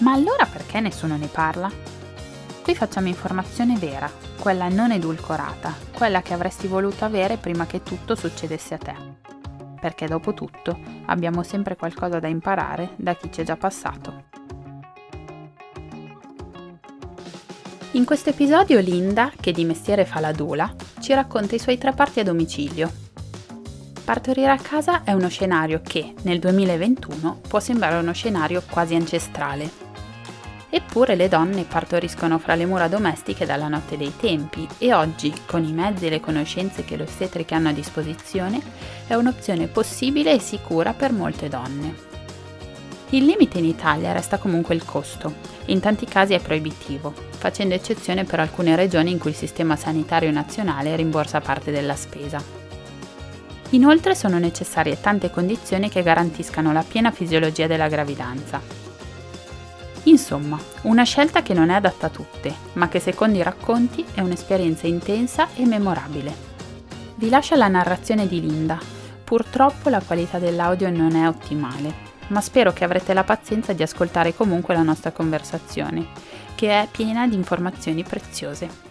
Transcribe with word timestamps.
ma 0.00 0.12
allora 0.12 0.46
perché 0.46 0.80
nessuno 0.80 1.16
ne 1.16 1.26
parla? 1.26 1.70
Qui 2.62 2.74
facciamo 2.74 3.06
informazione 3.06 3.76
vera, 3.76 4.10
quella 4.40 4.68
non 4.68 4.90
edulcorata, 4.90 5.72
quella 5.94 6.20
che 6.20 6.34
avresti 6.34 6.66
voluto 6.66 7.04
avere 7.04 7.36
prima 7.36 7.64
che 7.64 7.82
tutto 7.82 8.14
succedesse 8.14 8.74
a 8.74 8.78
te. 8.78 8.94
Perché 9.80 10.06
dopo 10.06 10.34
tutto 10.34 10.76
abbiamo 11.06 11.42
sempre 11.42 11.76
qualcosa 11.76 12.18
da 12.18 12.26
imparare 12.26 12.94
da 12.96 13.14
chi 13.14 13.30
ci 13.30 13.42
è 13.42 13.44
già 13.44 13.56
passato. 13.56 14.24
In 17.92 18.04
questo 18.04 18.30
episodio 18.30 18.80
Linda, 18.80 19.32
che 19.40 19.52
di 19.52 19.64
mestiere 19.64 20.04
fa 20.04 20.20
la 20.20 20.32
dula, 20.32 20.74
ci 21.00 21.14
racconta 21.14 21.54
i 21.54 21.60
suoi 21.60 21.78
tre 21.78 21.92
parti 21.92 22.20
a 22.20 22.24
domicilio. 22.24 22.92
Partorire 24.04 24.50
a 24.50 24.58
casa 24.58 25.02
è 25.02 25.12
uno 25.12 25.28
scenario 25.28 25.80
che, 25.82 26.14
nel 26.22 26.38
2021, 26.38 27.40
può 27.48 27.58
sembrare 27.58 27.96
uno 27.96 28.12
scenario 28.12 28.62
quasi 28.68 28.94
ancestrale, 28.94 29.84
Eppure 30.68 31.14
le 31.14 31.28
donne 31.28 31.64
partoriscono 31.64 32.38
fra 32.38 32.54
le 32.56 32.66
mura 32.66 32.88
domestiche 32.88 33.46
dalla 33.46 33.68
notte 33.68 33.96
dei 33.96 34.12
tempi 34.16 34.66
e 34.78 34.92
oggi, 34.92 35.32
con 35.46 35.64
i 35.64 35.72
mezzi 35.72 36.06
e 36.06 36.10
le 36.10 36.20
conoscenze 36.20 36.84
che 36.84 36.96
le 36.96 37.04
ostetriche 37.04 37.54
hanno 37.54 37.68
a 37.68 37.72
disposizione, 37.72 38.60
è 39.06 39.14
un'opzione 39.14 39.68
possibile 39.68 40.32
e 40.32 40.40
sicura 40.40 40.92
per 40.92 41.12
molte 41.12 41.48
donne. 41.48 41.94
Il 43.10 43.24
limite 43.24 43.58
in 43.58 43.64
Italia 43.64 44.12
resta 44.12 44.38
comunque 44.38 44.74
il 44.74 44.84
costo, 44.84 45.34
in 45.66 45.78
tanti 45.78 46.06
casi 46.06 46.34
è 46.34 46.40
proibitivo, 46.40 47.14
facendo 47.38 47.74
eccezione 47.74 48.24
per 48.24 48.40
alcune 48.40 48.74
regioni 48.74 49.12
in 49.12 49.18
cui 49.18 49.30
il 49.30 49.36
sistema 49.36 49.76
sanitario 49.76 50.32
nazionale 50.32 50.96
rimborsa 50.96 51.40
parte 51.40 51.70
della 51.70 51.94
spesa. 51.94 52.42
Inoltre 53.70 54.16
sono 54.16 54.38
necessarie 54.38 55.00
tante 55.00 55.30
condizioni 55.30 55.88
che 55.88 56.02
garantiscano 56.02 56.72
la 56.72 56.84
piena 56.86 57.12
fisiologia 57.12 57.68
della 57.68 57.88
gravidanza, 57.88 58.85
Insomma, 60.06 60.56
una 60.82 61.02
scelta 61.02 61.42
che 61.42 61.52
non 61.52 61.70
è 61.70 61.74
adatta 61.74 62.06
a 62.06 62.10
tutte, 62.10 62.54
ma 62.74 62.88
che 62.88 63.00
secondo 63.00 63.38
i 63.38 63.42
racconti 63.42 64.04
è 64.14 64.20
un'esperienza 64.20 64.86
intensa 64.86 65.48
e 65.54 65.66
memorabile. 65.66 66.32
Vi 67.16 67.28
lascio 67.28 67.56
la 67.56 67.66
narrazione 67.66 68.28
di 68.28 68.40
Linda. 68.40 68.78
Purtroppo 69.24 69.88
la 69.88 70.00
qualità 70.00 70.38
dell'audio 70.38 70.90
non 70.90 71.16
è 71.16 71.26
ottimale, 71.26 71.92
ma 72.28 72.40
spero 72.40 72.72
che 72.72 72.84
avrete 72.84 73.14
la 73.14 73.24
pazienza 73.24 73.72
di 73.72 73.82
ascoltare 73.82 74.32
comunque 74.32 74.74
la 74.74 74.82
nostra 74.82 75.10
conversazione, 75.10 76.06
che 76.54 76.70
è 76.70 76.88
piena 76.88 77.26
di 77.26 77.34
informazioni 77.34 78.04
preziose. 78.04 78.84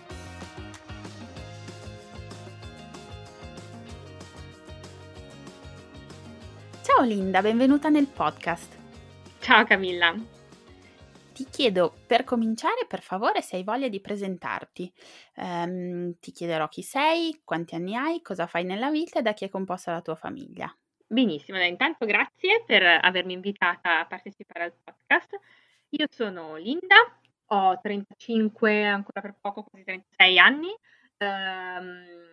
Ciao 6.81 7.03
Linda, 7.05 7.41
benvenuta 7.41 7.87
nel 7.87 8.07
podcast. 8.07 8.73
Ciao 9.39 9.63
Camilla, 9.63 10.13
ti 11.35 11.45
chiedo 11.49 11.93
per 12.07 12.23
cominciare, 12.23 12.85
per 12.87 13.01
favore, 13.01 13.41
se 13.41 13.57
hai 13.57 13.63
voglia 13.63 13.89
di 13.89 13.99
presentarti. 13.99 14.91
Um, 15.35 16.17
ti 16.19 16.31
chiederò 16.31 16.69
chi 16.69 16.81
sei, 16.81 17.41
quanti 17.43 17.75
anni 17.75 17.93
hai, 17.93 18.21
cosa 18.21 18.47
fai 18.47 18.63
nella 18.63 18.89
vita 18.89 19.19
e 19.19 19.21
da 19.21 19.33
chi 19.33 19.43
è 19.43 19.49
composta 19.49 19.91
la 19.91 20.01
tua 20.01 20.15
famiglia. 20.15 20.73
Benissimo, 21.05 21.61
intanto 21.61 22.05
grazie 22.05 22.63
per 22.65 22.83
avermi 22.83 23.33
invitata 23.33 23.99
a 23.99 24.05
partecipare 24.05 24.63
al 24.63 24.73
podcast. 24.81 25.37
Io 25.89 26.07
sono 26.09 26.55
Linda, 26.55 26.95
ho 27.47 27.79
35, 27.81 28.85
ancora 28.85 29.19
per 29.19 29.35
poco, 29.39 29.63
quasi 29.63 29.83
36 29.83 30.39
anni. 30.39 30.73
Um, 31.17 32.23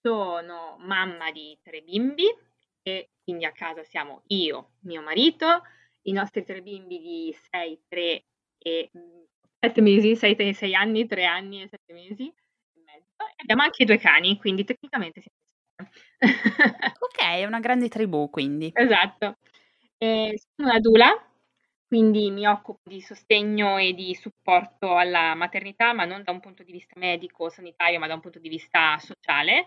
sono 0.00 0.76
mamma 0.78 1.32
di 1.32 1.58
tre 1.62 1.82
bimbi 1.82 2.26
e 2.82 3.10
quindi 3.24 3.44
a 3.44 3.52
casa 3.52 3.82
siamo 3.82 4.22
io, 4.28 4.74
mio 4.82 5.02
marito, 5.02 5.62
i 6.02 6.12
nostri 6.12 6.44
tre 6.44 6.62
bimbi 6.62 6.98
di 6.98 7.36
6, 7.50 7.80
3 7.88 8.24
e 8.58 8.90
7 9.62 9.80
mesi, 9.80 10.16
6, 10.16 10.54
6 10.54 10.74
anni, 10.74 11.06
3 11.06 11.24
anni 11.24 11.62
e 11.62 11.68
7 11.68 11.92
mesi 11.92 12.26
e 12.26 12.80
mezzo. 12.84 13.28
E 13.36 13.42
abbiamo 13.42 13.62
anche 13.62 13.84
due 13.84 13.98
cani, 13.98 14.38
quindi 14.38 14.64
tecnicamente 14.64 15.20
siamo 15.20 15.36
Ok, 17.00 17.18
è 17.22 17.44
una 17.44 17.60
grande 17.60 17.88
tribù 17.88 18.28
quindi. 18.30 18.70
Esatto. 18.74 19.36
E 19.98 20.38
sono 20.54 20.70
una 20.70 20.80
dula, 20.80 21.30
quindi 21.86 22.30
mi 22.30 22.46
occupo 22.46 22.80
di 22.84 23.00
sostegno 23.00 23.78
e 23.78 23.92
di 23.92 24.14
supporto 24.14 24.96
alla 24.96 25.34
maternità, 25.34 25.92
ma 25.92 26.04
non 26.04 26.22
da 26.22 26.32
un 26.32 26.40
punto 26.40 26.62
di 26.62 26.72
vista 26.72 26.98
medico, 26.98 27.48
sanitario, 27.50 27.98
ma 27.98 28.06
da 28.06 28.14
un 28.14 28.20
punto 28.20 28.38
di 28.38 28.48
vista 28.48 28.98
sociale. 28.98 29.66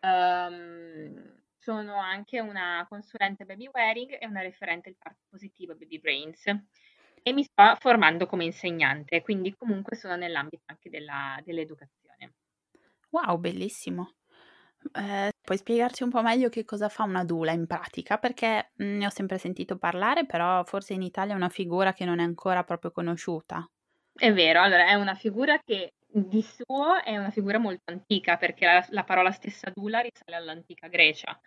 Um, 0.00 1.43
sono 1.64 1.96
anche 1.96 2.40
una 2.40 2.84
consulente 2.86 3.46
baby 3.46 3.70
wearing 3.72 4.18
e 4.20 4.26
una 4.26 4.42
referente 4.42 4.90
del 4.90 4.98
parto 4.98 5.22
positivo 5.30 5.74
Baby 5.74 5.98
Brains 5.98 6.44
e 6.46 7.32
mi 7.32 7.42
sto 7.42 7.74
formando 7.80 8.26
come 8.26 8.44
insegnante, 8.44 9.22
quindi 9.22 9.54
comunque 9.56 9.96
sono 9.96 10.14
nell'ambito 10.14 10.64
anche 10.66 10.90
della, 10.90 11.40
dell'educazione. 11.42 12.34
Wow, 13.08 13.38
bellissimo. 13.38 14.16
Eh, 14.92 15.30
puoi 15.40 15.56
spiegarci 15.56 16.02
un 16.02 16.10
po' 16.10 16.20
meglio 16.20 16.50
che 16.50 16.66
cosa 16.66 16.90
fa 16.90 17.04
una 17.04 17.24
dula 17.24 17.52
in 17.52 17.66
pratica? 17.66 18.18
Perché 18.18 18.72
mm, 18.82 18.98
ne 18.98 19.06
ho 19.06 19.10
sempre 19.10 19.38
sentito 19.38 19.78
parlare, 19.78 20.26
però 20.26 20.62
forse 20.64 20.92
in 20.92 21.00
Italia 21.00 21.32
è 21.32 21.36
una 21.36 21.48
figura 21.48 21.94
che 21.94 22.04
non 22.04 22.18
è 22.18 22.24
ancora 22.24 22.62
proprio 22.62 22.90
conosciuta. 22.90 23.66
È 24.12 24.30
vero, 24.34 24.60
allora 24.60 24.86
è 24.86 24.94
una 24.94 25.14
figura 25.14 25.58
che 25.64 25.94
di 26.06 26.42
suo 26.42 27.02
è 27.02 27.16
una 27.16 27.30
figura 27.30 27.58
molto 27.58 27.90
antica 27.90 28.36
perché 28.36 28.66
la, 28.66 28.86
la 28.90 29.02
parola 29.02 29.32
stessa 29.32 29.72
dula 29.74 30.00
risale 30.00 30.36
all'antica 30.36 30.86
Grecia. 30.88 31.40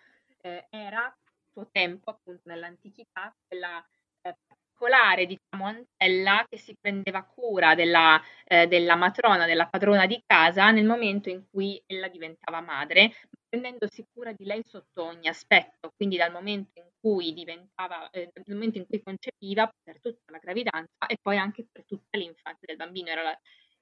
Eh, 0.47 0.67
era 0.69 1.13
suo 1.51 1.67
tempo, 1.71 2.11
appunto 2.11 2.43
nell'antichità, 2.45 3.35
quella 3.47 3.83
eh, 4.21 4.35
particolare, 4.47 5.25
diciamo, 5.25 5.65
antella 5.65 6.45
che 6.47 6.57
si 6.57 6.73
prendeva 6.79 7.23
cura 7.23 7.75
della, 7.75 8.21
eh, 8.45 8.67
della 8.67 8.95
matrona, 8.95 9.45
della 9.45 9.67
padrona 9.67 10.05
di 10.05 10.21
casa 10.25 10.71
nel 10.71 10.85
momento 10.85 11.29
in 11.29 11.43
cui 11.49 11.81
ella 11.85 12.07
diventava 12.07 12.61
madre, 12.61 13.11
prendendosi 13.49 14.05
cura 14.13 14.31
di 14.31 14.45
lei 14.45 14.61
sotto 14.63 15.03
ogni 15.03 15.27
aspetto, 15.27 15.91
quindi 15.95 16.15
dal 16.15 16.31
momento 16.31 16.79
in 16.79 16.89
cui 16.99 17.33
diventava, 17.33 18.09
eh, 18.11 18.29
dal 18.31 18.55
momento 18.55 18.77
in 18.77 18.85
cui 18.85 19.01
concepiva 19.01 19.69
per 19.83 19.99
tutta 19.99 20.31
la 20.31 20.37
gravidanza 20.37 21.07
e 21.07 21.17
poi 21.21 21.37
anche 21.37 21.65
per 21.69 21.83
tutta 21.85 22.17
l'infanzia 22.17 22.67
del 22.67 22.77
bambino. 22.77 23.09
Era 23.09 23.23
la, 23.23 23.39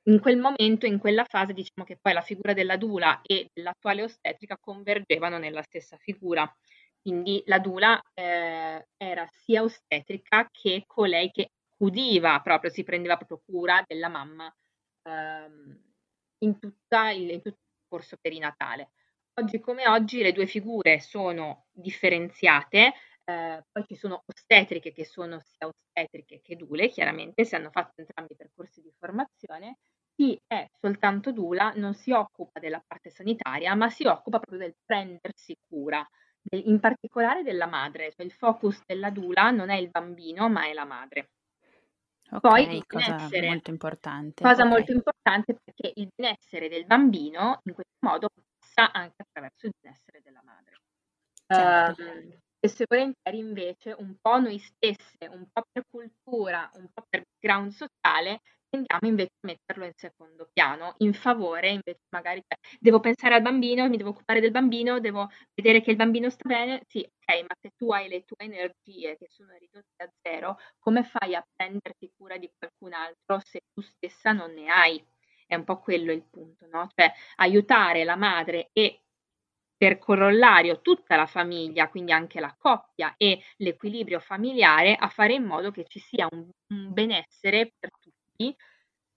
in 0.07 0.19
quel 0.19 0.38
momento, 0.38 0.85
in 0.85 0.99
quella 0.99 1.25
fase, 1.25 1.53
diciamo 1.53 1.85
che 1.85 1.97
poi 1.99 2.13
la 2.13 2.21
figura 2.21 2.53
della 2.53 2.77
dula 2.77 3.21
e 3.23 3.49
dell'attuale 3.53 4.03
ostetrica 4.03 4.57
convergevano 4.59 5.38
nella 5.38 5.63
stessa 5.63 5.97
figura. 5.97 6.52
Quindi 7.02 7.41
la 7.46 7.59
dula 7.59 8.02
eh, 8.13 8.87
era 8.97 9.28
sia 9.31 9.63
ostetrica 9.63 10.47
che 10.52 10.84
colei 10.85 11.31
che 11.31 11.49
accudiva 11.72 12.40
proprio, 12.41 12.72
si 12.72 12.84
prendeva 12.84 13.17
proprio 13.17 13.41
cura 13.46 13.84
della 13.85 14.09
mamma 14.09 14.52
ehm, 15.03 15.84
in, 16.40 16.57
il, 16.61 17.29
in 17.29 17.41
tutto 17.41 17.47
il 17.47 17.87
corso 17.87 18.17
perinatale. 18.19 18.91
Oggi 19.40 19.59
come 19.59 19.87
oggi 19.87 20.22
le 20.22 20.31
due 20.31 20.47
figure 20.47 20.99
sono 20.99 21.66
differenziate, 21.72 22.93
eh, 23.25 23.63
poi 23.72 23.85
ci 23.85 23.96
sono 23.96 24.23
ostetriche 24.25 24.93
che 24.93 25.05
sono 25.05 25.40
sia 25.40 25.67
ostetriche 25.67 26.41
che 26.41 26.55
dule, 26.55 26.90
chiaramente 26.90 27.43
si 27.43 27.55
hanno 27.55 27.69
fatto 27.72 28.02
entrambi 28.02 28.34
i 28.34 28.35
percorsi 28.37 28.81
di 28.81 28.91
formazione 28.97 29.78
chi 30.16 30.40
è 30.47 30.70
soltanto 30.79 31.32
Dula 31.32 31.73
non 31.76 31.94
si 31.94 32.12
occupa 32.12 32.59
della 32.59 32.82
parte 32.85 33.09
sanitaria, 33.09 33.76
ma 33.76 33.90
si 33.90 34.06
occupa 34.06 34.40
proprio 34.40 34.59
del 34.59 34.76
prendersi 34.85 35.58
cura, 35.67 36.08
in 36.52 36.79
particolare 36.79 37.44
della 37.44 37.66
madre, 37.66 38.14
cioè 38.16 38.26
il 38.26 38.32
focus 38.32 38.82
della 38.85 39.09
Dula 39.09 39.52
non 39.52 39.70
è 39.70 39.76
il 39.76 39.90
bambino, 39.90 40.47
ma 40.47 40.66
è 40.67 40.73
la 40.73 40.85
madre. 40.85 41.32
Ok, 42.32 42.40
Poi 42.40 42.76
il 42.76 42.84
benessere, 42.88 43.47
molto 43.47 43.70
importante. 43.70 44.44
Cosa 44.44 44.64
okay. 44.64 44.67
molto 44.67 44.91
importante 44.94 45.58
perché 45.64 45.91
il 45.96 46.09
benessere 46.16 46.70
del 46.70 46.85
bambino 46.85 47.62
in 47.66 47.73
questo 47.73 47.97
modo 48.00 48.29
passa 48.58 48.91
anche 48.91 49.22
attraverso 49.22 49.67
il 49.67 49.73
benessere 49.79 50.22
della 50.23 50.41
madre. 50.44 50.79
Certo. 51.46 52.02
Um, 52.02 52.40
spesso 52.67 52.84
e 52.84 52.85
volentieri 52.90 53.38
invece 53.38 53.96
un 53.97 54.16
po' 54.20 54.40
noi 54.40 54.58
stesse, 54.59 55.28
un 55.29 55.47
po' 55.52 55.64
per 55.72 55.84
cultura, 55.90 56.70
un 56.76 56.88
po' 56.94 57.06
per 57.09 57.22
background 57.23 57.72
sociale, 57.72 58.41
tendiamo 58.70 59.08
invece 59.08 59.34
a 59.41 59.47
metterlo 59.47 59.85
in 59.85 59.91
secondo 59.96 60.50
piano, 60.52 60.96
in 61.00 61.14
favore 61.14 61.70
invece 61.70 62.00
magari 62.09 62.41
cioè, 62.47 62.58
devo 62.79 63.00
pensare 63.00 63.35
al 63.35 63.41
bambino, 63.41 63.88
mi 63.88 63.97
devo 63.97 64.09
occupare 64.09 64.40
del 64.41 64.52
bambino, 64.52 65.00
devo 65.00 65.29
vedere 65.53 65.82
che 65.82 65.91
il 65.91 65.96
bambino 65.97 66.29
sta 66.29 66.47
bene, 66.47 66.82
sì, 66.88 67.00
ok, 67.00 67.41
ma 67.41 67.56
se 67.62 67.72
tu 67.76 67.91
hai 67.91 68.08
le 68.09 68.23
tue 68.23 68.38
energie 68.46 69.16
che 69.17 69.28
sono 69.29 69.52
ridotte 69.59 70.03
a 70.03 70.09
zero, 70.22 70.58
come 70.79 71.03
fai 71.03 71.35
a 71.35 71.46
prenderti 71.56 72.12
cura 72.17 72.38
di 72.38 72.50
qualcun 72.58 72.94
altro 72.94 73.40
se 73.46 73.62
tu 73.73 73.82
stessa 73.82 74.32
non 74.32 74.52
ne 74.53 74.67
hai? 74.70 75.03
È 75.47 75.53
un 75.56 75.64
po' 75.64 75.78
quello 75.79 76.12
il 76.12 76.23
punto, 76.28 76.66
no? 76.67 76.90
Cioè 76.96 77.12
aiutare 77.35 78.03
la 78.03 78.16
madre 78.16 78.70
e 78.73 79.02
per 79.77 79.97
corollario 79.99 80.81
tutta 80.81 81.16
la 81.16 81.25
famiglia, 81.25 81.89
quindi 81.89 82.11
anche 82.11 82.39
la 82.39 82.55
coppia 82.57 83.13
e 83.17 83.41
l'equilibrio 83.57 84.19
familiare, 84.19 84.95
a 84.95 85.09
fare 85.09 85.33
in 85.33 85.43
modo 85.43 85.72
che 85.72 85.85
ci 85.87 85.99
sia 85.99 86.27
un, 86.31 86.49
un 86.73 86.93
benessere 86.93 87.72
per 87.77 87.89
tutti, 87.99 88.55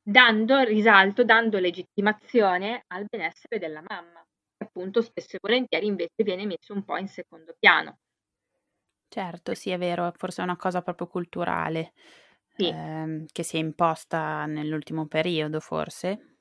dando 0.02 0.60
risalto, 0.62 1.24
dando 1.24 1.58
legittimazione 1.58 2.84
al 2.88 3.04
benessere 3.08 3.58
della 3.58 3.82
mamma, 3.86 4.24
che 4.56 4.64
appunto 4.64 5.02
spesso 5.02 5.36
e 5.36 5.38
volentieri 5.40 5.86
invece 5.86 6.22
viene 6.24 6.46
messo 6.46 6.72
un 6.74 6.84
po' 6.84 6.96
in 6.96 7.08
secondo 7.08 7.54
piano. 7.58 7.98
Certo, 9.10 9.54
sì, 9.54 9.70
è 9.70 9.78
vero, 9.78 10.12
forse 10.16 10.42
è 10.42 10.44
una 10.44 10.56
cosa 10.56 10.82
proprio 10.82 11.06
culturale 11.06 11.92
sì. 12.58 12.74
ehm, 12.74 13.24
che 13.32 13.42
si 13.42 13.56
è 13.56 13.58
imposta 13.58 14.44
nell'ultimo 14.46 15.06
periodo, 15.06 15.60
forse. 15.60 16.37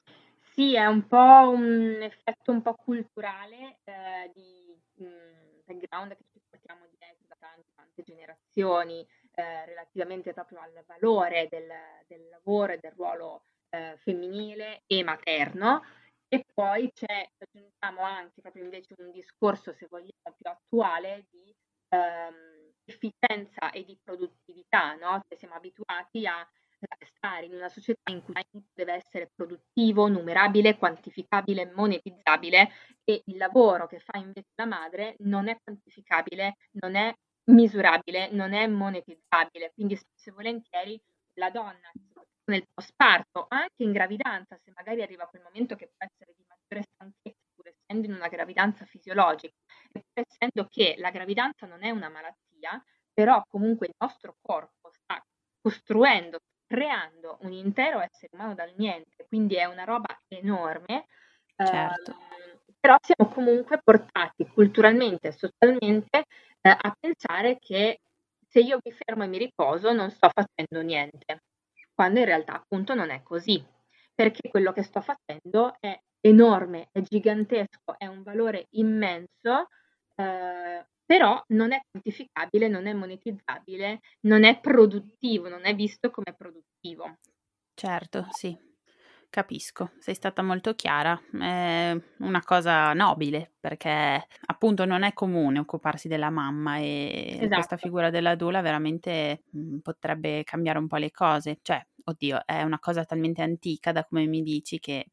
Sì, 0.59 0.73
è 0.75 0.87
un 0.87 1.05
po' 1.05 1.51
un 1.53 1.99
effetto 2.01 2.51
un 2.51 2.63
po' 2.63 2.73
culturale, 2.73 3.77
ehm, 3.83 4.31
di, 4.33 4.75
mhmm, 4.95 5.61
background 5.65 6.15
che 6.15 6.23
ci 6.31 6.41
portiamo 6.49 6.87
dietro 6.97 7.25
da 7.27 7.35
tante, 7.39 7.69
tante 7.75 8.01
generazioni, 8.01 9.07
ehm, 9.35 9.65
relativamente 9.65 10.33
proprio 10.33 10.59
al 10.59 10.83
valore 10.87 11.47
del 11.47 11.67
del 12.07 12.27
lavoro 12.29 12.73
e 12.73 12.79
del 12.81 12.91
ruolo, 12.93 13.43
ehm, 13.69 13.97
femminile 13.97 14.81
e 14.87 15.03
materno. 15.03 15.83
E 16.27 16.43
poi 16.55 16.91
c'è 16.91 17.29
aggiungiamo 17.37 18.01
anche 18.01 18.41
proprio 18.41 18.63
invece 18.63 18.95
un 18.97 19.11
discorso, 19.11 19.73
se 19.73 19.85
vogliamo, 19.87 20.35
più 20.35 20.49
attuale 20.49 21.27
di, 21.29 21.53
ehm, 21.89 22.71
efficienza 22.83 23.69
e 23.69 23.83
di 23.85 23.95
produttività, 24.03 24.95
no, 24.95 25.21
cioè 25.27 25.37
siamo 25.37 25.53
abituati 25.53 26.25
a 26.25 26.43
stare 27.15 27.45
in 27.45 27.53
una 27.53 27.69
società 27.69 28.11
in 28.11 28.21
cui 28.21 28.33
deve 28.73 28.93
essere 28.93 29.31
produttivo, 29.33 30.07
numerabile, 30.07 30.77
quantificabile, 30.77 31.71
monetizzabile 31.73 32.69
e 33.03 33.21
il 33.25 33.37
lavoro 33.37 33.87
che 33.87 33.99
fa 33.99 34.17
invece 34.17 34.51
la 34.55 34.65
madre 34.65 35.15
non 35.19 35.47
è 35.47 35.57
quantificabile, 35.61 36.55
non 36.73 36.95
è 36.95 37.13
misurabile, 37.45 38.29
non 38.31 38.53
è 38.53 38.67
monetizzabile. 38.67 39.71
Quindi 39.73 39.95
spesso 39.95 40.29
e 40.29 40.33
volentieri 40.33 41.01
la 41.33 41.49
donna 41.49 41.91
nel 42.45 42.65
postparto, 42.73 43.45
anche 43.49 43.83
in 43.83 43.91
gravidanza, 43.91 44.57
se 44.63 44.71
magari 44.73 45.01
arriva 45.01 45.27
quel 45.27 45.41
momento 45.43 45.75
che 45.75 45.89
può 45.95 46.05
essere 46.07 46.33
di 46.35 46.45
maggiore 46.47 46.87
stanchezza, 46.93 47.45
pur 47.53 47.67
essendo 47.67 48.07
in 48.07 48.13
una 48.13 48.29
gravidanza 48.29 48.85
fisiologica, 48.85 49.53
e 49.91 50.03
pur 50.13 50.23
essendo 50.25 50.67
che 50.69 50.95
la 50.97 51.11
gravidanza 51.11 51.65
non 51.67 51.83
è 51.83 51.89
una 51.89 52.09
malattia, 52.09 52.81
però 53.13 53.43
comunque 53.47 53.87
il 53.87 53.93
nostro 53.97 54.37
corpo 54.41 54.91
sta 54.91 55.21
costruendo, 55.59 56.39
creando 56.67 57.37
un 57.41 57.53
intero 57.53 57.99
essere 57.99 58.29
umano 58.33 58.53
dal 58.53 58.73
niente, 58.75 59.25
quindi 59.27 59.55
è 59.55 59.65
una 59.65 59.85
roba 59.85 60.19
enorme. 60.27 61.05
Certo. 61.55 62.11
Eh, 62.11 62.75
però 62.79 62.97
siamo 63.01 63.31
comunque 63.31 63.79
portati 63.83 64.45
culturalmente 64.47 65.29
e 65.29 65.31
socialmente 65.31 66.25
eh, 66.61 66.69
a 66.69 66.95
pensare 66.99 67.57
che 67.59 68.01
se 68.47 68.59
io 68.59 68.79
mi 68.83 68.91
fermo 68.91 69.23
e 69.23 69.27
mi 69.27 69.37
riposo 69.37 69.91
non 69.93 70.11
sto 70.11 70.29
facendo 70.29 70.81
niente, 70.85 71.41
quando 71.93 72.19
in 72.19 72.25
realtà 72.25 72.53
appunto 72.53 72.93
non 72.93 73.09
è 73.09 73.23
così, 73.23 73.63
perché 74.13 74.49
quello 74.49 74.71
che 74.71 74.83
sto 74.83 75.01
facendo 75.01 75.75
è 75.79 75.99
enorme, 76.21 76.89
è 76.91 77.01
gigantesco, 77.01 77.97
è 77.97 78.05
un 78.05 78.23
valore 78.23 78.67
immenso, 78.71 79.67
eh, 80.15 80.85
però 81.07 81.41
non 81.47 81.71
è 81.71 81.79
quantificabile, 81.89 82.67
non 82.67 82.85
è 82.85 82.93
monetizzabile, 82.93 84.01
non 84.27 84.43
è 84.43 84.59
produttivo, 84.59 85.47
non 85.47 85.65
è 85.65 85.73
visto 85.73 86.11
come 86.11 86.35
produttivo. 86.37 87.19
Certo, 87.73 88.27
sì, 88.31 88.55
capisco, 89.29 89.91
sei 89.99 90.15
stata 90.15 90.41
molto 90.41 90.73
chiara, 90.73 91.17
è 91.31 91.97
una 92.17 92.43
cosa 92.43 92.91
nobile 92.91 93.53
perché 93.57 94.27
appunto 94.47 94.83
non 94.83 95.03
è 95.03 95.13
comune 95.13 95.59
occuparsi 95.59 96.09
della 96.09 96.29
mamma 96.29 96.77
e 96.79 97.37
esatto. 97.39 97.53
questa 97.53 97.77
figura 97.77 98.09
della 98.09 98.35
dula 98.35 98.59
veramente 98.61 99.43
mh, 99.49 99.59
mm, 99.59 99.77
potrebbe 99.77 100.43
cambiare 100.43 100.77
un 100.77 100.87
po' 100.87 100.97
le 100.97 101.11
cose, 101.11 101.59
cioè, 101.61 101.81
oddio, 102.03 102.41
è 102.45 102.63
una 102.63 102.79
cosa 102.79 103.05
talmente 103.05 103.41
antica 103.41 103.93
da 103.93 104.03
come 104.03 104.25
mi 104.25 104.41
dici 104.41 104.77
che 104.79 105.05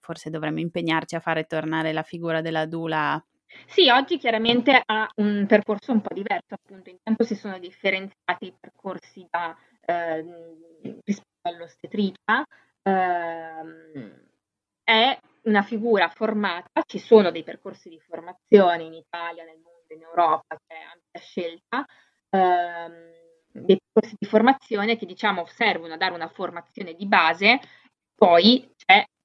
forse 0.00 0.30
dovremmo 0.30 0.58
impegnarci 0.58 1.14
a 1.14 1.20
fare 1.20 1.44
tornare 1.44 1.92
la 1.92 2.02
figura 2.02 2.40
della 2.40 2.66
dula 2.66 3.22
sì, 3.66 3.88
oggi 3.90 4.18
chiaramente 4.18 4.80
ha 4.84 5.08
un 5.16 5.46
percorso 5.46 5.92
un 5.92 6.00
po' 6.00 6.12
diverso, 6.14 6.54
appunto, 6.54 6.90
intanto 6.90 7.24
si 7.24 7.34
sono 7.34 7.58
differenziati 7.58 8.46
i 8.46 8.54
percorsi 8.58 9.26
da, 9.30 9.56
ehm, 9.84 11.00
rispetto 11.04 11.48
all'ostetricia, 11.48 12.44
ehm, 12.82 14.26
è 14.84 15.18
una 15.42 15.62
figura 15.62 16.08
formata, 16.08 16.82
ci 16.86 16.98
sono 16.98 17.30
dei 17.30 17.42
percorsi 17.44 17.88
di 17.88 17.98
formazione 18.00 18.84
in 18.84 18.94
Italia, 18.94 19.44
nel 19.44 19.58
mondo, 19.62 19.94
in 19.94 20.02
Europa, 20.02 20.56
c'è 20.66 20.76
ampia 20.76 21.20
scelta, 21.20 21.86
ehm, 22.30 23.16
dei 23.52 23.78
percorsi 23.78 24.16
di 24.18 24.26
formazione 24.26 24.96
che 24.96 25.06
diciamo 25.06 25.46
servono 25.46 25.94
a 25.94 25.96
dare 25.96 26.14
una 26.14 26.28
formazione 26.28 26.94
di 26.94 27.06
base, 27.06 27.60
poi 28.14 28.68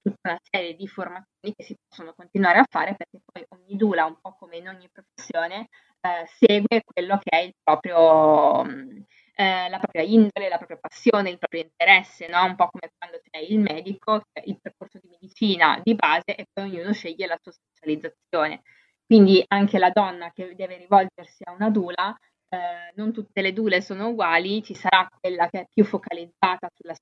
tutta 0.03 0.29
una 0.29 0.39
serie 0.41 0.75
di 0.75 0.87
formazioni 0.87 1.55
che 1.55 1.63
si 1.63 1.75
possono 1.87 2.13
continuare 2.13 2.59
a 2.59 2.65
fare 2.69 2.95
perché 2.95 3.21
poi 3.23 3.45
ogni 3.49 3.77
dula, 3.77 4.05
un 4.05 4.17
po' 4.21 4.35
come 4.37 4.57
in 4.57 4.67
ogni 4.67 4.89
professione, 4.91 5.69
eh, 6.01 6.27
segue 6.27 6.83
quello 6.83 7.17
che 7.19 7.29
è 7.29 7.41
il 7.41 7.53
proprio, 7.63 8.63
mm, 8.65 8.99
eh, 9.35 9.69
la 9.69 9.79
propria 9.79 10.03
indole, 10.03 10.49
la 10.49 10.57
propria 10.57 10.77
passione, 10.77 11.29
il 11.29 11.37
proprio 11.37 11.61
interesse, 11.61 12.27
no? 12.27 12.43
un 12.43 12.55
po' 12.55 12.67
come 12.69 12.91
quando 12.97 13.19
sei 13.31 13.53
il 13.53 13.59
medico, 13.59 14.21
cioè 14.31 14.43
il 14.45 14.59
percorso 14.61 14.99
di 15.01 15.07
medicina 15.09 15.79
di 15.81 15.95
base 15.95 16.35
e 16.35 16.45
poi 16.51 16.69
ognuno 16.69 16.91
sceglie 16.93 17.25
la 17.25 17.39
sua 17.41 17.53
specializzazione. 17.53 18.61
Quindi 19.05 19.43
anche 19.47 19.79
la 19.79 19.89
donna 19.89 20.31
che 20.33 20.53
deve 20.55 20.77
rivolgersi 20.77 21.43
a 21.45 21.51
una 21.51 21.69
dula 21.69 22.15
eh, 22.49 22.91
non 22.95 23.11
tutte 23.11 23.41
le 23.41 23.53
dule 23.53 23.81
sono 23.81 24.09
uguali, 24.09 24.63
ci 24.63 24.75
sarà 24.75 25.07
quella 25.19 25.47
che 25.49 25.61
è 25.61 25.67
più 25.73 25.83
focalizzata 25.83 26.69
sulla 26.75 26.93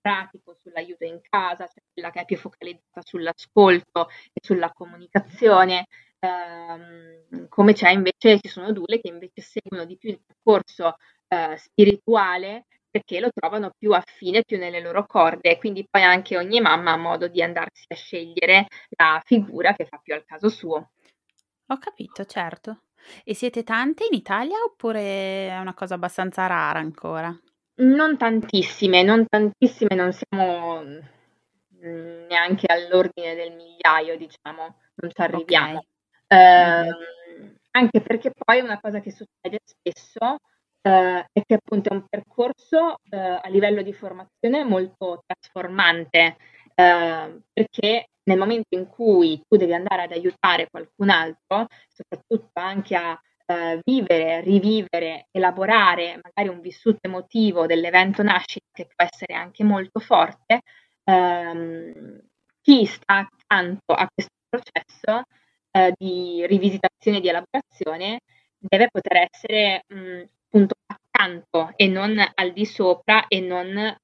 pratico, 0.00 0.54
sull'aiuto 0.54 1.04
in 1.04 1.20
casa, 1.22 1.66
cioè 1.66 1.82
quella 1.92 2.10
che 2.10 2.20
è 2.20 2.24
più 2.24 2.36
focalizzata 2.36 3.02
sull'ascolto 3.02 4.08
e 4.32 4.40
sulla 4.42 4.72
comunicazione, 4.72 5.86
ehm, 6.18 7.48
come 7.48 7.72
c'è 7.72 7.90
invece, 7.90 8.38
ci 8.40 8.48
sono 8.48 8.72
due 8.72 9.00
che 9.00 9.08
invece 9.08 9.40
seguono 9.42 9.84
di 9.84 9.96
più 9.96 10.10
il 10.10 10.20
percorso 10.24 10.96
eh, 11.28 11.56
spirituale 11.56 12.66
perché 12.90 13.20
lo 13.20 13.30
trovano 13.32 13.70
più 13.78 13.92
affine, 13.92 14.42
più 14.42 14.58
nelle 14.58 14.80
loro 14.80 15.06
corde, 15.06 15.58
quindi 15.58 15.86
poi 15.88 16.02
anche 16.02 16.36
ogni 16.36 16.60
mamma 16.60 16.92
ha 16.92 16.96
modo 16.96 17.28
di 17.28 17.40
andarsi 17.40 17.84
a 17.88 17.94
scegliere 17.94 18.66
la 18.96 19.22
figura 19.24 19.74
che 19.74 19.86
fa 19.86 19.98
più 20.02 20.12
al 20.12 20.24
caso 20.24 20.48
suo. 20.48 20.90
Ho 21.68 21.78
capito, 21.78 22.24
certo. 22.24 22.82
E 23.24 23.34
siete 23.34 23.62
tante 23.62 24.04
in 24.10 24.14
Italia 24.14 24.58
oppure 24.62 25.48
è 25.48 25.58
una 25.58 25.72
cosa 25.72 25.94
abbastanza 25.94 26.46
rara 26.46 26.80
ancora? 26.80 27.34
Non 27.80 28.16
tantissime, 28.18 29.02
non 29.02 29.26
tantissime, 29.26 29.94
non 29.94 30.12
siamo, 30.12 30.82
mhmm, 30.82 32.26
neanche 32.28 32.66
all'ordine 32.68 33.34
del 33.34 33.52
migliaio, 33.54 34.16
diciamo, 34.18 34.76
non 34.96 35.10
ci 35.10 35.20
arriviamo. 35.22 35.78
Okay. 36.26 36.86
Ehm, 36.88 36.94
anche 37.72 38.00
perché 38.02 38.32
poi 38.36 38.60
una 38.60 38.78
cosa 38.80 39.00
che 39.00 39.10
succede 39.10 39.60
spesso, 39.64 40.36
ehm, 40.82 41.24
è 41.32 41.40
che 41.46 41.54
appunto 41.54 41.88
è 41.90 41.94
un 41.94 42.04
percorso, 42.08 42.96
ehm, 43.08 43.40
a 43.42 43.48
livello 43.48 43.80
di 43.82 43.92
formazione 43.94 44.62
molto 44.64 45.22
trasformante, 45.26 46.36
ehm, 46.74 47.40
perché 47.52 48.08
nel 48.24 48.38
momento 48.38 48.76
in 48.76 48.86
cui 48.88 49.40
tu 49.48 49.56
devi 49.56 49.72
andare 49.74 50.02
ad 50.02 50.12
aiutare 50.12 50.68
qualcun 50.70 51.08
altro, 51.10 51.66
soprattutto 51.88 52.60
anche 52.60 52.94
a 52.96 53.18
eh, 53.50 53.80
vivere, 53.84 54.40
rivivere, 54.42 55.26
elaborare 55.32 56.20
magari 56.22 56.48
un 56.54 56.60
vissuto 56.60 56.98
emotivo 57.02 57.66
dell'evento 57.66 58.22
nascita 58.22 58.66
che 58.72 58.86
può 58.86 59.04
essere 59.04 59.34
anche 59.34 59.64
molto 59.64 59.98
forte, 59.98 60.62
ehm, 61.04 62.20
chi 62.60 62.86
sta 62.86 63.28
accanto 63.28 63.92
a 63.92 64.06
questo 64.12 64.34
processo 64.48 65.24
eh, 65.72 65.92
di 65.96 66.46
rivisitazione 66.46 67.18
e 67.18 67.20
di 67.20 67.28
elaborazione 67.28 68.20
deve 68.58 68.88
poter 68.90 69.28
essere 69.30 69.82
mh, 69.88 70.22
appunto 70.46 70.74
accanto 70.86 71.72
e 71.76 71.88
non 71.88 72.22
al 72.34 72.52
di 72.52 72.64
sopra 72.66 73.26
e 73.26 73.40
non 73.40 73.76
eh, 73.76 73.96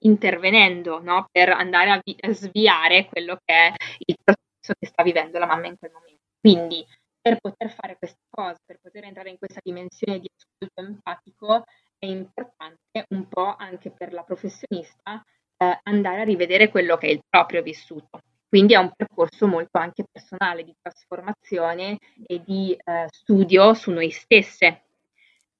intervenendo 0.00 1.00
no? 1.02 1.26
per 1.30 1.50
andare 1.50 1.90
a, 1.90 2.00
vi- 2.02 2.16
a 2.20 2.32
sviare 2.32 3.06
quello 3.06 3.36
che 3.44 3.54
è 3.54 3.72
il 4.06 4.16
processo 4.22 4.74
che 4.78 4.86
sta 4.86 5.02
vivendo 5.02 5.38
la 5.38 5.46
mamma 5.46 5.66
in 5.66 5.76
quel 5.78 5.90
momento. 5.92 6.22
Quindi 6.40 6.86
per 7.26 7.40
poter 7.40 7.70
fare 7.70 7.96
questa 7.98 8.22
cosa, 8.30 8.56
per 8.64 8.78
poter 8.80 9.02
entrare 9.02 9.30
in 9.30 9.36
questa 9.36 9.58
dimensione 9.60 10.20
di 10.20 10.28
ascolto 10.32 10.80
empatico, 10.80 11.64
è 11.98 12.06
importante 12.06 13.04
un 13.08 13.26
po' 13.26 13.56
anche 13.56 13.90
per 13.90 14.12
la 14.12 14.22
professionista 14.22 15.20
eh, 15.56 15.80
andare 15.82 16.20
a 16.20 16.24
rivedere 16.24 16.68
quello 16.68 16.96
che 16.96 17.08
è 17.08 17.10
il 17.10 17.24
proprio 17.28 17.62
vissuto. 17.62 18.20
Quindi 18.48 18.74
è 18.74 18.76
un 18.76 18.92
percorso 18.94 19.48
molto 19.48 19.76
anche 19.76 20.04
personale 20.08 20.62
di 20.62 20.72
trasformazione 20.80 21.98
e 22.24 22.44
di 22.44 22.72
eh, 22.78 23.06
studio 23.10 23.74
su 23.74 23.90
noi 23.90 24.12
stesse. 24.12 24.84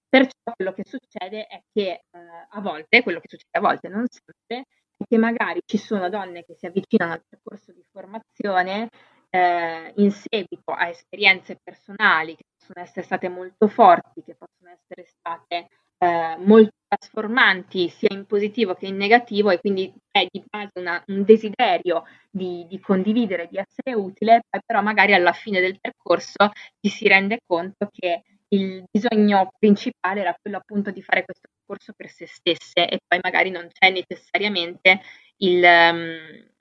Perciò 0.09 0.53
quello 0.55 0.73
che 0.73 0.85
succede 0.85 1.49
è 1.49 1.65
che 1.73 1.91
eh, 1.91 2.03
a 2.49 2.61
volte, 2.61 3.03
quello 3.03 3.19
che 3.19 3.27
succede 3.29 3.59
a 3.59 3.61
volte, 3.61 3.89
non 3.89 4.05
sempre, 4.09 4.69
è 4.97 5.05
che 5.05 5.19
magari 5.19 5.61
ci 5.67 5.79
sono 5.79 6.09
donne 6.09 6.45
che 6.45 6.55
si 6.55 6.67
avvicinano 6.67 7.15
al 7.15 7.25
percorso 7.29 7.73
di 7.73 7.83
formazione 7.91 8.89
eh, 9.31 9.93
in 9.97 10.11
seguito 10.11 10.73
a 10.73 10.89
esperienze 10.89 11.59
personali 11.63 12.37
che 12.37 12.45
possono 12.57 12.85
essere 12.85 13.05
state 13.05 13.29
molto 13.29 13.69
forti, 13.69 14.23
che 14.23 14.35
possono 14.35 14.71
essere 14.71 15.07
state 15.07 15.69
eh, 15.99 16.37
molto 16.39 16.75
trasformanti 16.89 17.89
sia 17.89 18.09
in 18.13 18.27
positivo 18.27 18.75
che 18.75 18.87
in 18.87 18.97
negativo 18.97 19.51
e 19.51 19.59
quindi 19.59 19.93
è 20.11 20.27
di 20.31 20.43
base 20.47 20.71
una, 20.75 21.03
un 21.09 21.25
desiderio 21.25 22.05
di, 22.31 22.65
di, 22.69 22.79
condividere, 22.81 23.49
di 23.51 23.57
essere 23.57 23.97
utile, 23.97 24.43
però 24.65 24.83
magari 24.83 25.15
alla 25.15 25.33
fine 25.33 25.61
del 25.61 25.79
percorso 25.81 26.51
ci 26.81 26.91
si 26.91 27.09
rende 27.09 27.41
conto 27.47 27.89
che 27.91 28.23
il 28.49 28.85
bisogno 28.89 29.51
principale 29.59 30.21
era 30.21 30.37
quello 30.41 30.59
appunto 30.59 30.91
di 30.91 31.03
fare 31.03 31.25
questo 31.25 31.49
percorso 31.51 31.93
per 31.97 32.09
se 32.09 32.27
stesse 32.27 32.89
e 32.89 33.01
poi 33.05 33.19
magari 33.23 33.51
non 33.51 33.69
c'è 33.73 33.91
necessariamente 33.91 35.01
il, 35.39 35.63
um, 35.65 36.56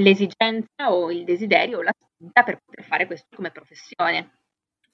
l'esigenza 0.00 0.92
o 0.92 1.10
il 1.12 1.24
desiderio 1.24 1.78
o 1.78 1.82
la 1.82 1.92
spinta 1.96 2.42
per 2.44 2.58
poter 2.64 2.84
fare 2.84 3.06
questo 3.06 3.36
come 3.36 3.50
professione. 3.50 4.38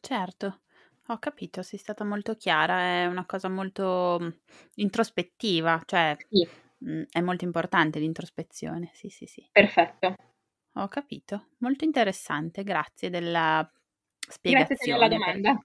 Certo. 0.01 0.61
Ho 1.09 1.19
capito, 1.19 1.63
sei 1.63 1.79
stata 1.79 2.05
molto 2.05 2.35
chiara, 2.37 2.81
è 3.03 3.07
una 3.07 3.25
cosa 3.27 3.49
molto 3.49 4.19
mhmm, 4.21 4.39
introspettiva, 4.77 5.81
cioè 5.87 6.19
Sì. 6.31 6.55
mhmm, 6.79 7.05
è 7.11 7.21
molto 7.21 7.45
importante 7.45 7.99
l'introspezione, 7.99 8.91
sì, 8.95 9.09
sì, 9.09 9.27
sì. 9.27 9.47
Perfetto. 9.55 10.15
Ho 10.77 10.89
capito, 10.89 11.51
molto 11.59 11.85
interessante, 11.85 12.65
grazie 12.65 13.09
della 13.09 13.71
Grazie 14.47 14.77
te 14.77 14.91
della 14.91 15.09
spiegazione 15.09 15.09
domanda. 15.09 15.59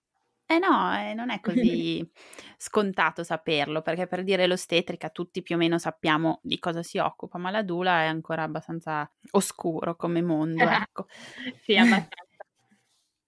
Eh 0.51 0.57
no, 0.59 0.95
eh, 0.97 1.13
non 1.13 1.29
è 1.29 1.39
così 1.41 2.09
scontato 2.57 3.23
saperlo, 3.23 3.81
perché 3.83 4.07
per 4.07 4.23
dire 4.23 4.47
l'ostetrica 4.47 5.09
tutti 5.11 5.41
più 5.43 5.55
o 5.55 5.57
meno 5.59 5.77
sappiamo 5.77 6.39
di 6.43 6.57
cosa 6.57 6.81
si 6.81 6.97
occupa, 6.97 7.37
ma 7.37 7.51
la 7.51 7.61
dula 7.63 8.01
è 8.01 8.05
ancora 8.07 8.43
abbastanza 8.43 9.09
oscuro 9.31 9.95
come 9.95 10.21
mondo, 10.23 10.67
ecco. 10.69 11.05
Sì, 11.61 11.75
abbastanza. 11.77 12.43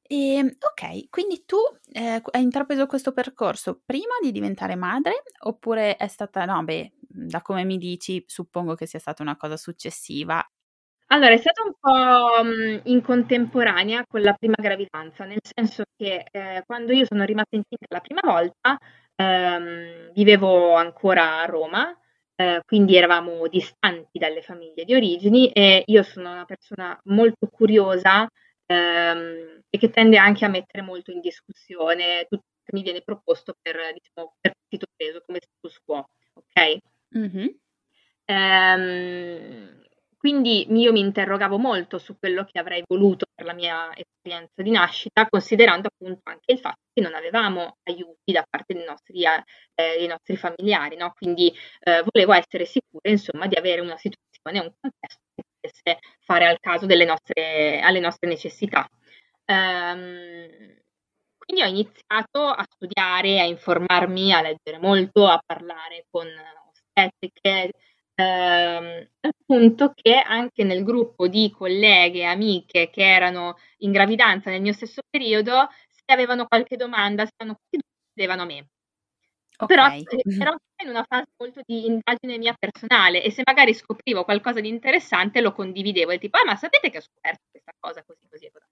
Ehm, 0.09 0.47
ok, 0.59 1.09
quindi 1.09 1.45
tu, 1.45 1.57
ehm, 1.93 2.21
hai 2.31 2.41
intrapreso 2.43 2.85
questo 2.87 3.13
percorso 3.13 3.81
prima 3.85 4.15
di 4.21 4.31
diventare 4.31 4.75
madre 4.75 5.23
oppure 5.45 5.95
è 5.95 6.07
stata 6.07 6.43
no 6.45 6.63
beh, 6.63 6.93
da 6.99 7.41
come 7.41 7.63
mi 7.63 7.77
dici 7.77 8.23
suppongo 8.27 8.75
che 8.75 8.85
sia 8.87 8.99
stata 8.99 9.21
una 9.23 9.37
cosa 9.37 9.57
successiva. 9.57 10.45
Allora, 11.13 11.33
è 11.33 11.37
stata 11.37 11.63
un 11.63 11.73
po', 11.77 12.41
mhmm, 12.43 12.81
in 12.85 13.01
contemporanea 13.01 14.05
con 14.07 14.21
la 14.21 14.31
prima 14.33 14.55
gravidanza, 14.57 15.25
nel 15.25 15.39
senso 15.43 15.83
che, 15.97 16.25
ehm, 16.31 16.61
quando 16.65 16.93
io 16.93 17.03
sono 17.05 17.25
rimasta 17.25 17.57
incinta 17.57 17.85
la 17.89 17.99
prima 17.99 18.21
volta, 18.23 18.77
ehm, 19.15 20.13
vivevo 20.13 20.73
ancora 20.75 21.41
a 21.41 21.45
Roma, 21.45 21.93
ehm, 22.35 22.61
quindi 22.65 22.95
eravamo 22.95 23.45
distanti 23.49 24.19
dalle 24.19 24.41
famiglie 24.41 24.85
di 24.85 24.95
origini 24.95 25.51
e 25.51 25.83
io 25.85 26.01
sono 26.03 26.31
una 26.31 26.45
persona 26.45 26.97
molto 27.05 27.47
curiosa 27.49 28.25
ehm, 28.67 29.63
e 29.69 29.77
che 29.77 29.89
tende 29.89 30.17
anche 30.17 30.45
a 30.45 30.47
mettere 30.47 30.81
molto 30.81 31.11
in 31.11 31.19
discussione 31.19 32.25
tutto 32.29 32.43
che 32.63 32.71
mi 32.73 32.83
viene 32.83 33.01
proposto 33.01 33.53
per, 33.61 33.75
diciamo, 33.93 34.35
per 34.39 34.53
partito 34.57 34.85
preso 34.95 35.21
come 35.25 35.39
status 35.41 35.77
quo, 35.83 36.05
ok? 36.35 36.77
Mm-hmm. 37.17 37.47
Ehm, 38.25 39.80
quindi 40.21 40.71
io 40.79 40.91
mi 40.91 40.99
interrogavo 40.99 41.57
molto 41.57 41.97
su 41.97 42.15
quello 42.19 42.45
che 42.45 42.59
avrei 42.59 42.83
voluto 42.87 43.25
per 43.33 43.43
la 43.43 43.53
mia 43.53 43.89
esperienza 43.95 44.61
di 44.61 44.69
nascita, 44.69 45.27
considerando 45.27 45.87
appunto 45.87 46.21
anche 46.25 46.51
il 46.51 46.59
fatto 46.59 46.81
che 46.93 47.01
non 47.01 47.15
avevamo 47.15 47.77
aiuti 47.85 48.31
da 48.31 48.45
parte 48.47 48.75
dei 48.75 48.85
nostri, 48.85 49.23
eh, 49.23 49.43
dei 49.73 50.05
nostri 50.05 50.37
familiari, 50.37 50.95
no? 50.95 51.11
quindi 51.15 51.51
eh, 51.79 52.03
volevo 52.11 52.33
essere 52.33 52.65
sicura 52.65 53.09
insomma 53.09 53.47
di 53.47 53.55
avere 53.55 53.81
una 53.81 53.97
situazione, 53.97 54.59
un 54.59 54.71
contesto 54.79 55.21
che 55.33 55.41
potesse 55.59 55.99
fare 56.19 56.45
al 56.45 56.59
caso 56.59 56.85
delle 56.85 57.05
nostre, 57.05 57.79
alle 57.79 57.99
nostre 57.99 58.29
necessità. 58.29 58.87
Um, 59.47 60.77
quindi 61.35 61.63
ho 61.63 61.65
iniziato 61.65 62.45
a 62.45 62.63
studiare, 62.69 63.39
a 63.39 63.45
informarmi, 63.45 64.31
a 64.31 64.41
leggere 64.43 64.77
molto, 64.77 65.25
a 65.25 65.41
parlare 65.43 66.05
con 66.11 66.27
ostetriche, 66.69 67.71
ehm, 68.21 69.07
al 69.21 69.33
punto 69.45 69.93
che 69.93 70.15
anche 70.15 70.63
nel 70.63 70.83
gruppo 70.83 71.27
di 71.27 71.51
colleghe 71.55 72.25
amiche 72.25 72.89
che 72.89 73.03
erano 73.03 73.57
in 73.79 73.91
gravidanza 73.91 74.49
nel 74.49 74.61
mio 74.61 74.73
stesso 74.73 75.01
periodo, 75.09 75.69
se 75.89 76.13
avevano 76.13 76.45
qualche 76.47 76.75
domanda, 76.77 77.25
se 77.25 77.31
avevano 77.37 77.59
qualche 77.59 77.77
domanda, 77.77 78.13
chiedevano 78.13 78.41
a 78.41 78.45
me. 78.45 78.67
Okay. 79.57 80.03
Però 80.03 80.49
ero 80.49 80.57
in 80.83 80.89
una 80.89 81.05
fase 81.07 81.27
molto 81.37 81.61
di 81.63 81.85
indagine 81.85 82.37
mia 82.39 82.55
personale 82.57 83.21
e 83.23 83.29
se 83.29 83.43
magari 83.45 83.73
scoprivo 83.73 84.23
qualcosa 84.23 84.59
di 84.59 84.69
interessante 84.69 85.41
lo 85.41 85.51
condividevo, 85.51 86.11
e 86.11 86.17
tipo, 86.17 86.37
ah 86.37 86.45
ma 86.45 86.55
sapete 86.55 86.89
che 86.89 86.97
ho 86.97 87.01
scoperto 87.01 87.43
questa 87.51 87.71
cosa 87.79 88.03
così 88.03 88.27
così 88.27 88.45
e 88.45 88.51
così. 88.51 88.65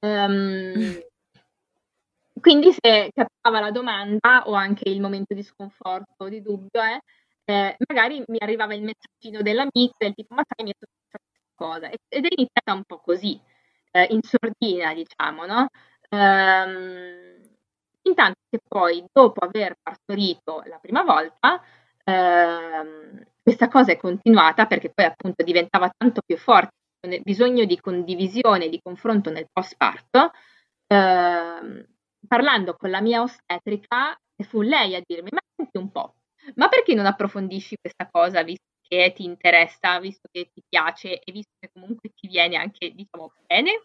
Um, 0.00 1.00
quindi 2.40 2.70
se 2.72 3.10
capitava 3.12 3.60
la 3.60 3.70
domanda 3.70 4.44
o 4.46 4.52
anche 4.52 4.88
il 4.88 5.00
momento 5.00 5.34
di 5.34 5.42
sconforto 5.42 6.14
o 6.18 6.28
di 6.28 6.42
dubbio, 6.42 6.80
eh, 6.80 7.00
eh, 7.46 7.76
magari 7.88 8.22
mi 8.26 8.38
arrivava 8.40 8.74
il 8.74 8.82
messaggino 8.82 9.42
dell'amica 9.42 9.94
del 9.98 10.14
tipo 10.14 10.34
ma 10.34 10.42
sai 10.46 10.64
mi 10.64 10.72
è 10.72 10.74
successa 10.78 11.18
questa 11.18 11.54
cosa 11.54 11.88
ed 12.08 12.24
è 12.24 12.28
iniziata 12.36 12.72
un 12.74 12.84
po' 12.84 12.98
così, 12.98 13.40
eh, 13.92 14.06
in 14.10 14.20
sordina 14.22 14.92
diciamo, 14.94 15.46
no? 15.46 15.68
Um, 16.10 17.40
intanto 18.02 18.38
che 18.48 18.60
poi 18.66 19.04
dopo 19.12 19.44
aver 19.44 19.76
partorito 19.82 20.62
la 20.66 20.78
prima 20.78 21.02
volta 21.02 21.60
ehm, 22.04 23.24
questa 23.42 23.68
cosa 23.68 23.92
è 23.92 23.96
continuata 23.96 24.66
perché 24.66 24.90
poi 24.94 25.06
appunto 25.06 25.42
diventava 25.44 25.90
tanto 25.96 26.20
più 26.24 26.36
forte 26.36 26.74
bisogno 27.22 27.64
di 27.64 27.78
condivisione, 27.80 28.68
di 28.68 28.80
confronto 28.82 29.30
nel 29.30 29.46
post 29.52 29.76
parto 29.76 30.32
ehm, 30.86 31.84
parlando 32.26 32.74
con 32.74 32.90
la 32.90 33.00
mia 33.00 33.22
ostetrica 33.22 34.16
fu 34.42 34.62
lei 34.62 34.94
a 34.94 35.02
dirmi 35.04 35.28
ma 35.32 35.40
senti 35.56 35.78
un 35.78 35.90
po' 35.90 36.14
ma 36.54 36.68
perché 36.68 36.94
non 36.94 37.06
approfondisci 37.06 37.76
questa 37.80 38.08
cosa 38.10 38.42
visto 38.42 38.64
che 38.88 39.12
ti 39.14 39.24
interessa, 39.24 39.98
visto 40.00 40.28
che 40.30 40.50
ti 40.52 40.62
piace 40.66 41.18
e 41.18 41.32
visto 41.32 41.52
che 41.58 41.70
comunque 41.72 42.10
ti 42.14 42.28
viene 42.28 42.56
anche, 42.56 42.92
diciamo, 42.92 43.32
bene? 43.46 43.82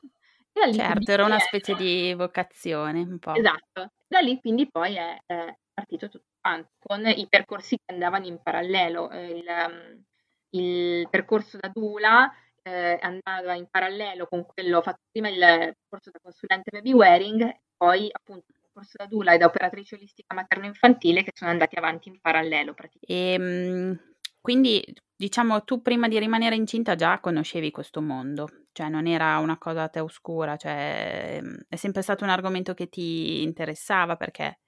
certo, 0.73 1.11
era 1.11 1.25
una 1.25 1.39
specie 1.39 1.75
di 1.75 2.13
vocazione, 2.13 2.99
un 3.01 3.19
po'. 3.19 3.33
Esatto. 3.33 3.91
Da 4.07 4.19
lì 4.19 4.39
quindi 4.39 4.69
poi 4.69 4.95
è, 4.95 5.17
è 5.25 5.55
partito 5.73 6.09
tutto 6.09 6.25
quanto, 6.39 6.71
con 6.79 7.05
i 7.07 7.25
percorsi 7.29 7.77
che 7.77 7.93
andavano 7.93 8.25
in 8.25 8.39
parallelo. 8.41 9.09
Il, 9.11 9.45
um, 9.47 10.03
il 10.51 11.07
percorso 11.09 11.57
da 11.57 11.69
Dula 11.69 12.31
eh, 12.63 12.97
andava 13.01 13.53
in 13.53 13.67
parallelo 13.69 14.27
con 14.27 14.45
quello 14.45 14.81
fatto 14.81 15.01
prima 15.09 15.29
il 15.29 15.37
percorso 15.39 16.11
da 16.11 16.19
consulente 16.21 16.69
baby 16.71 16.93
wearing, 16.93 17.59
poi 17.77 18.09
appunto 18.11 18.51
percorso 18.71 18.97
da 18.97 19.05
Dula 19.05 19.33
e 19.33 19.37
da 19.37 19.45
operatrice 19.45 19.95
olistica 19.95 20.33
materno-infantile 20.33 21.23
che 21.23 21.31
sono 21.33 21.51
andati 21.51 21.75
avanti 21.75 22.09
in 22.09 22.19
parallelo 22.19 22.73
praticamente. 22.73 23.13
E, 23.13 23.33
ehm, 23.33 23.99
quindi 24.39 24.83
diciamo 25.15 25.63
tu 25.63 25.81
prima 25.81 26.07
di 26.07 26.17
rimanere 26.17 26.55
incinta 26.55 26.95
già 26.95 27.19
conoscevi 27.19 27.69
questo 27.69 28.01
mondo, 28.01 28.65
cioè 28.71 28.89
non 28.89 29.05
era 29.05 29.37
una 29.37 29.57
cosa 29.57 29.83
a 29.83 29.89
te 29.89 29.99
oscura, 29.99 30.55
cioè 30.55 31.39
ehm, 31.41 31.65
è 31.67 31.75
sempre 31.75 32.01
stato 32.01 32.23
un 32.23 32.29
argomento 32.31 32.73
che 32.73 32.87
ti 32.87 33.43
interessava 33.43 34.15
perché 34.15 34.59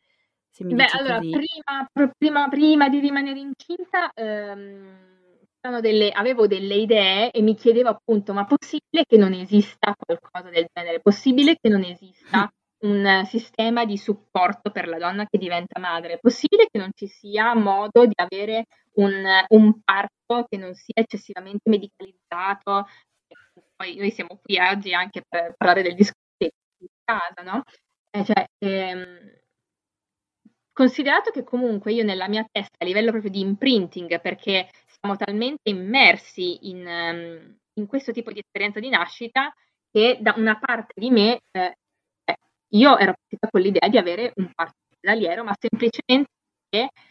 se 0.50 0.64
mi 0.64 0.76
Beh, 0.76 0.86
allora, 0.92 1.18
prima, 1.18 2.12
prima, 2.16 2.48
prima 2.48 2.90
di 2.90 3.00
rimanere 3.00 3.40
incinta 3.40 4.12
ehm, 4.14 5.12
delle, 5.80 6.12
avevo 6.12 6.46
delle 6.46 6.76
idee 6.76 7.32
e 7.32 7.42
mi 7.42 7.56
chiedevo 7.56 7.90
appunto, 7.90 8.34
ma 8.34 8.46
possibile 8.46 9.06
che 9.08 9.18
non 9.18 9.34
esista 9.34 9.96
qualcosa 9.98 10.50
del 10.50 10.68
genere? 10.72 11.00
Possibile 11.00 11.58
che 11.60 11.70
non 11.70 11.84
esista 11.84 12.52
un 12.84 13.24
sistema 13.26 13.86
di 13.86 13.98
supporto 13.98 14.72
per 14.72 14.88
la 14.88 14.98
donna 14.98 15.26
che 15.26 15.38
diventa 15.38 15.80
madre? 15.80 16.14
È 16.14 16.20
possibile 16.20 16.68
che 16.72 16.80
non 16.80 16.90
ci 16.94 17.08
sia 17.08 17.54
modo 17.54 18.06
di 18.06 18.14
avere 18.16 18.66
un, 18.96 19.24
un 19.50 19.82
parto 19.84 20.46
che 20.48 20.58
non 20.58 20.74
sia 20.74 20.96
eccessivamente 20.96 21.70
medicalizzato? 21.70 22.88
Poi 23.76 23.96
noi 23.96 24.12
siamo 24.12 24.40
qui 24.42 24.60
oggi 24.60 24.94
anche 24.94 25.24
per 25.28 25.56
parlare 25.58 25.82
del 25.84 25.96
discorso 25.96 26.22
di 26.38 26.88
casa, 27.04 27.42
no? 27.44 27.64
Eh, 28.12 28.24
cioè, 28.26 28.46
ehm, 28.60 29.42
considerato 30.72 31.32
che 31.32 31.44
comunque 31.44 31.94
io 31.94 32.04
nella 32.04 32.28
mia 32.28 32.46
testa 32.52 32.78
a 32.80 32.86
livello 32.86 33.12
proprio 33.12 33.32
di 33.32 33.40
imprinting, 33.40 34.20
perché 34.22 34.70
siamo 34.86 35.16
talmente 35.18 35.70
immersi 35.70 36.70
in, 36.70 36.86
um, 36.86 37.58
in 37.74 37.88
questo 37.88 38.12
tipo 38.12 38.32
di 38.32 38.40
esperienza 38.40 38.80
di 38.80 38.90
nascita, 38.90 39.54
che 39.92 40.18
da 40.22 40.34
una 40.38 40.58
parte 40.58 40.94
di 41.00 41.12
me 41.12 41.40
eh, 41.52 41.76
io 42.76 42.98
ero 42.98 43.14
partita 43.14 43.48
con 43.50 43.62
l'idea 43.62 43.88
di 43.90 43.98
avere 43.98 44.32
un 44.36 44.52
parto 44.54 44.76
ospedaliero, 44.92 45.44
ma 45.44 45.54
semplicemente 45.60 46.30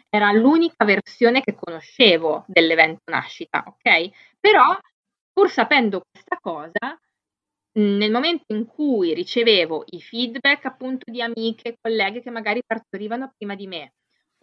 era 0.08 0.32
l'unica 0.32 0.84
versione 0.84 1.40
che 1.42 1.54
conoscevo 1.54 2.44
dell'evento 2.48 3.02
nascita, 3.10 3.62
ok? 3.66 4.10
Però, 4.40 4.76
pur 5.32 5.50
sapendo 5.50 6.02
questa 6.10 6.36
cosa, 6.40 6.98
nel 7.78 8.10
momento 8.10 8.44
in 8.54 8.66
cui 8.66 9.14
ricevevo 9.14 9.84
i 9.90 10.00
feedback 10.00 10.66
appunto 10.66 11.10
di 11.10 11.22
amiche 11.22 11.76
colleghe 11.80 12.20
che 12.22 12.30
magari 12.30 12.62
partorivano 12.66 13.32
prima 13.36 13.54
di 13.54 13.66
me 13.66 13.92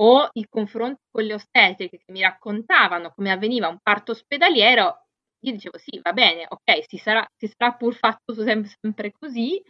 o 0.02 0.30
il 0.34 0.48
confronto 0.50 1.02
con 1.12 1.24
le 1.26 1.34
ostetriche 1.36 1.98
che 1.98 2.12
mi 2.12 2.22
raccontavano 2.22 3.12
come 3.16 3.32
avveniva 3.32 3.68
un 3.68 3.78
parto 3.84 4.14
ospedaliero, 4.14 5.06
io 5.46 5.52
dicevo 5.52 5.78
sì, 5.78 6.00
va 6.02 6.14
bene, 6.14 6.46
ok, 6.48 6.86
si 6.88 6.98
sarà, 6.98 7.26
si 7.38 7.48
sarà 7.48 7.74
pur 7.74 7.94
fatto 7.96 8.34
sempre 8.82 9.12
così, 9.12 9.62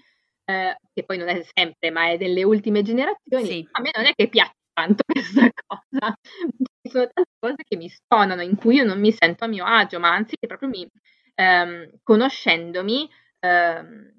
eh, 0.50 0.76
che 0.92 1.04
poi 1.04 1.18
non 1.20 1.28
è 1.28 1.44
sempre, 1.54 1.92
ma 1.92 2.10
è 2.10 2.18
delle 2.18 2.44
ultime 2.44 2.82
generazioni, 2.82 3.46
sì. 3.46 3.68
a 3.72 3.82
me 3.82 3.92
non 3.96 4.06
è 4.06 4.14
che 4.16 4.28
piace 4.28 4.56
tanto 4.74 5.04
questa 5.06 5.48
cosa. 5.68 6.18
Ci 6.82 6.90
sono 6.90 7.08
tante 7.14 7.32
cose 7.40 7.64
che 7.68 7.78
mi 7.78 7.88
stonano, 7.88 8.42
in 8.42 8.56
cui 8.56 8.76
io 8.76 8.84
non 8.84 9.00
mi 9.00 9.12
sento 9.12 9.46
a 9.46 9.48
mio 9.48 9.64
agio, 9.64 10.00
ma 10.00 10.12
anzi 10.12 10.36
che 10.40 10.48
proprio 10.48 10.70
mi, 10.70 10.90
ehm, 11.36 12.00
conoscendomi, 12.02 13.08
ehm, 13.40 14.14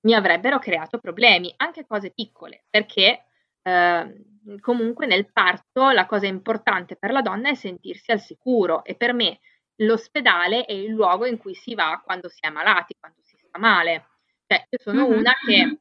mi 0.00 0.14
avrebbero 0.14 0.58
creato 0.58 0.98
problemi, 0.98 1.52
anche 1.58 1.84
cose 1.86 2.12
piccole, 2.14 2.64
perché 2.70 3.26
ehm, 3.62 4.60
comunque 4.60 5.06
nel 5.06 5.30
parto 5.30 5.90
la 5.90 6.06
cosa 6.06 6.26
importante 6.26 6.96
per 6.96 7.10
la 7.12 7.20
donna 7.20 7.50
è 7.50 7.54
sentirsi 7.54 8.10
al 8.10 8.20
sicuro 8.20 8.84
e 8.84 8.94
per 8.94 9.12
me 9.12 9.38
l'ospedale 9.76 10.64
è 10.64 10.72
il 10.72 10.92
luogo 10.92 11.26
in 11.26 11.36
cui 11.36 11.54
si 11.54 11.74
va 11.74 12.00
quando 12.02 12.30
si 12.30 12.38
è 12.40 12.48
malati, 12.48 12.94
quando 12.98 13.20
si 13.22 13.36
sta 13.36 13.58
male. 13.58 14.06
Cioè, 14.46 14.66
io 14.68 14.78
sono 14.80 15.08
mm-hmm. 15.08 15.18
una 15.18 15.32
che 15.46 15.78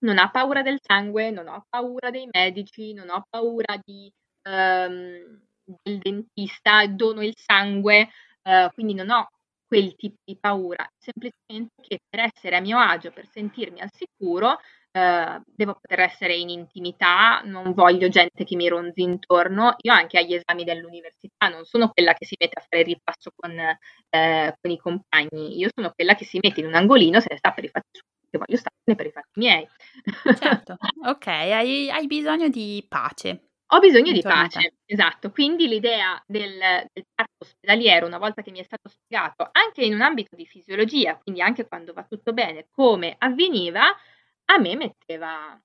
non 0.00 0.18
ha 0.18 0.30
paura 0.30 0.62
del 0.62 0.78
sangue, 0.82 1.30
non 1.30 1.48
ho 1.48 1.64
paura 1.68 2.10
dei 2.10 2.28
medici, 2.30 2.92
non 2.92 3.08
ho 3.10 3.24
paura 3.28 3.78
di, 3.82 4.12
ehm, 4.42 5.40
del 5.82 5.98
dentista, 5.98 6.86
dono 6.86 7.22
il 7.22 7.34
sangue, 7.36 8.08
eh, 8.42 8.70
quindi 8.74 8.94
non 8.94 9.10
ho 9.10 9.28
quel 9.66 9.94
tipo 9.96 10.16
di 10.24 10.36
paura, 10.38 10.86
semplicemente 10.98 11.80
che 11.80 12.00
per 12.08 12.30
essere 12.32 12.56
a 12.56 12.60
mio 12.60 12.78
agio, 12.78 13.10
per 13.10 13.26
sentirmi 13.30 13.80
al 13.80 13.90
sicuro, 13.92 14.58
eh, 14.92 15.40
devo 15.44 15.78
poter 15.80 16.00
essere 16.00 16.36
in 16.36 16.50
intimità, 16.50 17.40
non 17.44 17.72
voglio 17.72 18.08
gente 18.08 18.44
che 18.44 18.56
mi 18.56 18.68
ronzi 18.68 19.02
intorno. 19.02 19.74
Io 19.78 19.92
anche 19.92 20.18
agli 20.18 20.34
esami 20.34 20.64
dell'università 20.64 21.48
non 21.48 21.64
sono 21.64 21.88
quella 21.88 22.12
che 22.14 22.26
si 22.26 22.36
mette 22.38 22.58
a 22.58 22.66
fare 22.68 22.82
il 22.82 22.88
ripasso 22.88 23.30
con, 23.34 23.58
eh, 23.58 24.56
con 24.60 24.70
i 24.70 24.78
compagni, 24.78 25.58
io 25.58 25.68
sono 25.74 25.92
quella 25.94 26.14
che 26.14 26.24
si 26.24 26.38
mette 26.42 26.60
in 26.60 26.66
un 26.66 26.74
angolino 26.74 27.20
se 27.20 27.28
ne 27.30 27.38
sta 27.38 27.52
per 27.52 27.64
i 27.64 27.68
fatti 27.68 27.88
suoi 27.92 28.10
che 28.32 28.38
voglio 28.38 28.56
starne 28.56 28.94
per 28.96 29.06
i 29.06 29.10
fatti 29.10 29.38
miei. 29.40 29.68
Certo, 30.38 30.76
ok, 31.06 31.26
hai, 31.26 31.90
hai 31.90 32.06
bisogno 32.06 32.48
di 32.48 32.84
pace. 32.88 33.48
Ho 33.74 33.78
bisogno 33.78 34.12
di 34.12 34.20
pace, 34.20 34.74
esatto. 34.84 35.30
Quindi 35.30 35.66
l'idea 35.66 36.22
del, 36.26 36.58
del, 36.92 37.04
parto 37.14 37.32
ospedaliero, 37.38 38.06
una 38.06 38.18
volta 38.18 38.42
che 38.42 38.50
mi 38.50 38.58
è 38.58 38.64
stato 38.64 38.90
spiegato, 38.90 39.48
anche 39.50 39.82
in 39.82 39.94
un 39.94 40.02
ambito 40.02 40.36
di 40.36 40.44
fisiologia, 40.44 41.16
quindi 41.16 41.40
anche 41.40 41.66
quando 41.66 41.94
va 41.94 42.04
tutto 42.04 42.34
bene, 42.34 42.66
come 42.70 43.14
avveniva, 43.16 43.96
a 44.54 44.58
me 44.58 44.76
metteva, 44.76 45.60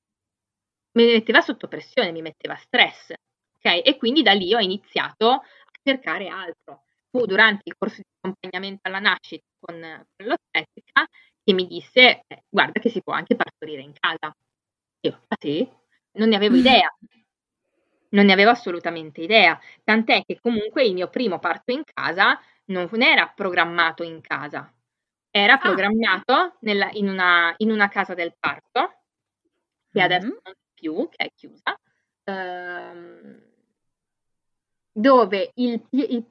mi 0.94 1.06
metteva 1.06 1.42
sotto 1.42 1.68
pressione, 1.68 2.12
mi 2.12 2.22
metteva 2.22 2.56
stress. 2.56 3.14
Okay? 3.58 3.82
E 3.82 3.98
quindi 3.98 4.24
da 4.24 4.34
lì 4.34 4.54
ho 4.54 4.60
iniziato 4.60 5.30
a 5.32 5.42
cercare 5.84 6.28
altro. 6.28 6.84
Fu 7.10 7.26
durante 7.26 7.64
il 7.66 7.76
corso 7.78 7.98
di 7.98 8.08
accompagnamento 8.18 8.82
alla 8.84 9.00
nascita 9.00 9.46
con, 9.60 9.80
con 9.80 10.26
l'ostetrica 10.26 11.08
che 11.44 11.54
mi 11.54 11.66
disse, 11.66 12.24
eh, 12.28 12.44
guarda 12.50 12.80
che 12.80 12.90
si 12.90 13.02
può 13.02 13.14
anche 13.14 13.36
partorire 13.36 13.82
in 13.82 13.94
casa. 13.94 14.36
Io, 15.02 15.22
ah 15.28 15.36
sì? 15.40 15.68
Non 16.14 16.30
ne 16.30 16.36
avevo 16.36 16.56
mm. 16.56 16.60
idea. 16.60 16.90
Non 18.10 18.26
ne 18.26 18.34
avevo 18.34 18.52
assolutamente 18.52 19.22
idea. 19.22 19.60
Tant'è 19.84 20.24
che 20.26 20.40
comunque 20.42 20.84
il 20.86 20.94
mio 20.94 21.10
primo 21.10 21.40
parto 21.40 21.72
in 21.72 21.84
casa 21.84 22.40
non 22.66 22.90
era 23.02 23.28
programmato 23.28 24.04
in 24.04 24.22
casa. 24.22 24.72
Era 25.38 25.54
ah. 25.54 25.58
programmato 25.60 26.58
nella, 26.62 26.90
in, 26.94 27.08
una, 27.10 27.54
in, 27.58 27.70
una, 27.70 27.90
casa 27.90 28.16
del 28.16 28.34
parto, 28.40 29.02
che 29.92 30.02
adesso 30.02 30.26
mm-hmm. 30.26 30.38
non 30.44 30.54
c'è 30.54 30.72
più, 30.74 31.10
che 31.10 31.26
è 31.26 31.32
chiusa. 31.36 31.80
Ehm, 32.24 33.42
dove 34.92 35.52
il, 35.56 35.80
il, 35.92 36.08
il, 36.10 36.26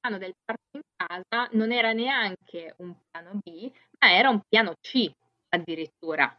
piano 0.00 0.16
del 0.16 0.34
parto 0.42 0.70
in 0.72 0.80
casa 0.96 1.50
non 1.52 1.70
era 1.70 1.92
neanche 1.92 2.74
un 2.78 2.94
piano 3.10 3.38
B, 3.44 3.70
ma 3.98 4.12
era 4.14 4.30
un 4.30 4.40
piano 4.48 4.72
C 4.80 5.10
addirittura, 5.50 6.34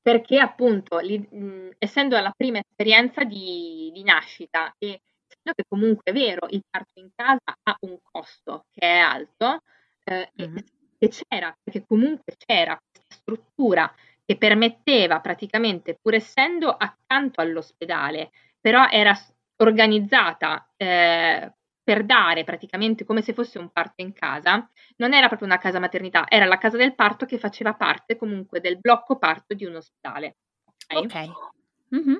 perché 0.00 0.38
appunto, 0.38 0.98
li, 0.98 1.18
mh, 1.18 1.70
essendo 1.78 2.16
la 2.20 2.32
prima 2.36 2.60
esperienza 2.60 3.24
di, 3.24 3.90
di 3.92 4.04
nascita 4.04 4.72
e 4.78 5.00
essendo 5.26 5.52
che 5.52 5.64
comunque 5.68 6.12
è 6.12 6.14
vero, 6.14 6.46
il 6.50 6.62
parto 6.70 7.00
in 7.00 7.08
casa 7.12 7.58
ha 7.60 7.76
un 7.80 7.98
costo 8.02 8.66
che 8.70 8.86
è 8.86 8.98
alto, 8.98 9.62
eh, 10.04 10.30
mm-hmm. 10.40 10.56
E, 10.98 11.08
c'era, 11.08 11.56
perché 11.62 11.84
comunque 11.86 12.34
c'era 12.36 12.78
questa 12.90 13.14
struttura 13.14 13.92
che 14.24 14.36
permetteva 14.36 15.20
praticamente, 15.20 15.96
pur 16.00 16.14
essendo 16.14 16.70
accanto 16.70 17.40
all'ospedale, 17.40 18.30
però 18.60 18.88
era 18.88 19.16
organizzata 19.58 20.68
eh, 20.76 21.52
per 21.82 22.04
dare 22.04 22.42
praticamente 22.42 23.04
come 23.04 23.22
se 23.22 23.32
fosse 23.32 23.58
un 23.58 23.70
parto 23.70 24.02
in 24.02 24.12
casa, 24.12 24.68
non 24.96 25.14
era 25.14 25.28
proprio 25.28 25.46
una 25.46 25.58
casa 25.58 25.78
maternità, 25.78 26.24
era 26.28 26.44
la 26.44 26.58
casa 26.58 26.76
del 26.76 26.96
parto 26.96 27.26
che 27.26 27.38
faceva 27.38 27.74
parte 27.74 28.16
comunque 28.16 28.60
del 28.60 28.78
blocco 28.78 29.16
parto 29.16 29.54
di 29.54 29.64
un 29.64 29.76
ospedale. 29.76 30.38
Ok. 30.92 31.04
okay. 31.04 31.30
Mm-hmm. 31.94 32.16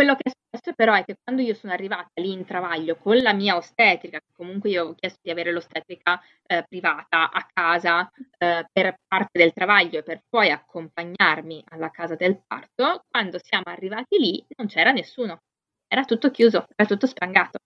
Quello 0.00 0.16
che 0.16 0.30
è 0.30 0.32
successo 0.32 0.74
però 0.74 0.94
è 0.94 1.04
che 1.04 1.16
quando 1.22 1.42
io 1.42 1.52
sono 1.52 1.74
arrivata 1.74 2.08
lì 2.14 2.32
in 2.32 2.46
travaglio 2.46 2.96
con 2.96 3.18
la 3.18 3.34
mia 3.34 3.56
ostetrica, 3.56 4.18
che 4.18 4.32
comunque 4.32 4.70
io 4.70 4.86
ho 4.86 4.94
chiesto 4.94 5.18
di 5.22 5.30
avere 5.30 5.52
l'ostetrica 5.52 6.18
eh, 6.46 6.64
privata 6.66 7.30
a 7.30 7.46
casa 7.52 8.10
eh, 8.38 8.66
per 8.72 8.96
parte 9.06 9.38
del 9.38 9.52
travaglio 9.52 9.98
e 9.98 10.02
per 10.02 10.22
poi 10.26 10.50
accompagnarmi 10.50 11.64
alla 11.68 11.90
casa 11.90 12.14
del 12.14 12.42
parto, 12.46 13.04
quando 13.10 13.38
siamo 13.42 13.64
arrivati 13.66 14.18
lì 14.18 14.42
non 14.56 14.68
c'era 14.68 14.90
nessuno 14.90 15.40
era 15.86 16.04
tutto 16.04 16.30
chiuso, 16.30 16.64
era 16.74 16.88
tutto 16.88 17.06
sprangato. 17.06 17.58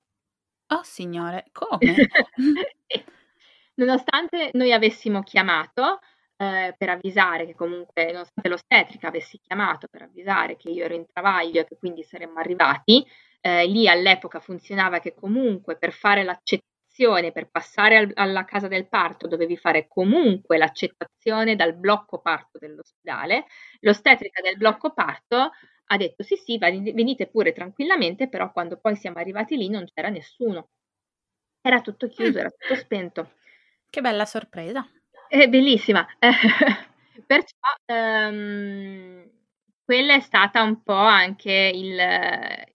Oh 0.73 0.83
signore, 0.83 1.45
come? 1.53 1.79
Nonostante 3.75 4.51
noi 4.55 4.73
avessimo 4.73 5.23
chiamato 5.23 6.01
eh, 6.37 6.75
per 6.77 6.89
avvisare 6.89 7.47
che 7.47 7.55
comunque, 7.55 8.07
nonostante 8.07 8.49
l'ostetrica 8.49 9.09
avessi 9.09 9.39
chiamato 9.39 9.87
per 9.91 10.03
avvisare 10.03 10.57
che 10.57 10.71
io 10.71 10.85
ero 10.85 10.95
in 10.95 11.07
travaglio 11.13 11.61
e 11.61 11.67
che 11.67 11.77
quindi 11.79 12.03
saremmo 12.03 12.39
arrivati, 12.39 13.07
eh, 13.41 13.67
lì 13.67 13.89
all'epoca 13.89 14.41
funzionava 14.41 14.99
che 15.01 15.15
comunque 15.15 15.77
per 15.77 15.93
fare 15.93 16.25
l'accettazione, 16.25 17.33
per 17.33 17.51
passare 17.51 17.97
al, 17.97 18.11
alla 18.15 18.45
casa 18.45 18.69
del 18.69 18.89
parto, 18.89 19.27
dovevi 19.27 19.57
fare 19.57 19.87
comunque 19.89 20.57
l'accettazione 20.57 21.57
dal 21.57 21.75
blocco 21.75 22.21
parto 22.21 22.59
dell'ospedale. 22.59 23.47
L'ostetrica 23.81 24.41
del 24.41 24.57
blocco 24.57 24.93
parto 24.93 25.51
ha 25.87 25.97
detto 25.97 26.23
sì 26.23 26.37
sì, 26.37 26.57
venite 26.59 27.27
pure 27.27 27.53
tranquillamente, 27.53 28.29
però 28.29 28.51
quando 28.53 28.79
poi 28.79 28.97
siamo 28.97 29.19
arrivati 29.19 29.57
lì 29.57 29.69
non 29.69 29.85
c'era 29.93 30.09
nessuno. 30.09 30.69
Era 31.61 31.81
tutto 31.81 32.09
chiuso, 32.09 32.39
era 32.39 32.51
tutto 32.51 32.75
spento. 32.75 33.33
Che 33.91 34.01
bella 34.01 34.25
sorpresa. 34.25 34.87
È 35.35 35.49
bellissima. 35.49 36.07
Perciò 37.27 37.57
um, 37.87 39.29
quella 39.85 40.15
è 40.15 40.21
stata 40.21 40.63
un 40.63 40.81
po' 40.85 40.93
anche 40.93 41.73
il, 41.75 41.99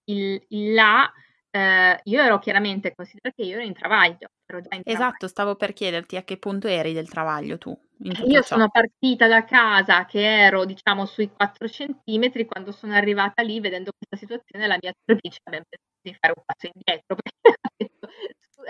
il, 0.04 0.44
il 0.48 0.74
là. 0.74 1.10
Uh, 1.52 1.98
io 2.04 2.20
ero 2.20 2.38
chiaramente, 2.38 2.94
considerato 2.94 3.34
che 3.34 3.48
io 3.48 3.54
ero 3.54 3.64
in 3.64 3.72
travaglio. 3.72 4.28
Ero 4.44 4.58
in 4.58 4.66
esatto, 4.66 4.82
travaglio. 4.84 5.28
stavo 5.28 5.56
per 5.56 5.72
chiederti 5.72 6.16
a 6.16 6.22
che 6.22 6.36
punto 6.36 6.68
eri 6.68 6.92
del 6.92 7.08
travaglio 7.08 7.56
tu. 7.56 7.74
Io 8.02 8.42
ciò. 8.42 8.42
sono 8.42 8.68
partita 8.68 9.26
da 9.26 9.42
casa 9.44 10.04
che 10.04 10.20
ero, 10.20 10.66
diciamo, 10.66 11.06
sui 11.06 11.30
4 11.30 11.66
centimetri, 11.66 12.44
quando 12.44 12.72
sono 12.72 12.92
arrivata 12.92 13.40
lì, 13.40 13.58
vedendo 13.60 13.90
questa 13.96 14.18
situazione, 14.18 14.66
la 14.66 14.76
mia 14.78 14.90
attrice 14.90 15.40
aveva 15.44 15.64
pensato 15.66 15.98
di 16.02 16.14
fare 16.20 16.34
un 16.36 16.42
passo 16.44 16.70
indietro, 16.74 17.16
perché 17.22 17.58
ha 17.58 17.70
detto, 17.74 18.08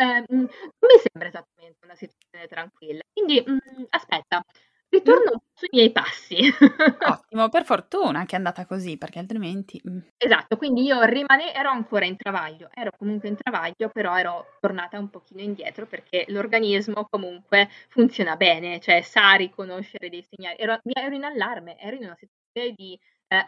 eh, 0.01 0.25
non 0.29 0.49
mi 0.49 0.99
sembra 1.03 1.29
esattamente 1.29 1.79
una 1.85 1.95
situazione 1.95 2.47
tranquilla. 2.49 3.01
Quindi, 3.13 3.43
mh, 3.47 3.53
mm, 3.53 3.85
aspetta, 3.91 4.43
ritorno 4.89 5.33
mm. 5.35 5.55
sui 5.55 5.69
miei 5.73 5.93
passi. 5.93 6.37
Ottimo, 7.07 7.49
per 7.51 7.65
fortuna 7.65 8.25
che 8.25 8.33
è 8.35 8.39
andata 8.39 8.65
così, 8.65 8.97
perché 8.97 9.19
altrimenti... 9.19 9.81
Mm. 9.87 9.99
Esatto, 10.17 10.57
quindi 10.57 10.85
io 10.85 11.03
rimane, 11.03 11.53
ero 11.55 11.69
ancora 11.69 12.07
in 12.07 12.17
travaglio, 12.17 12.71
ero 12.73 12.93
comunque 12.97 13.29
in 13.29 13.37
travaglio, 13.37 13.91
però 13.93 14.17
ero 14.17 14.57
tornata 14.59 14.99
un 14.99 15.11
pochino 15.11 15.43
indietro 15.43 15.87
perché 15.87 16.25
l'organismo 16.29 17.07
comunque 17.09 17.69
funziona 17.89 18.37
bene, 18.37 18.81
cioè 18.81 19.03
sa 19.03 19.35
riconoscere 19.35 20.09
dei 20.09 20.27
segnali. 20.29 20.57
Ero, 20.59 20.79
ero 20.83 21.15
in 21.15 21.25
allarme, 21.25 21.79
ero 21.79 21.97
in 21.97 22.05
una 22.05 22.17
situazione 22.17 22.75
di 22.75 22.99
eh, 23.29 23.45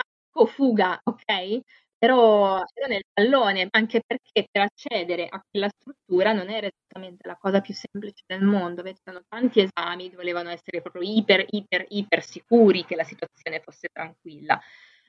fuga, 0.46 1.00
ok? 1.02 1.60
Ero, 2.04 2.56
ero 2.74 2.86
nel 2.88 3.04
pallone, 3.12 3.68
anche 3.70 4.02
perché 4.04 4.48
per 4.50 4.62
accedere 4.62 5.28
a 5.28 5.40
quella 5.48 5.68
struttura 5.68 6.32
non 6.32 6.50
era 6.50 6.66
esattamente 6.66 7.28
la 7.28 7.36
cosa 7.36 7.60
più 7.60 7.72
semplice 7.74 8.24
del 8.26 8.42
mondo, 8.42 8.82
c'erano 8.82 9.22
tanti 9.28 9.60
esami, 9.60 10.10
volevano 10.10 10.50
essere 10.50 10.82
proprio 10.82 11.02
iper, 11.04 11.46
iper, 11.48 11.86
iper 11.90 12.24
sicuri 12.24 12.84
che 12.84 12.96
la 12.96 13.04
situazione 13.04 13.60
fosse 13.60 13.88
tranquilla. 13.92 14.60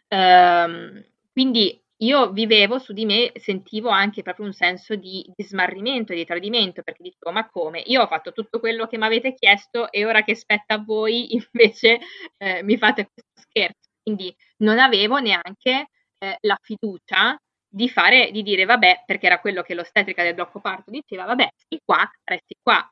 Ehm, 0.08 1.04
quindi 1.32 1.82
io 2.04 2.32
vivevo 2.32 2.78
su 2.78 2.94
di 2.94 3.06
me, 3.06 3.32
sentivo 3.36 3.90
anche 3.90 4.22
proprio 4.22 4.46
un 4.46 4.54
senso 4.54 4.96
di, 4.96 5.26
di 5.36 5.44
smarrimento 5.44 6.14
e 6.14 6.16
di 6.18 6.26
tradimento, 6.26 6.84
perché 6.84 7.02
dicevo, 7.02 7.32
ma 7.32 7.50
come? 7.50 7.82
Io 7.88 8.04
ho 8.04 8.08
fatto 8.08 8.32
tutto 8.34 8.60
quello 8.60 8.86
che 8.86 8.98
mi 9.00 9.06
avete 9.06 9.34
chiesto 9.34 9.92
e 9.92 10.06
ora 10.06 10.24
che 10.24 10.36
spetta 10.36 10.76
a 10.76 10.84
voi 10.84 11.34
invece 11.52 12.00
eh, 12.38 12.62
mi 12.62 12.78
fate 12.78 13.10
questo 13.12 13.32
scherzo. 13.42 13.90
Quindi 14.04 14.36
non 14.58 14.78
avevo 14.78 15.18
neanche 15.20 15.88
eh, 16.24 16.38
la 16.42 16.58
fiducia 16.62 17.38
di 17.68 17.90
fare, 17.90 18.32
di 18.32 18.44
dire 18.44 18.66
vabbè, 18.66 19.04
perché 19.06 19.26
era 19.26 19.40
quello 19.40 19.62
che 19.62 19.74
l'ostetrica 19.74 20.24
del 20.24 20.36
blocco 20.36 20.60
parto 20.60 20.90
diceva, 20.90 21.26
vabbè, 21.26 21.50
stai 21.56 21.82
qua, 21.84 22.10
resti 22.24 22.56
qua. 22.62 22.88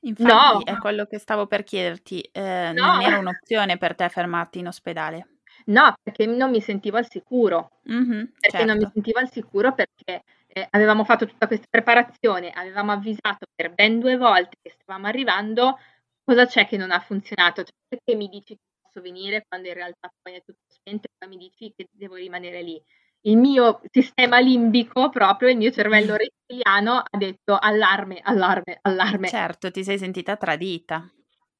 Infatti 0.00 0.64
no. 0.64 0.74
è 0.74 0.78
quello 0.78 1.04
che 1.04 1.18
stavo 1.18 1.46
per 1.46 1.64
chiederti, 1.64 2.20
eh, 2.32 2.72
no. 2.72 2.86
non 2.86 3.02
era 3.02 3.18
un'opzione 3.18 3.76
per 3.76 3.94
te 3.94 4.08
fermarti 4.08 4.60
in 4.60 4.68
ospedale? 4.68 5.38
No, 5.66 5.92
perché 6.02 6.26
non 6.26 6.50
mi 6.50 6.60
sentivo 6.60 6.96
al 6.96 7.10
sicuro. 7.10 7.80
Mm-hmm, 7.90 8.24
perché 8.38 8.58
certo. 8.58 8.66
non 8.66 8.76
mi 8.76 8.82
certo. 8.82 8.94
sentivo 8.94 9.18
al 9.18 9.30
sicuro 9.30 9.74
perché 9.74 10.22
eh, 10.46 10.66
avevamo 10.70 11.04
fatto 11.04 11.26
tutta 11.26 11.46
questa 11.46 11.66
preparazione, 11.68 12.50
avevamo 12.52 12.92
avvisato 12.92 13.46
per 13.54 13.74
ben 13.74 13.98
due 13.98 14.16
volte 14.16 14.56
che 14.62 14.76
stavamo 14.80 15.08
arrivando, 15.08 15.78
cosa 16.24 16.46
c'è 16.46 16.66
che 16.66 16.76
non 16.76 16.92
ha 16.92 17.00
funzionato? 17.00 17.64
Cioè, 17.64 17.74
perché 17.88 18.14
mi 18.14 18.28
dici 18.28 18.54
che 18.54 18.62
posso 18.80 19.00
venire 19.02 19.44
quando 19.48 19.68
in 19.68 19.74
realtà 19.74 20.08
poi 20.22 20.34
è 20.34 20.42
tutto 20.44 20.65
poi 21.18 21.28
mi 21.28 21.36
dici 21.36 21.72
che 21.74 21.88
devo 21.90 22.14
rimanere 22.14 22.62
lì? 22.62 22.80
Il 23.22 23.36
mio 23.36 23.80
sistema 23.90 24.38
limbico, 24.38 25.08
proprio 25.08 25.48
il 25.48 25.56
mio 25.56 25.72
cervello 25.72 26.14
rettiliano, 26.16 26.98
ha 26.98 27.18
detto 27.18 27.56
allarme, 27.58 28.20
allarme, 28.22 28.78
allarme. 28.82 29.28
Certo, 29.28 29.70
ti 29.70 29.82
sei 29.82 29.98
sentita 29.98 30.36
tradita. 30.36 30.98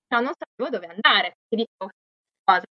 No, 0.09 0.21
non 0.21 0.33
sapevo 0.37 0.71
dove 0.71 0.87
andare. 0.87 1.39
Ti 1.49 1.57
dico 1.57 1.91
cosa 2.45 2.65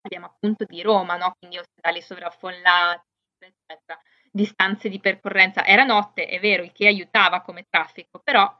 parliamo 0.00 0.26
appunto 0.26 0.64
di 0.64 0.80
Roma, 0.80 1.16
no? 1.16 1.34
quindi 1.38 1.58
ospedali 1.58 2.00
sovraffollati, 2.00 3.02
eccetera, 3.38 4.00
distanze 4.30 4.88
di 4.88 5.00
percorrenza. 5.00 5.64
Era 5.64 5.84
notte, 5.84 6.26
è 6.26 6.40
vero, 6.40 6.62
il 6.62 6.72
che 6.72 6.86
aiutava 6.86 7.42
come 7.42 7.66
traffico, 7.68 8.20
però 8.22 8.56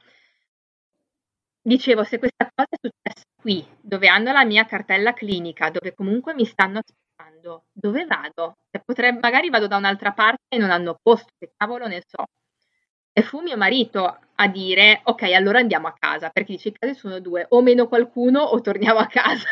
dicevo, 1.63 2.05
se 2.05 2.19
questa 2.19 2.51
cosa 2.55 2.69
è 2.71 2.77
successa 2.81 3.28
qui, 3.41 3.65
dove 3.81 4.09
hanno 4.09 4.33
la 4.33 4.45
mia 4.45 4.65
cartella 4.67 5.13
clinica, 5.13 5.71
dove 5.71 5.95
comunque 5.95 6.35
mi 6.35 6.45
stanno 6.45 6.81
aspettando, 6.81 7.67
dove 7.73 8.05
vado? 8.05 8.57
Cioè, 8.71 8.83
potrei, 8.85 9.13
magari 9.13 9.49
vado 9.49 9.69
da 9.69 9.77
un'altra 9.77 10.13
parte 10.13 10.45
e 10.49 10.59
non 10.59 10.71
hanno 10.71 10.99
posto, 11.01 11.31
che 11.39 11.53
cavolo 11.57 11.87
ne 11.87 12.03
so. 12.07 12.25
E 13.13 13.23
fu 13.23 13.41
mio 13.41 13.57
marito 13.57 14.19
a 14.35 14.49
dire, 14.49 15.01
ok, 15.05 15.23
allora 15.33 15.59
andiamo 15.59 15.87
a 15.87 15.95
casa, 15.97 16.31
perché 16.31 16.53
dice, 16.53 16.69
i 16.69 16.73
casi 16.73 16.95
sono 16.95 17.21
due, 17.21 17.47
o 17.51 17.63
meno 17.63 17.87
qualcuno 17.87 18.41
o 18.41 18.61
torniamo 18.61 18.99
a 18.99 19.07
casa. 19.07 19.49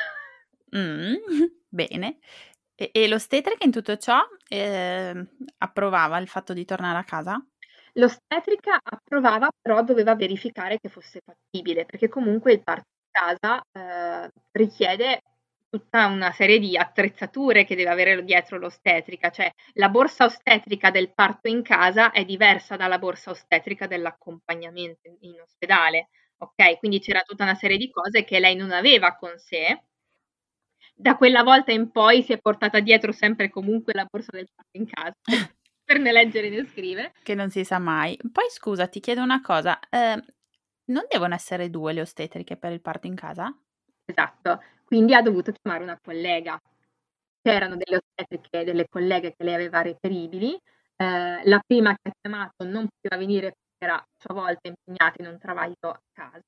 Mm. 0.76 1.14
Bene. 1.68 2.18
E, 2.74 2.90
e 2.92 3.08
l'ostetrica 3.08 3.64
in 3.64 3.70
tutto 3.70 3.96
ciò 3.96 4.18
eh, 4.48 5.26
approvava 5.58 6.18
il 6.18 6.28
fatto 6.28 6.52
di 6.52 6.64
tornare 6.64 6.98
a 6.98 7.04
casa? 7.04 7.44
L'ostetrica 7.94 8.78
approvava, 8.82 9.48
però 9.60 9.82
doveva 9.82 10.14
verificare 10.14 10.78
che 10.78 10.88
fosse 10.88 11.20
fattibile, 11.24 11.86
perché 11.86 12.08
comunque 12.08 12.52
il 12.52 12.62
parto 12.62 12.95
casa 13.16 13.62
eh, 13.72 14.30
richiede 14.52 15.22
tutta 15.68 16.06
una 16.06 16.32
serie 16.32 16.58
di 16.58 16.76
attrezzature 16.76 17.64
che 17.64 17.76
deve 17.76 17.90
avere 17.90 18.24
dietro 18.24 18.58
l'ostetrica, 18.58 19.30
cioè 19.30 19.50
la 19.74 19.88
borsa 19.88 20.24
ostetrica 20.24 20.90
del 20.90 21.12
parto 21.12 21.48
in 21.48 21.62
casa 21.62 22.12
è 22.12 22.24
diversa 22.24 22.76
dalla 22.76 22.98
borsa 22.98 23.30
ostetrica 23.30 23.86
dell'accompagnamento 23.86 25.16
in 25.20 25.40
ospedale, 25.40 26.08
ok? 26.38 26.78
Quindi 26.78 27.00
c'era 27.00 27.22
tutta 27.22 27.44
una 27.44 27.54
serie 27.54 27.76
di 27.76 27.90
cose 27.90 28.24
che 28.24 28.38
lei 28.38 28.54
non 28.54 28.70
aveva 28.70 29.16
con 29.16 29.32
sé 29.36 29.82
da 30.98 31.16
quella 31.16 31.42
volta 31.42 31.72
in 31.72 31.90
poi 31.90 32.22
si 32.22 32.32
è 32.32 32.38
portata 32.38 32.80
dietro 32.80 33.12
sempre 33.12 33.50
comunque 33.50 33.92
la 33.92 34.06
borsa 34.10 34.30
del 34.32 34.48
parto 34.54 34.78
in 34.78 34.86
casa 34.88 35.14
per 35.84 35.98
ne 36.00 36.10
leggere 36.10 36.48
ne 36.48 36.66
scrivere. 36.66 37.12
Che 37.22 37.34
non 37.34 37.50
si 37.50 37.64
sa 37.64 37.78
mai. 37.78 38.18
Poi 38.32 38.46
scusa, 38.48 38.88
ti 38.88 38.98
chiedo 38.98 39.22
una 39.22 39.40
cosa, 39.40 39.78
eh, 39.90 40.20
non 40.86 41.04
devono 41.08 41.34
essere 41.34 41.70
due 41.70 41.92
le 41.92 42.00
ostetriche 42.02 42.56
per 42.56 42.72
il 42.72 42.80
parto 42.80 43.06
in 43.06 43.14
casa? 43.14 43.52
Esatto, 44.04 44.62
quindi 44.84 45.14
ha 45.14 45.22
dovuto 45.22 45.52
chiamare 45.52 45.82
una 45.84 45.98
collega. 46.00 46.60
C'erano 47.42 47.76
delle 47.76 47.98
ostetriche, 47.98 48.64
delle 48.64 48.86
colleghe 48.88 49.34
che 49.36 49.44
lei 49.44 49.54
aveva 49.54 49.82
reperibili. 49.82 50.54
Eh, 50.96 51.40
la 51.44 51.60
prima 51.66 51.92
che 51.94 52.08
ha 52.10 52.12
chiamato 52.20 52.64
non 52.64 52.88
poteva 52.88 53.16
venire 53.20 53.52
perché 53.52 53.84
era 53.84 53.96
a 53.96 54.06
sua 54.18 54.34
volta 54.34 54.68
impegnata 54.68 55.22
in 55.22 55.28
un 55.28 55.38
travaglio 55.38 55.90
a 55.90 56.00
casa. 56.12 56.42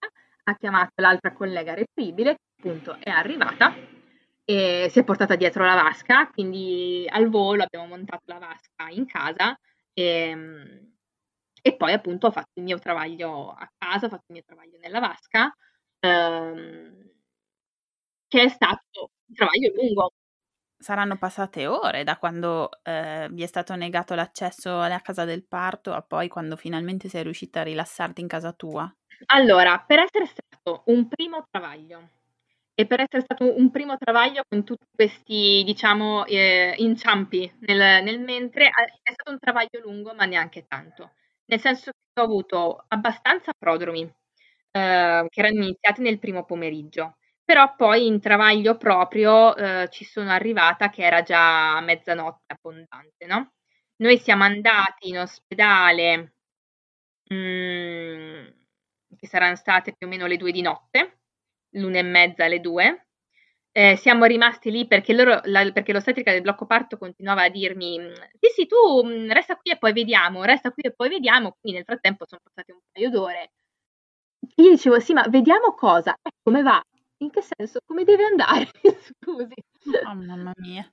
Ha 0.44 0.57
chiamato 0.57 0.92
l'altra 1.03 1.33
collega 1.33 1.74
reperibile, 1.74 2.37
appunto 2.59 2.96
è 3.01 3.11
arrivata 3.11 3.74
e 4.44 4.88
si 4.90 4.98
è 5.01 5.05
portata 5.05 5.37
dietro 5.37 5.64
la 5.64 5.74
vasca, 5.74 6.29
quindi 6.31 7.07
al 7.11 7.29
volo 7.29 7.62
abbiamo 7.64 7.87
montato 7.87 8.22
la 8.27 8.38
vasca 8.38 8.88
in 8.90 9.07
casa 9.07 9.57
e, 9.92 10.03
ehm, 10.31 10.98
e 11.68 11.76
poi 11.76 11.92
appunto 11.92 12.28
ho 12.28 12.31
fatto 12.31 12.52
il 12.54 12.62
mio 12.64 12.78
travaglio 12.78 13.50
a 13.50 13.70
casa, 13.76 14.07
ho 14.07 14.09
fatto 14.09 14.24
il 14.28 14.35
mio 14.35 14.42
travaglio 14.46 14.78
nella 14.78 15.00
vasca, 15.00 15.54
ehm, 16.00 17.11
che 18.26 18.42
è 18.42 18.48
stato 18.48 19.11
un 19.26 19.35
travaglio 19.35 19.72
lungo. 19.74 20.12
Saranno 20.78 21.16
passate 21.18 21.66
ore 21.66 22.04
da 22.04 22.18
quando 22.18 22.70
eh, 22.83 23.28
vi 23.33 23.42
è 23.42 23.46
stato 23.46 23.74
negato 23.74 24.14
l'accesso 24.14 24.81
alla 24.81 25.00
casa 25.00 25.24
del 25.24 25.44
parto 25.46 25.92
a 25.92 26.02
poi 26.02 26.28
quando 26.28 26.57
finalmente 26.57 27.09
sei 27.09 27.24
riuscita 27.24 27.61
a 27.61 27.64
rilassarti 27.64 28.20
in 28.20 28.28
casa 28.28 28.52
tua? 28.52 28.90
Allora, 29.26 29.81
per 29.87 29.98
essere 30.00 30.26
stato 30.26 30.83
un 30.87 31.09
primo 31.09 31.44
travaglio 31.50 32.11
e 32.74 32.87
per 32.87 33.00
essere 33.00 33.22
stato 33.22 33.57
un 33.57 33.70
primo 33.72 33.96
travaglio 33.98 34.42
con 34.48 34.64
tutti 34.64 34.87
questi, 34.94 35.64
diciamo, 35.66 36.24
eh, 36.26 36.74
inciampi 36.78 37.52
nel, 37.61 38.04
nel 38.04 38.20
mentre, 38.20 38.68
è 39.02 39.11
stato 39.12 39.33
un 39.33 39.38
travaglio 39.40 39.81
lungo, 39.83 40.14
ma 40.14 40.24
neanche 40.26 40.66
tanto. 40.68 41.12
Nel 41.51 41.61
senso 41.61 41.93
che 41.93 42.21
ho 42.21 42.25
avuto 42.25 42.85
abbastanza 42.89 43.53
prodromi, 43.59 44.03
eh, 44.03 45.27
che 45.29 45.41
erano 45.41 45.63
iniziati 45.63 46.03
nel 46.03 46.19
primo 46.19 46.45
pomeriggio, 46.45 47.17
però 47.43 47.75
poi 47.75 48.07
in 48.07 48.21
travaglio 48.21 48.77
proprio 48.77 49.57
eh, 49.57 49.89
ci 49.91 50.05
sono 50.05 50.31
arrivata 50.31 50.91
che 50.91 51.03
era 51.05 51.23
già 51.23 51.81
mezzanotte 51.81 52.53
abbondante, 52.55 53.25
no? 53.27 53.53
Noi 53.97 54.19
siamo 54.19 54.45
andati 54.45 55.09
in 55.09 55.19
ospedale, 55.21 56.35
mh, 57.31 57.35
mm, 57.35 58.47
che 59.17 59.27
saranno 59.27 59.57
state 59.57 59.95
più 59.97 60.07
o 60.07 60.11
meno 60.11 60.27
le 60.27 60.37
due 60.37 60.53
di 60.53 60.61
notte, 60.63 61.21
l'una 61.77 61.99
e 61.99 62.03
mezza 62.03 62.45
alle 62.45 62.61
due. 62.61 63.08
Eh, 63.79 63.95
siamo 63.95 64.25
rimasti 64.25 64.73
lì 64.73 64.88
perché, 64.88 65.12
loro, 65.12 65.41
la, 65.45 65.71
perché 65.71 65.93
l'ostetrica 65.93 66.33
del 66.33 66.41
blocco 66.41 66.67
parto 66.67 66.99
continuava 66.99 67.45
a 67.45 67.49
dirmi 67.49 67.97
sì 68.41 68.51
sì 68.53 68.67
tu 68.67 69.07
mm, 69.07 69.31
resta 69.31 69.55
qui 69.55 69.71
e 69.71 69.79
poi 69.79 69.93
vediamo, 69.93 70.43
resta 70.43 70.73
qui 70.73 70.83
e 70.83 70.93
poi 70.93 71.09
vediamo, 71.09 71.55
quindi 71.61 71.79
nel 71.79 71.85
frattempo 71.85 72.27
sono 72.27 72.41
passate 72.43 72.73
un 72.73 72.81
paio 72.91 73.09
d'ore. 73.09 73.53
Io 74.57 74.71
dicevo 74.71 74.99
sì 74.99 75.12
ma 75.12 75.25
vediamo 75.29 75.75
cosa, 75.75 76.12
eh, 76.14 76.31
come 76.43 76.62
va, 76.62 76.83
in 77.19 77.31
che 77.31 77.41
senso, 77.41 77.79
come 77.87 78.03
deve 78.03 78.25
andare, 78.25 78.69
scusi. 79.14 79.55
Oh 80.09 80.14
mamma 80.14 80.51
mia, 80.57 80.91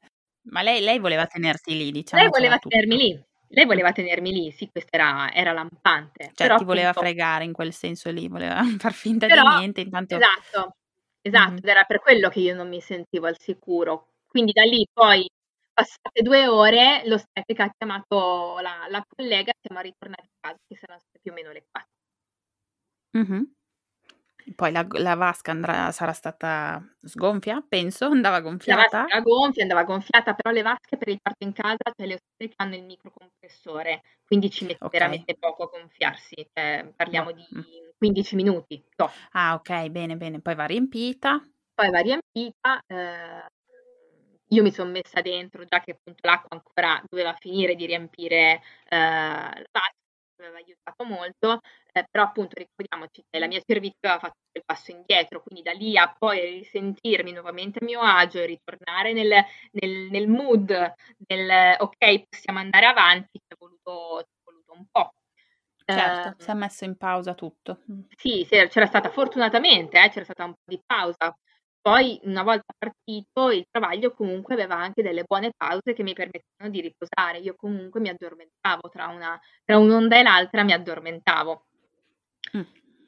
ma 0.51 0.61
lei, 0.61 0.81
lei 0.81 0.99
voleva 0.99 1.25
tenersi 1.25 1.75
lì 1.75 1.89
diciamo. 1.89 2.21
Lei 2.21 2.29
voleva 2.29 2.59
tenermi 2.59 2.97
lì, 2.97 3.19
lei 3.47 3.65
voleva 3.65 3.93
tenermi 3.93 4.31
lì, 4.31 4.51
sì, 4.51 4.69
questo 4.69 4.95
era, 4.95 5.33
era 5.33 5.53
lampante. 5.53 6.25
Cioè, 6.25 6.33
però, 6.35 6.57
ti 6.57 6.65
voleva 6.65 6.89
appunto, 6.89 7.07
fregare 7.07 7.45
in 7.45 7.51
quel 7.51 7.73
senso 7.73 8.11
lì, 8.11 8.27
voleva 8.27 8.61
far 8.77 8.93
finta 8.93 9.25
però, 9.25 9.41
di 9.41 9.55
niente. 9.57 9.81
Intanto... 9.81 10.17
Esatto, 10.17 10.75
esatto, 11.25 11.53
mm. 11.53 11.57
ed 11.57 11.67
era 11.67 11.83
per 11.83 11.99
quello 11.99 12.29
che 12.29 12.39
io 12.39 12.55
non 12.55 12.69
mi 12.69 12.81
sentivo 12.81 13.27
al 13.27 13.39
sicuro. 13.39 14.09
Quindi 14.27 14.51
da 14.51 14.63
lì 14.63 14.87
poi, 14.91 15.27
passate 15.73 16.21
due 16.21 16.47
ore, 16.47 17.03
l'ostetrica 17.05 17.63
ha 17.65 17.73
chiamato 17.75 18.59
la, 18.61 18.85
la 18.89 19.03
collega 19.07 19.51
e 19.51 19.55
siamo 19.61 19.81
ritornati 19.81 20.23
a 20.23 20.47
casa, 20.47 20.59
che 20.67 20.75
saranno 20.75 20.99
state 20.99 21.19
più 21.21 21.31
o 21.31 21.33
meno 21.33 21.51
le 21.51 21.65
quattro. 21.69 21.93
Mm-hmm. 23.17 23.43
Poi 24.53 24.71
la, 24.71 24.85
la 24.89 25.15
vasca 25.15 25.51
andrà, 25.51 25.91
sarà 25.91 26.13
stata 26.13 26.83
sgonfia, 27.03 27.63
penso, 27.67 28.05
andava 28.13 28.41
gonfiata. 28.41 28.97
La 28.97 29.03
vasca 29.03 29.19
gonfia, 29.21 29.61
andava 29.63 29.83
gonfiata, 29.83 30.33
però 30.33 30.53
le 30.53 30.61
vasche 30.61 30.97
per 30.97 31.09
il 31.09 31.19
parto 31.21 31.43
in 31.43 31.53
casa, 31.53 31.91
cioè 31.95 32.05
le 32.05 32.13
ostetriche 32.15 32.53
hanno 32.57 32.75
il 32.75 32.83
microcompressore, 32.83 34.01
quindi 34.25 34.49
ci 34.51 34.65
mette 34.65 34.83
okay. 34.85 34.99
veramente 34.99 35.35
poco 35.39 35.63
a 35.63 35.69
gonfiarsi, 35.71 36.47
cioè, 36.53 36.91
parliamo 36.95 37.31
no. 37.31 37.35
di 37.35 37.45
15 37.97 38.35
minuti. 38.35 38.83
No. 38.97 39.09
Ah, 39.31 39.55
ok, 39.55 39.89
bene, 39.89 40.15
bene. 40.15 40.41
Poi 40.41 40.55
va 40.55 40.65
riempita. 40.65 41.41
Poi 41.73 41.89
va 41.89 41.99
riempita. 41.99 42.81
Eh, 42.85 43.45
io 44.49 44.61
mi 44.61 44.71
sono 44.71 44.91
messa 44.91 45.21
dentro, 45.21 45.65
già 45.65 45.79
che 45.79 45.91
appunto 45.91 46.19
l'acqua 46.27 46.49
ancora 46.57 47.01
doveva 47.09 47.33
finire 47.33 47.75
di 47.75 47.85
riempire 47.85 48.61
eh, 48.87 48.97
la 48.97 49.69
vasca, 49.71 50.04
mi 50.37 50.45
aveva 50.45 50.57
aiutato 50.57 51.03
molto, 51.05 51.59
eh, 51.91 52.05
però 52.09 52.25
appunto 52.25 52.55
ricordiamoci 52.55 53.23
che 53.29 53.39
la 53.39 53.47
mia 53.47 53.61
cervice 53.65 53.97
aveva 54.01 54.19
fatto 54.19 54.37
il 54.51 54.63
passo 54.65 54.91
indietro, 54.91 55.41
quindi 55.41 55.63
da 55.63 55.71
lì 55.71 55.97
a 55.97 56.13
poi 56.17 56.39
risentirmi 56.59 57.31
nuovamente 57.31 57.79
a 57.79 57.85
mio 57.85 58.01
agio 58.01 58.39
e 58.39 58.45
ritornare 58.45 59.13
nel, 59.13 59.31
nel, 59.71 60.09
nel 60.09 60.27
mood 60.27 60.93
del 61.17 61.75
ok, 61.77 62.27
possiamo 62.29 62.59
andare 62.59 62.85
avanti, 62.85 63.39
ci 63.39 63.47
è 63.47 63.55
voluto, 63.57 64.23
ci 64.23 64.33
è 64.39 64.43
voluto 64.43 64.73
un 64.73 64.85
po'. 64.91 65.13
Certo, 65.87 66.29
eh, 66.29 66.43
si 66.43 66.49
è 66.49 66.53
messo 66.53 66.83
in 66.83 66.97
pausa 66.97 67.35
tutto. 67.35 67.81
Sì, 68.15 68.45
c'era 68.49 68.87
stata 68.87 69.09
fortunatamente, 69.09 70.03
eh, 70.03 70.09
c'era 70.09 70.25
stata 70.25 70.45
un 70.45 70.53
po' 70.53 70.63
di 70.65 70.81
pausa, 70.83 71.37
poi 71.85 72.19
una 72.23 72.41
volta 72.41 72.73
partito 72.75 73.51
il 73.51 73.67
travaglio 73.69 74.11
comunque 74.11 74.55
aveva 74.55 74.73
anche 74.75 75.03
delle 75.03 75.23
buone 75.23 75.51
pause 75.55 75.93
che 75.93 76.01
mi 76.01 76.13
permettevano 76.13 76.71
di 76.71 76.81
riposare. 76.81 77.37
Io 77.37 77.53
comunque 77.55 77.99
mi 77.99 78.09
addormentavo 78.09 78.89
tra, 78.89 79.05
una, 79.09 79.39
tra 79.63 79.77
un'onda 79.77 80.17
e 80.17 80.23
l'altra, 80.23 80.63
mi 80.63 80.73
addormentavo. 80.73 81.65
Mm. 82.57 82.61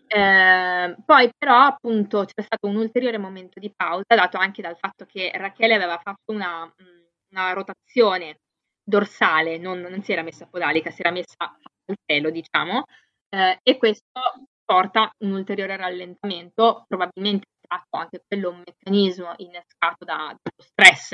Eh, 0.06 0.96
poi 1.04 1.30
però 1.36 1.64
appunto 1.64 2.24
c'è 2.26 2.44
stato 2.44 2.68
un 2.68 2.76
ulteriore 2.76 3.18
momento 3.18 3.60
di 3.60 3.74
pausa 3.76 4.14
dato 4.14 4.38
anche 4.38 4.62
dal 4.62 4.78
fatto 4.78 5.06
che 5.06 5.32
Rachele 5.34 5.74
aveva 5.74 5.98
fatto 5.98 6.32
una, 6.32 6.64
mm, 6.64 7.02
una 7.32 7.54
rotazione 7.54 8.42
dorsale, 8.84 9.58
non, 9.58 9.80
non, 9.80 10.04
si 10.04 10.12
era 10.12 10.22
messa 10.22 10.46
podalica, 10.46 10.92
si 10.92 11.02
era 11.02 11.10
messa 11.10 11.36
al 11.40 11.96
pelo 12.06 12.30
diciamo, 12.30 12.86
eh, 13.30 13.58
e 13.64 13.78
questo 13.78 14.22
porta 14.64 15.10
un 15.24 15.32
ulteriore 15.32 15.78
rallentamento, 15.78 16.86
probabilmente 16.88 17.48
è 17.68 17.76
stato 17.76 17.98
anche 17.98 18.24
quello 18.28 18.50
un 18.50 18.64
meccanismo 18.66 19.34
innescato 19.38 20.06
da, 20.06 20.16
dallo 20.16 20.62
stress 20.64 21.12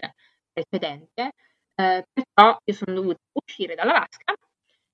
precedente, 0.52 1.32
eh, 1.76 2.04
perciò 2.12 2.58
io 2.64 2.74
sono 2.74 2.94
dovuta 2.96 3.20
uscire 3.34 3.76
dalla 3.76 3.94
vasca 3.94 4.36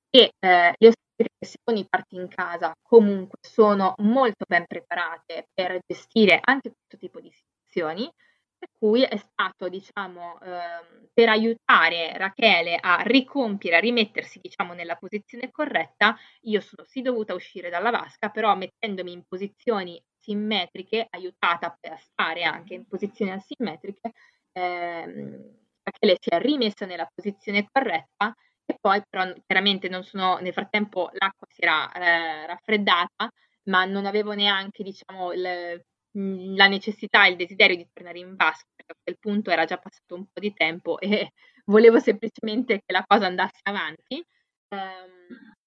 e 0.10 0.32
eh, 0.40 0.74
le 0.78 0.88
ostetriche 0.88 1.80
i 1.80 1.88
parti 1.90 2.16
in 2.16 2.28
casa 2.30 2.74
comunque 2.82 3.38
sono 3.42 3.94
molto 3.98 4.46
ben 4.48 4.66
preparate 4.66 5.48
per 5.54 5.80
gestire 5.86 6.40
anche 6.42 6.72
questo 6.72 6.98
tipo 6.98 7.20
di 7.20 7.30
situazioni, 7.32 8.10
per 8.58 8.70
cui 8.78 9.04
è 9.04 9.18
stato, 9.18 9.70
diciamo, 9.70 10.40
eh, 10.42 11.08
per 11.14 11.30
aiutare 11.30 12.18
Rachele 12.18 12.78
a 12.80 13.02
ricompiere, 13.04 13.78
a 13.78 13.80
rimettersi, 13.80 14.40
diciamo, 14.42 14.74
nella 14.74 14.96
posizione 14.96 15.50
corretta, 15.52 16.18
io 16.42 16.60
sono 16.62 16.84
sì 16.86 17.02
dovuta 17.02 17.34
uscire 17.34 17.70
dalla 17.70 17.92
vasca, 17.92 18.30
però 18.30 18.56
mettendomi 18.56 19.12
in 19.12 19.24
posizioni 19.28 20.02
simmetriche, 20.20 21.08
aiutata 21.10 21.78
a 21.82 21.98
stare 21.98 22.44
anche 22.44 22.74
in 22.76 22.86
posizioni 22.88 23.32
asimmetriche, 23.32 24.12
ehm, 24.54 25.58
Rachele 25.84 26.18
si 26.20 26.30
è 26.30 26.40
rimessa 26.40 26.86
nella 26.86 27.10
posizione 27.14 27.68
corretta 27.72 28.34
e 28.66 28.78
poi 28.80 29.02
però 29.10 29.32
chiaramente 29.46 29.90
non 29.90 30.04
sono, 30.04 30.38
nel 30.38 30.54
frattempo 30.54 31.10
l'acqua 31.14 31.48
si 31.50 31.62
era 31.64 31.92
eh, 31.92 32.46
raffreddata, 32.46 33.32
ma 33.64 33.86
non 33.86 34.06
avevo 34.06 34.34
neanche 34.34 34.84
diciamo, 34.84 35.34
il, 35.34 35.82
mhmm, 36.12 36.56
la 36.56 36.68
necessità 36.68 37.26
e 37.26 37.32
il 37.32 37.36
desiderio 37.36 37.76
di 37.78 37.88
tornare 37.92 38.20
in 38.20 38.36
vasca, 38.36 38.68
perché 38.76 38.92
a 38.94 38.96
quel 39.04 39.18
punto 39.20 39.50
era 39.52 39.66
già 39.66 39.78
passato 39.78 40.16
un 40.16 40.26
po' 40.32 40.40
di 40.40 40.54
tempo 40.54 41.00
e 41.00 41.32
volevo 41.66 42.00
semplicemente 42.00 42.82
che 42.86 42.94
la 42.94 43.04
cosa 43.06 43.26
andasse 43.26 43.60
avanti. 43.64 44.24
Um, 44.70 45.58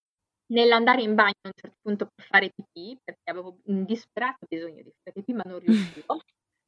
nell'andare 0.52 1.02
in 1.02 1.14
bagno 1.14 1.42
a 1.42 1.48
un 1.48 1.52
certo 1.54 1.76
punto 1.82 2.06
per 2.14 2.24
fare 2.26 2.50
pipì, 2.54 2.96
perché 3.02 3.30
avevo 3.30 3.58
un 3.64 3.84
disperato 3.84 4.46
bisogno 4.48 4.82
di 4.82 4.92
fare 5.02 5.12
pipì, 5.12 5.32
ma 5.32 5.42
non 5.46 5.58
riuscivo. 6.04 6.20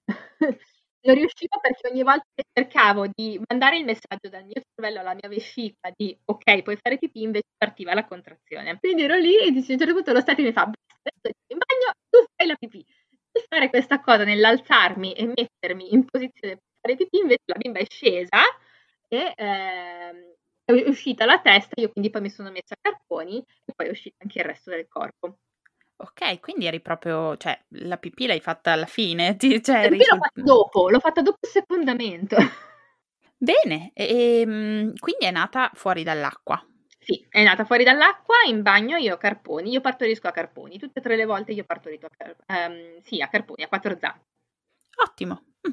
non 1.05 1.15
riuscivo 1.15 1.59
perché 1.61 1.89
ogni 1.89 2.03
volta 2.03 2.25
che 2.35 2.45
cercavo 2.53 3.07
di 3.13 3.41
mandare 3.49 3.79
il 3.79 3.85
messaggio 3.85 4.29
dal 4.29 4.45
mio 4.45 4.61
cervello 4.75 5.01
alla 5.01 5.15
mia 5.15 5.29
vescica 5.29 5.91
di 5.95 6.17
ok, 6.25 6.63
puoi 6.63 6.77
fare 6.81 6.99
pipì, 6.99 7.23
invece 7.23 7.49
partiva 7.57 7.95
la 7.95 8.07
contrazione. 8.07 8.79
Quindi 8.79 9.03
ero 9.03 9.17
lì 9.17 9.37
e 9.37 9.49
a 9.49 9.53
un 9.53 9.63
certo 9.63 9.93
punto 9.93 10.13
lo 10.13 10.21
stato 10.21 10.43
mi 10.43 10.53
fa, 10.53 10.63
adesso 10.63 11.37
in 11.49 11.59
bagno, 11.59 11.93
tu 12.09 12.25
fai 12.35 12.47
la 12.47 12.57
pipì. 12.57 12.85
Per 13.31 13.45
fare 13.49 13.69
questa 13.69 14.01
cosa 14.01 14.25
nell'alzarmi 14.25 15.13
e 15.13 15.27
mettermi 15.27 15.93
in 15.93 16.05
posizione 16.05 16.57
per 16.57 16.79
fare 16.81 16.97
pipì, 16.97 17.19
invece 17.19 17.43
la 17.47 17.57
bimba 17.57 17.81
è 17.81 17.87
scesa 17.89 18.41
e 19.09 19.33
ehm, 19.37 20.35
è 20.65 20.89
uscita 20.89 21.25
la 21.25 21.41
testa, 21.41 21.81
io 21.81 21.91
quindi 21.91 22.11
poi 22.11 22.23
mi 22.23 22.31
sono 22.31 22.51
messa 22.51 22.75
a 22.75 22.79
carponi 22.81 23.45
e 23.65 23.73
poi 23.75 23.87
è 23.87 23.91
uscito 23.91 24.17
anche 24.19 24.39
il 24.39 24.45
resto 24.45 24.71
del 24.71 24.87
corpo. 24.89 25.39
Ok, 25.97 26.41
quindi 26.41 26.67
eri 26.67 26.81
proprio, 26.81 27.37
cioè, 27.37 27.59
la 27.81 27.99
pipì 27.99 28.27
l'hai 28.27 28.41
fatta 28.41 28.73
alla 28.73 28.87
fine? 28.87 29.37
Ti, 29.37 29.63
cioè, 29.63 29.83
la 29.83 29.89
pipì 29.89 30.05
l'ho 30.11 30.17
fatta 30.17 30.43
dopo, 30.43 30.91
l'ho 30.91 30.99
fatta 30.99 31.23
dopo 31.23 31.39
il 31.43 31.49
secondamento. 31.49 32.37
Bene, 33.37 33.91
e, 33.95 34.41
ehm, 34.41 34.95
quindi 34.97 35.27
è 35.27 35.31
nata 35.31 35.71
fuori 35.75 36.03
dall'acqua. 36.03 36.65
Sì, 36.99 37.25
è 37.29 37.43
nata 37.43 37.65
fuori 37.67 37.85
dall'acqua, 37.85 38.37
in 38.49 38.63
bagno 38.63 38.97
io 38.97 39.19
carponi, 39.19 39.71
io 39.71 39.83
partorisco 39.83 40.27
a 40.27 40.31
carponi, 40.31 40.79
tutte 40.79 41.01
e 41.01 41.03
tre 41.03 41.17
le 41.17 41.27
volte 41.27 41.53
io 41.53 41.63
ho 41.63 41.67
partorito 41.67 42.07
a, 42.07 42.11
car- 42.17 42.71
um, 42.71 43.01
sì, 43.03 43.21
a 43.21 43.29
carponi, 43.29 43.63
a 43.63 43.69
quattro 43.69 43.97
zampe. 43.99 44.25
Ottimo. 44.97 45.45
Mm. 45.69 45.73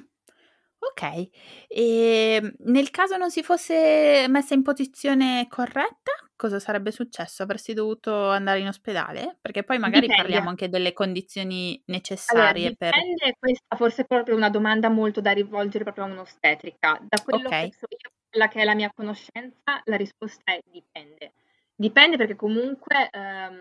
Ok, 0.83 1.03
e 1.03 2.39
ehm, 2.41 2.53
nel 2.71 2.89
caso 2.89 3.15
non 3.15 3.29
si 3.29 3.43
fosse 3.43 4.25
messa 4.27 4.55
in 4.55 4.63
posizione 4.63 5.45
corretta, 5.47 6.11
cosa 6.35 6.59
sarebbe 6.59 6.89
successo? 6.89 7.43
Avresti 7.43 7.75
dovuto 7.75 8.29
andare 8.29 8.61
in 8.61 8.67
ospedale? 8.67 9.37
Perché 9.39 9.63
poi 9.63 9.77
magari 9.77 10.07
dipende. 10.07 10.23
parliamo 10.23 10.49
anche 10.49 10.69
delle 10.69 10.91
condizioni 10.91 11.79
necessarie 11.85 12.65
allora, 12.65 12.69
dipende, 12.69 13.15
per... 13.15 13.35
questa 13.37 13.75
forse 13.75 14.01
è 14.01 14.05
proprio 14.05 14.35
una 14.35 14.49
domanda 14.49 14.89
molto 14.89 15.21
da 15.21 15.31
rivolgere 15.33 15.83
proprio 15.83 16.05
a 16.05 16.07
un'ostetrica. 16.07 16.99
Da 16.99 17.21
quello 17.21 17.47
okay. 17.47 17.69
che 17.69 17.75
so 17.77 17.85
io, 17.87 18.09
quella 18.27 18.47
che 18.47 18.61
è 18.61 18.63
la 18.63 18.75
mia 18.75 18.91
conoscenza, 18.91 19.81
la 19.83 19.95
risposta 19.95 20.51
è 20.51 20.59
dipende. 20.65 21.33
Dipende 21.75 22.17
perché 22.17 22.35
comunque 22.35 23.07
um, 23.13 23.57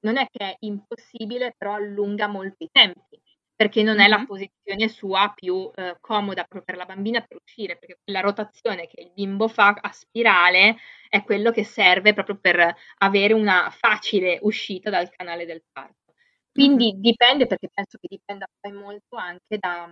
non 0.00 0.16
è 0.16 0.26
che 0.30 0.44
è 0.44 0.56
impossibile, 0.60 1.54
però 1.58 1.74
allunga 1.74 2.26
molto 2.26 2.64
i 2.64 2.70
tempi 2.72 3.20
perché 3.56 3.82
non 3.82 4.00
è 4.00 4.08
la 4.08 4.24
posizione 4.26 4.88
sua 4.88 5.32
più 5.34 5.70
eh, 5.74 5.96
comoda 6.00 6.42
proprio 6.42 6.62
per 6.64 6.76
la 6.76 6.86
bambina 6.86 7.20
per 7.20 7.38
uscire, 7.42 7.76
perché 7.76 8.00
la 8.06 8.20
rotazione 8.20 8.86
che 8.86 9.00
il 9.02 9.12
bimbo 9.14 9.48
fa 9.48 9.76
a 9.80 9.92
spirale 9.92 10.76
è 11.08 11.22
quello 11.22 11.50
che 11.52 11.64
serve 11.64 12.14
proprio 12.14 12.36
per 12.36 12.74
avere 12.98 13.32
una 13.34 13.70
facile 13.70 14.38
uscita 14.42 14.90
dal 14.90 15.08
canale 15.10 15.46
del 15.46 15.62
parto. 15.72 16.14
Quindi 16.52 16.94
dipende, 16.98 17.46
perché 17.46 17.68
penso 17.72 17.98
che 18.00 18.08
dipenda 18.08 18.46
poi 18.60 18.72
molto 18.72 19.16
anche 19.16 19.58
da, 19.58 19.88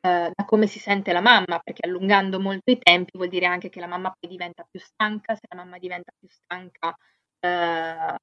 eh, 0.00 0.30
da, 0.34 0.44
come 0.44 0.66
si 0.66 0.78
sente 0.78 1.12
la 1.12 1.20
mamma, 1.20 1.58
perché 1.62 1.86
allungando 1.86 2.40
molto 2.40 2.70
i 2.70 2.78
tempi 2.78 3.16
vuol 3.16 3.28
dire 3.28 3.46
anche 3.46 3.68
che 3.68 3.80
la 3.80 3.86
mamma 3.86 4.14
poi 4.18 4.30
diventa 4.30 4.66
più 4.68 4.80
stanca, 4.80 5.34
se 5.34 5.46
la 5.48 5.56
mamma 5.56 5.78
diventa 5.78 6.12
più 6.18 6.28
stanca 6.28 6.96
eh, 7.44 8.16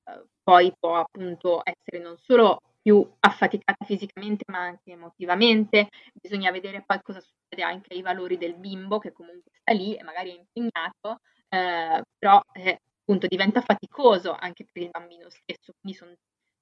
poi 0.43 0.73
può 0.79 0.95
appunto 0.97 1.61
essere 1.63 2.03
non 2.03 2.17
solo 2.17 2.61
più 2.81 3.07
affaticata 3.19 3.85
fisicamente 3.85 4.43
ma 4.47 4.59
anche 4.59 4.91
emotivamente, 4.91 5.89
bisogna 6.13 6.51
vedere 6.51 6.83
poi 6.85 7.01
cosa 7.01 7.19
succede 7.19 7.63
anche 7.63 7.93
ai 7.93 8.01
valori 8.01 8.37
del 8.37 8.55
bimbo 8.55 8.97
che 8.99 9.11
comunque 9.11 9.51
sta 9.53 9.73
lì 9.73 9.95
e 9.95 10.03
magari 10.03 10.31
è 10.31 10.39
impegnato, 10.39 11.21
eh, 11.49 12.01
però 12.17 12.41
eh, 12.53 12.79
appunto 13.01 13.27
diventa 13.27 13.61
faticoso 13.61 14.33
anche 14.33 14.65
per 14.71 14.83
il 14.83 14.89
bambino 14.89 15.29
stesso, 15.29 15.73
quindi 15.79 15.97
sono 15.97 16.13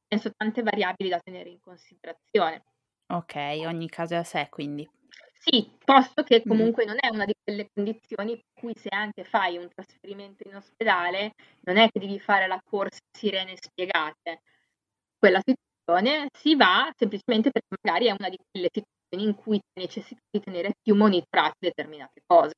penso 0.08 0.32
tante 0.36 0.64
variabili 0.64 1.10
da 1.10 1.20
tenere 1.20 1.50
in 1.50 1.60
considerazione. 1.60 2.64
Ok, 3.12 3.36
ogni 3.66 3.90
caso 3.90 4.16
è 4.16 4.18
a 4.18 4.24
sé 4.24 4.48
quindi. 4.50 4.90
Sì, 5.42 5.72
posto 5.84 6.24
che 6.24 6.44
comunque 6.44 6.84
non 6.84 6.98
è 7.00 7.08
una 7.08 7.26
di 7.26 7.34
quelle 7.42 7.70
condizioni 7.74 8.36
per 8.36 8.62
cui 8.62 8.74
se 8.76 8.90
anche 8.90 9.24
fai 9.24 9.58
un 9.58 9.70
trasferimento 9.74 10.46
in 10.46 10.56
ospedale 10.56 11.34
non 11.62 11.78
è 11.78 11.90
che 11.90 12.00
devi 12.00 12.20
fare 12.20 12.46
la 12.46 12.62
corsa 12.64 13.00
sirene 13.10 13.56
spiegate. 13.56 14.42
Quella 15.18 15.40
situazione 15.40 15.69
si 16.32 16.56
va 16.56 16.92
semplicemente 16.96 17.52
perché 17.52 17.76
magari 17.82 18.08
è 18.08 18.16
una 18.18 18.30
di 18.30 18.38
quelle 18.50 18.70
situazioni 18.72 19.30
in 19.30 19.36
cui 19.36 19.60
necessiti 19.80 20.22
di 20.30 20.40
tenere 20.40 20.74
più 20.82 20.96
monitorate 20.96 21.56
determinate 21.60 22.22
cose. 22.26 22.54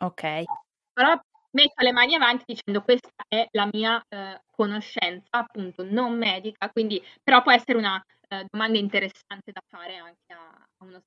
Ok. 0.00 0.44
Però 0.92 1.18
metto 1.52 1.82
le 1.82 1.92
mani 1.92 2.14
avanti 2.14 2.44
dicendo 2.46 2.82
questa 2.82 3.08
è 3.28 3.46
la 3.52 3.68
mia 3.72 4.02
eh, 4.08 4.40
conoscenza 4.50 5.28
appunto 5.30 5.84
non 5.84 6.16
medica, 6.16 6.68
quindi 6.70 7.02
però 7.22 7.42
può 7.42 7.52
essere 7.52 7.78
una 7.78 8.02
eh, 8.28 8.46
domanda 8.50 8.78
interessante 8.78 9.52
da 9.52 9.60
fare 9.68 9.96
anche 9.96 10.32
a, 10.32 10.48
a 10.48 10.84
uno 10.84 11.02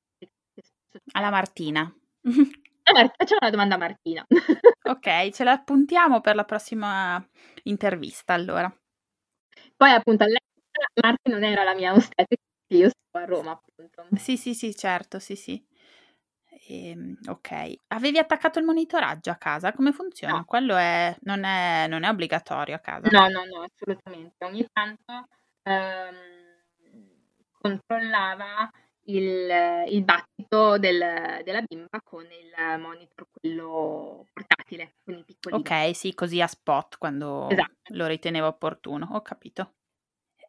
alla 1.11 1.29
Martina. 1.29 1.93
Facciamo 2.21 3.39
una 3.41 3.49
domanda 3.49 3.75
a 3.75 3.77
Martina. 3.77 4.25
ok, 4.83 5.29
ce 5.31 5.43
la 5.43 5.51
appuntiamo 5.51 6.21
per 6.21 6.35
la 6.35 6.45
prossima 6.45 7.23
intervista 7.63 8.33
allora. 8.33 8.71
Poi 9.75 9.91
appunto 9.91 10.23
all'epoca 10.23 10.54
Martina 11.01 11.35
non 11.35 11.43
era 11.43 11.63
la 11.63 11.73
mia 11.73 11.93
ostetrica, 11.93 12.43
io 12.73 12.89
stavo 12.89 13.25
a 13.25 13.27
Roma 13.27 13.51
appunto. 13.51 14.07
Sì, 14.17 14.37
sì, 14.37 14.53
sì, 14.53 14.75
certo, 14.75 15.19
sì, 15.19 15.35
sì. 15.35 15.63
Ehm, 16.67 17.17
ok, 17.27 17.73
avevi 17.87 18.17
attaccato 18.17 18.59
il 18.59 18.65
monitoraggio 18.65 19.29
a 19.29 19.35
casa? 19.35 19.73
Come 19.73 19.91
funziona? 19.91 20.37
No. 20.37 20.45
Quello 20.45 20.75
è 20.75 21.15
non, 21.21 21.43
è, 21.43 21.87
non, 21.87 22.03
è, 22.03 22.09
obbligatorio 22.09 22.75
a 22.75 22.79
casa? 22.79 23.09
No, 23.09 23.27
no, 23.27 23.43
no, 23.45 23.61
assolutamente. 23.63 24.43
Ogni 24.45 24.65
tanto 24.71 25.27
ehm, 25.63 26.15
controllava 27.59 28.69
il, 29.07 29.85
il 29.89 30.03
battito 30.03 30.77
del, 30.77 31.41
della 31.43 31.61
bimba 31.61 31.99
con 32.03 32.23
il 32.23 32.79
monitor, 32.79 33.27
quello 33.31 34.25
portatile, 34.33 34.95
con 35.03 35.17
i 35.17 35.23
piccoli. 35.23 35.55
Ok, 35.55 35.95
sì, 35.95 36.13
così 36.13 36.41
a 36.41 36.47
spot 36.47 36.97
quando 36.97 37.47
esatto. 37.49 37.93
lo 37.93 38.07
ritenevo 38.07 38.47
opportuno, 38.47 39.09
ho 39.11 39.21
capito. 39.21 39.73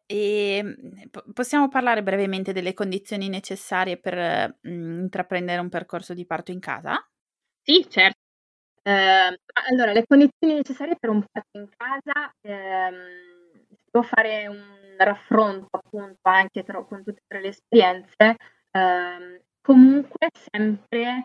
E 0.09 0.57
ehm, 0.59 1.09
possiamo 1.33 1.67
parlare 1.67 2.01
brevemente 2.01 2.53
delle 2.53 2.73
condizioni 2.73 3.27
necessarie 3.27 3.97
per 3.97 4.57
mh, 4.61 4.69
mm, 4.69 4.99
intraprendere 5.01 5.59
un 5.59 5.67
percorso 5.69 6.13
di 6.13 6.25
parto 6.25 6.51
in 6.51 6.59
casa? 6.61 6.95
Sì, 7.61 7.85
certo. 7.89 8.19
Eh, 8.83 9.39
allora, 9.71 9.93
le 9.93 10.05
condizioni 10.07 10.55
necessarie 10.55 10.95
per 10.99 11.09
un 11.11 11.23
parto 11.31 11.59
in 11.59 11.69
casa, 11.77 12.33
ehm, 12.41 12.95
si 13.69 13.77
può 13.91 14.01
fare 14.03 14.47
un 14.47 14.63
raffronto 14.97 15.77
appunto 15.77 16.19
anche 16.23 16.63
tra, 16.63 16.83
con 16.85 17.03
tutte 17.03 17.39
le 17.39 17.49
esperienze, 17.49 18.37
ehm, 18.71 19.41
comunque 19.61 20.29
sempre 20.51 21.23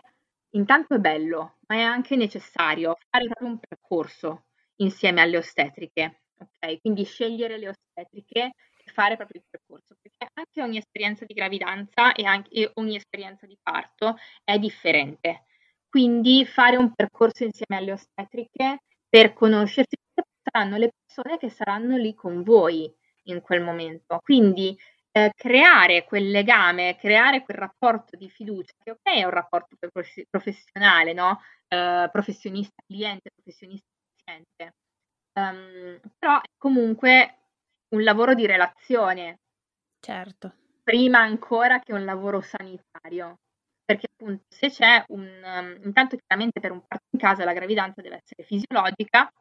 intanto 0.51 0.95
è 0.95 0.99
bello, 0.99 1.57
ma 1.67 1.75
è 1.77 1.81
anche 1.81 2.15
necessario 2.17 2.97
fare 3.09 3.25
proprio 3.27 3.47
un 3.49 3.59
percorso 3.59 4.45
insieme 4.77 5.21
alle 5.21 5.37
ostetriche, 5.37 6.23
ok? 6.39 6.81
Quindi 6.81 7.05
scegliere 7.05 7.57
le 7.57 7.69
ostetriche 7.69 8.53
fare 8.91 9.15
proprio 9.15 9.41
il 9.41 9.47
percorso, 9.49 9.95
perché 10.01 10.27
anche 10.33 10.61
ogni 10.61 10.77
esperienza 10.77 11.25
di 11.25 11.33
gravidanza 11.33 12.13
e 12.13 12.25
anche 12.25 12.71
ogni 12.75 12.95
esperienza 12.95 13.45
di 13.45 13.57
parto 13.61 14.17
è 14.43 14.57
differente. 14.59 15.45
Quindi 15.87 16.45
fare 16.45 16.75
un 16.75 16.93
percorso 16.93 17.43
insieme 17.43 17.77
alle 17.77 17.91
ostetriche 17.91 18.83
per 19.07 19.33
conoscersi 19.33 19.95
saranno 20.41 20.77
le 20.77 20.91
persone 20.95 21.37
che 21.37 21.49
saranno 21.49 21.97
lì 21.97 22.13
con 22.13 22.43
voi 22.43 22.91
in 23.23 23.41
quel 23.41 23.61
momento. 23.61 24.19
Quindi 24.21 24.77
eh, 25.11 25.31
creare 25.35 26.03
quel 26.03 26.29
legame, 26.29 26.97
creare 26.97 27.43
quel 27.43 27.57
rapporto 27.57 28.17
di 28.17 28.29
fiducia, 28.29 28.73
che 28.83 28.91
ok 28.91 29.03
è 29.03 29.23
un 29.23 29.29
rapporto 29.29 29.77
professionale, 30.29 31.13
no? 31.13 31.39
Eh, 31.67 32.09
professionista-cliente, 32.11 33.29
professionista-paziente, 33.31 34.75
um, 35.33 35.99
però 36.17 36.37
è 36.39 36.49
comunque 36.57 37.42
un 37.93 38.03
lavoro 38.03 38.33
di 38.33 38.45
relazione. 38.45 39.39
Certo. 39.99 40.53
Prima 40.83 41.19
ancora 41.19 41.79
che 41.79 41.93
un 41.93 42.03
lavoro 42.03 42.41
sanitario. 42.41 43.39
Perché 43.85 44.07
appunto 44.11 44.43
se 44.49 44.69
c'è 44.69 45.03
un... 45.07 45.27
Um, 45.43 45.79
intanto 45.83 46.17
chiaramente 46.17 46.59
per 46.59 46.71
un 46.71 46.81
parto 46.85 47.05
in 47.11 47.19
casa 47.19 47.43
la 47.43 47.53
gravidanza 47.53 48.01
deve 48.01 48.21
essere 48.23 48.43
fisiologica, 48.43 49.31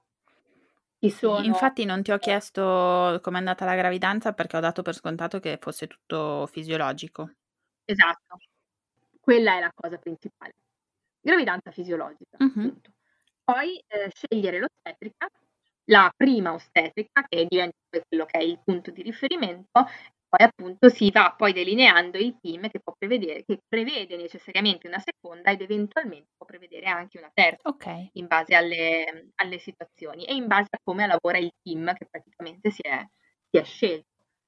ci 1.02 1.10
sono... 1.10 1.44
Infatti 1.44 1.84
non 1.84 2.02
ti 2.02 2.12
ho 2.12 2.18
chiesto 2.18 3.18
com'è 3.22 3.38
andata 3.38 3.64
la 3.64 3.74
gravidanza 3.74 4.32
perché 4.32 4.56
ho 4.56 4.60
dato 4.60 4.82
per 4.82 4.94
scontato 4.94 5.40
che 5.40 5.58
fosse 5.60 5.88
tutto 5.88 6.46
fisiologico. 6.46 7.32
Esatto, 7.84 8.38
quella 9.20 9.56
è 9.56 9.60
la 9.60 9.72
cosa 9.74 9.98
principale. 9.98 10.54
Gravidanza 11.20 11.72
fisiologica. 11.72 12.36
Uh-huh. 12.38 12.80
Poi 13.42 13.82
eh, 13.88 14.12
scegliere 14.14 14.60
l'ostetrica, 14.60 15.28
la 15.86 16.12
prima 16.16 16.52
ostetrica 16.52 17.24
che 17.28 17.46
diventa 17.48 17.76
quello 17.88 18.24
che 18.26 18.38
è 18.38 18.42
il 18.42 18.60
punto 18.64 18.90
di 18.90 19.02
riferimento 19.02 19.86
poi 20.32 20.46
appunto 20.46 20.88
si 20.88 21.10
va 21.10 21.34
poi 21.36 21.52
delineando 21.52 22.16
il 22.16 22.38
team 22.40 22.70
che, 22.70 22.80
può 22.80 22.94
prevedere, 22.96 23.44
che 23.44 23.58
prevede 23.68 24.16
necessariamente 24.16 24.86
una 24.86 24.98
seconda 24.98 25.50
ed 25.50 25.60
eventualmente 25.60 26.28
può 26.34 26.46
prevedere 26.46 26.86
anche 26.86 27.18
una 27.18 27.30
terza 27.34 27.68
okay. 27.68 28.08
in 28.14 28.26
base 28.28 28.54
alle, 28.54 29.32
alle, 29.34 29.58
situazioni 29.58 30.24
e 30.24 30.32
in 30.32 30.46
base 30.46 30.68
a 30.70 30.78
come 30.82 31.06
lavora 31.06 31.36
il 31.36 31.52
team 31.62 31.92
che 31.92 32.06
praticamente 32.10 32.70
si 32.70 32.80
è, 32.80 33.06
si 33.50 33.58
è 33.58 33.62
scelto. 33.62 34.06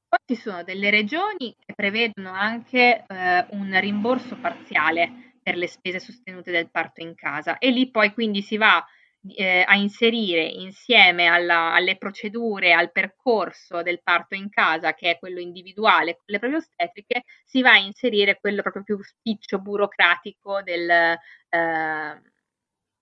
Poi 0.09 0.21
ci 0.25 0.41
sono 0.41 0.63
delle 0.63 0.89
regioni 0.89 1.55
che 1.59 1.75
prevedono 1.75 2.31
anche 2.33 3.05
eh, 3.07 3.47
un 3.51 3.79
rimborso 3.79 4.39
parziale 4.41 5.35
per 5.43 5.57
le 5.57 5.67
spese 5.67 6.01
sostenute 6.01 6.51
del 6.51 6.71
parto 6.71 7.03
in 7.03 7.15
casa 7.15 7.59
e 7.59 7.69
lì 7.69 7.91
poi 7.91 8.15
quindi 8.15 8.41
si 8.41 8.57
va 8.57 8.83
eh, 9.29 9.65
a 9.67 9.75
inserire 9.77 10.43
insieme 10.45 11.27
alla, 11.27 11.73
alle 11.73 11.97
procedure, 11.97 12.73
al 12.73 12.93
percorso 12.93 13.83
del 13.83 14.03
parto 14.03 14.35
in 14.35 14.51
casa, 14.51 14.95
che 14.95 15.11
è 15.11 15.19
quello 15.19 15.41
individuale, 15.41 16.15
con 16.17 16.25
le 16.27 16.39
proprie 16.39 16.59
ostetriche, 16.61 17.25
si 17.45 17.63
va 17.63 17.73
a 17.73 17.79
inserire 17.79 18.39
quello 18.39 18.63
proprio 18.63 18.83
più 18.83 19.03
spiccio 19.03 19.59
burocratico 19.61 20.63
del, 20.63 20.91
eh, 20.91 22.23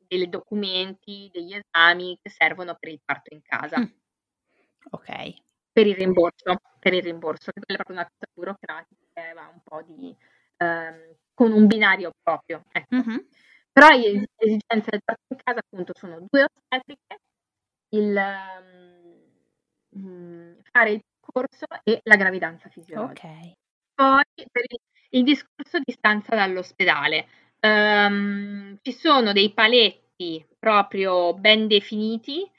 dei 0.07 0.29
documenti, 0.29 1.29
degli 1.33 1.55
esami 1.55 2.19
che 2.23 2.31
servono 2.31 2.77
per 2.79 2.91
il 2.91 3.01
parto 3.05 3.35
in 3.35 3.43
casa. 3.43 3.79
Mm. 3.81 3.85
Ok. 4.91 5.35
Per 5.73 5.87
il 5.87 5.95
rimborso, 5.95 6.61
per 6.79 6.93
il 6.93 7.03
rimborso, 7.03 7.51
che 7.51 7.61
è 7.65 7.75
proprio 7.75 7.97
una 7.97 8.05
cosa 8.05 8.31
burocratica, 8.33 9.35
va 9.35 9.51
un 9.53 9.61
po' 9.65 9.83
di... 9.87 10.15
Ehm, 10.59 11.17
con 11.35 11.53
un 11.53 11.67
binario 11.67 12.13
proprio. 12.23 12.65
Ecco. 12.71 12.95
Mm-hmm. 12.95 13.17
Però 13.73 13.89
le 13.89 14.27
esigenze 14.37 14.91
del 14.91 15.01
parto 15.03 15.23
in 15.29 15.37
casa 15.43 15.61
appunto 15.61 15.93
sono 15.97 16.27
due 16.29 16.45
ostetriche, 16.45 17.17
il 17.91 18.23
um, 19.91 20.57
fare 20.71 20.91
il 20.91 21.01
corso 21.21 21.65
e 21.83 22.01
la 22.05 22.17
gravidanza 22.17 22.69
fisiologica. 22.69 23.29
Okay. 23.29 23.53
Poi 23.95 24.47
per 24.51 24.65
il, 24.69 24.79
il, 25.11 25.25
discorso 25.25 25.79
di 25.83 25.93
stanza 25.93 26.35
dall'ospedale. 26.35 27.27
Um, 27.61 28.77
ci 28.83 28.93
sono 28.93 29.33
dei 29.33 29.53
paletti 29.53 30.45
proprio 30.59 31.33
ben 31.35 31.69
definiti 31.69 32.51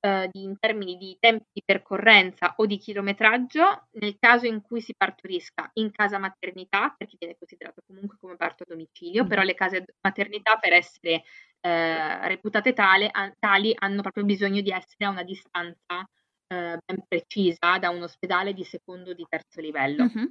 eh, 0.00 0.28
di, 0.32 0.44
in 0.44 0.58
termini 0.58 0.96
di 0.96 1.16
tempi 1.20 1.46
di 1.52 1.62
percorrenza 1.64 2.54
o 2.56 2.66
di 2.66 2.78
chilometraggio 2.78 3.88
nel 3.92 4.16
caso 4.18 4.46
in 4.46 4.62
cui 4.62 4.80
si 4.80 4.94
partorisca 4.96 5.70
in 5.74 5.90
casa 5.90 6.18
maternità, 6.18 6.94
perché 6.96 7.16
viene 7.18 7.36
considerato 7.38 7.82
comunque 7.86 8.16
come 8.18 8.36
parto 8.36 8.62
a 8.62 8.66
domicilio, 8.68 9.24
mm. 9.24 9.28
però 9.28 9.42
le 9.42 9.54
case 9.54 9.84
maternità 10.00 10.56
per 10.56 10.72
essere 10.72 11.22
eh, 11.60 12.28
reputate 12.28 12.72
tale, 12.72 13.08
a, 13.10 13.30
tali 13.38 13.74
hanno 13.76 14.00
proprio 14.02 14.24
bisogno 14.24 14.62
di 14.62 14.70
essere 14.70 15.04
a 15.04 15.10
una 15.10 15.22
distanza 15.22 16.08
eh, 16.46 16.78
ben 16.84 17.04
precisa 17.06 17.78
da 17.78 17.90
un 17.90 18.02
ospedale 18.02 18.52
di 18.54 18.64
secondo 18.64 19.10
o 19.10 19.14
di 19.14 19.26
terzo 19.28 19.60
livello. 19.60 20.04
Mm-hmm. 20.04 20.26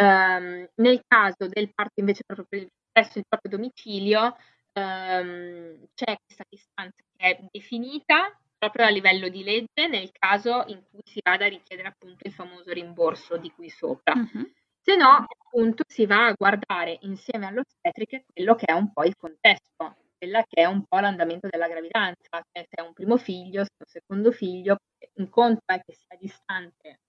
Um, 0.00 0.66
nel 0.76 1.02
caso 1.06 1.46
del 1.46 1.74
parto 1.74 2.00
invece 2.00 2.22
proprio 2.24 2.66
presso 2.90 3.18
il 3.18 3.24
proprio 3.28 3.50
domicilio, 3.58 4.36
um, 4.74 5.86
c'è 5.94 6.16
questa 6.24 6.44
distanza 6.48 7.02
che 7.16 7.26
è 7.26 7.40
definita 7.50 8.38
proprio 8.58 8.86
a 8.86 8.90
livello 8.90 9.28
di 9.28 9.42
legge 9.42 9.88
nel 9.88 10.10
caso 10.12 10.64
in 10.66 10.82
cui 10.90 11.00
si 11.04 11.20
vada 11.24 11.46
a 11.46 11.48
richiedere 11.48 11.88
appunto 11.88 12.26
il 12.26 12.32
famoso 12.34 12.72
rimborso 12.72 13.38
di 13.38 13.50
qui 13.50 13.70
sopra. 13.70 14.12
Uh-huh. 14.14 14.52
Se 14.82 14.96
no, 14.96 15.26
appunto, 15.26 15.84
si 15.86 16.06
va 16.06 16.26
a 16.26 16.34
guardare 16.36 16.98
insieme 17.02 17.46
all'ostetrica 17.46 18.22
quello 18.32 18.54
che 18.54 18.66
è 18.66 18.72
un 18.72 18.92
po' 18.92 19.04
il 19.04 19.16
contesto, 19.16 19.96
quella 20.16 20.42
che 20.46 20.62
è 20.62 20.64
un 20.66 20.84
po' 20.86 20.98
l'andamento 20.98 21.48
della 21.48 21.68
gravidanza, 21.68 22.28
cioè 22.30 22.66
se 22.68 22.76
è 22.76 22.80
un 22.82 22.92
primo 22.92 23.16
figlio, 23.16 23.64
se 23.64 23.70
è 23.70 23.82
un 23.82 23.86
secondo 23.86 24.32
figlio, 24.32 24.76
un 25.14 25.28
conto 25.28 25.62
è 25.66 25.80
che 25.82 25.94
sia 25.94 26.16
distante 26.18 27.00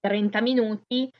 30 0.00 0.40
minuti, 0.40 1.10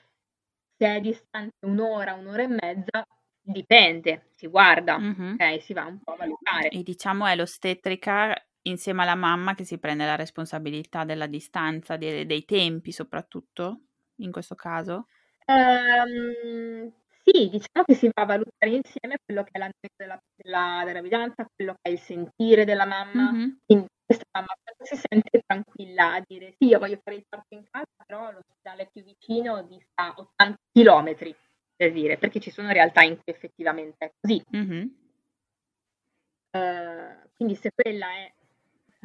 se 0.76 0.86
è 0.86 1.00
distante 1.00 1.64
un'ora, 1.66 2.14
un'ora 2.14 2.42
e 2.42 2.48
mezza, 2.48 3.04
Dipende, 3.46 4.28
si 4.30 4.46
guarda, 4.46 4.96
Mh-mh. 4.96 5.38
okay, 5.38 5.60
si 5.60 5.74
va 5.74 5.84
un 5.84 5.98
po' 6.02 6.12
a 6.12 6.16
valutare. 6.16 6.72
E 6.72 6.82
diciamo 6.82 7.26
è 7.26 7.36
l'ostetrica 7.36 8.34
insieme 8.62 9.02
alla 9.02 9.14
mamma 9.14 9.54
che 9.54 9.64
si 9.64 9.78
prende 9.78 10.04
la 10.06 10.16
responsabilità 10.16 11.04
della 11.04 11.26
distanza, 11.26 11.96
de 11.96 12.26
dei 12.26 12.44
tempi 12.44 12.92
soprattutto, 12.92 13.82
in 14.16 14.32
questo 14.32 14.54
caso? 14.54 15.06
Ehm, 15.48 16.90
sì, 17.22 17.48
diciamo 17.50 17.84
che 17.86 17.94
si 17.94 18.06
va 18.12 18.22
a 18.22 18.24
valutare 18.26 18.70
insieme 18.72 19.16
quello 19.24 19.42
che 19.44 19.50
è 19.52 19.58
l'andamento 19.58 19.94
della 19.96 20.18
della 20.36 20.84
gravidanza, 20.86 21.46
quello 21.54 21.72
che 21.80 21.90
è 21.90 21.92
il 21.92 21.98
sentire 21.98 22.64
della 22.64 22.86
mamma. 22.86 23.32
Mh-mh. 23.32 23.56
Quindi 23.64 23.86
questa 24.04 24.24
mamma 24.32 24.46
quando 24.62 24.84
si 24.84 24.96
sente 24.96 25.40
tranquilla 25.46 26.14
a 26.14 26.22
dire: 26.26 26.52
"Sì, 26.58 26.68
io 26.68 26.78
voglio 26.78 26.98
fare 27.02 27.16
il 27.18 27.24
parto 27.28 27.54
in 27.54 27.64
casa, 27.70 27.84
però 28.06 28.30
l'ospedale 28.30 28.88
più 28.90 29.02
vicino 29.04 29.62
dista 29.64 30.14
80 30.16 30.56
chilometri" 30.72 31.34
per 31.76 31.92
dire, 31.92 32.18
perché 32.18 32.40
ci 32.40 32.50
sono 32.50 32.70
realtà 32.70 33.02
in 33.02 33.16
cui 33.16 33.32
effettivamente 33.32 34.04
è 34.04 34.12
così. 34.20 34.42
Mm-hmm. 34.56 34.86
Uh, 36.50 37.28
quindi 37.34 37.56
se 37.56 37.70
quella 37.74 38.06
è 38.12 38.32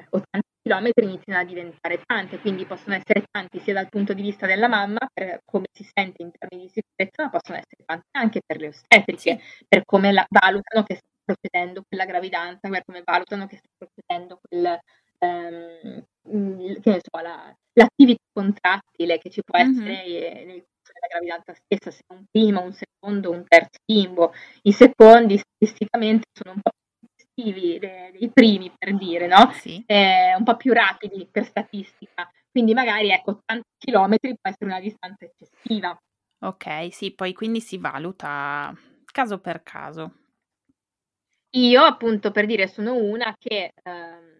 80 0.09 0.47
km 0.61 0.91
iniziano 1.01 1.39
a 1.39 1.43
diventare 1.43 2.01
tante, 2.05 2.39
quindi 2.39 2.65
possono 2.65 2.95
essere 2.95 3.25
tanti 3.29 3.59
sia 3.59 3.73
dal 3.73 3.89
punto 3.89 4.13
di 4.13 4.21
vista 4.21 4.45
della 4.45 4.67
mamma, 4.67 4.99
per 5.11 5.41
come 5.45 5.65
si 5.71 5.83
sente 5.83 6.21
in 6.21 6.31
termini 6.31 6.67
di 6.67 6.81
sicurezza, 6.81 7.23
ma 7.23 7.29
possono 7.29 7.57
essere 7.57 7.83
tanti 7.85 8.07
anche 8.11 8.41
per 8.45 8.57
le 8.57 8.67
ostetriche, 8.67 9.39
sì. 9.39 9.65
per 9.67 9.83
come 9.85 10.11
la, 10.11 10.25
valutano 10.29 10.85
che 10.85 10.95
sta 10.95 11.07
procedendo 11.25 11.83
quella 11.87 12.05
gravidanza, 12.05 12.69
per 12.69 12.83
come 12.85 13.01
valutano 13.03 13.47
che 13.47 13.57
sta 13.57 13.69
procedendo 13.77 14.39
quel, 14.47 14.79
um, 15.19 16.79
che 16.81 16.89
ne 16.89 16.99
so, 17.01 17.21
la, 17.21 17.55
l'attività 17.73 18.23
contrattile 18.31 19.17
che 19.17 19.29
ci 19.29 19.41
può 19.43 19.59
mm-hmm. 19.59 19.87
essere 19.87 20.45
nel 20.45 20.65
della 20.99 21.07
gravidanza 21.09 21.53
stessa, 21.53 21.91
se 21.91 22.03
un 22.09 22.25
primo, 22.29 22.61
un 22.61 22.73
secondo, 22.73 23.31
un 23.31 23.43
terzo 23.47 23.79
bimbo. 23.85 24.33
I 24.63 24.71
secondi 24.71 25.37
statisticamente 25.37 26.27
sono 26.31 26.55
un 26.55 26.61
po' 26.61 26.71
più 26.99 27.07
estivi 27.15 27.79
dei, 27.79 28.11
dei 28.11 28.31
primi, 28.31 28.71
per 28.77 28.95
dire, 28.95 29.27
no? 29.27 29.51
Sì. 29.53 29.83
Eh, 29.85 30.35
un 30.35 30.43
po' 30.43 30.57
più 30.57 30.73
rapidi 30.73 31.27
per 31.31 31.45
statistica. 31.45 32.29
Quindi 32.51 32.73
magari 32.73 33.11
ecco 33.11 33.31
80 33.31 33.63
km 33.77 34.15
può 34.17 34.49
essere 34.49 34.65
una 34.65 34.79
distanza 34.79 35.25
eccessiva. 35.25 35.97
Ok, 36.41 36.87
sì, 36.91 37.11
poi 37.13 37.33
quindi 37.33 37.61
si 37.61 37.77
valuta 37.77 38.73
caso 39.11 39.39
per 39.39 39.61
caso. 39.63 40.13
Io 41.51 41.81
appunto 41.83 42.31
per 42.31 42.45
dire 42.45 42.67
sono 42.67 42.95
una 42.95 43.35
che 43.37 43.73
ehm, 43.83 44.39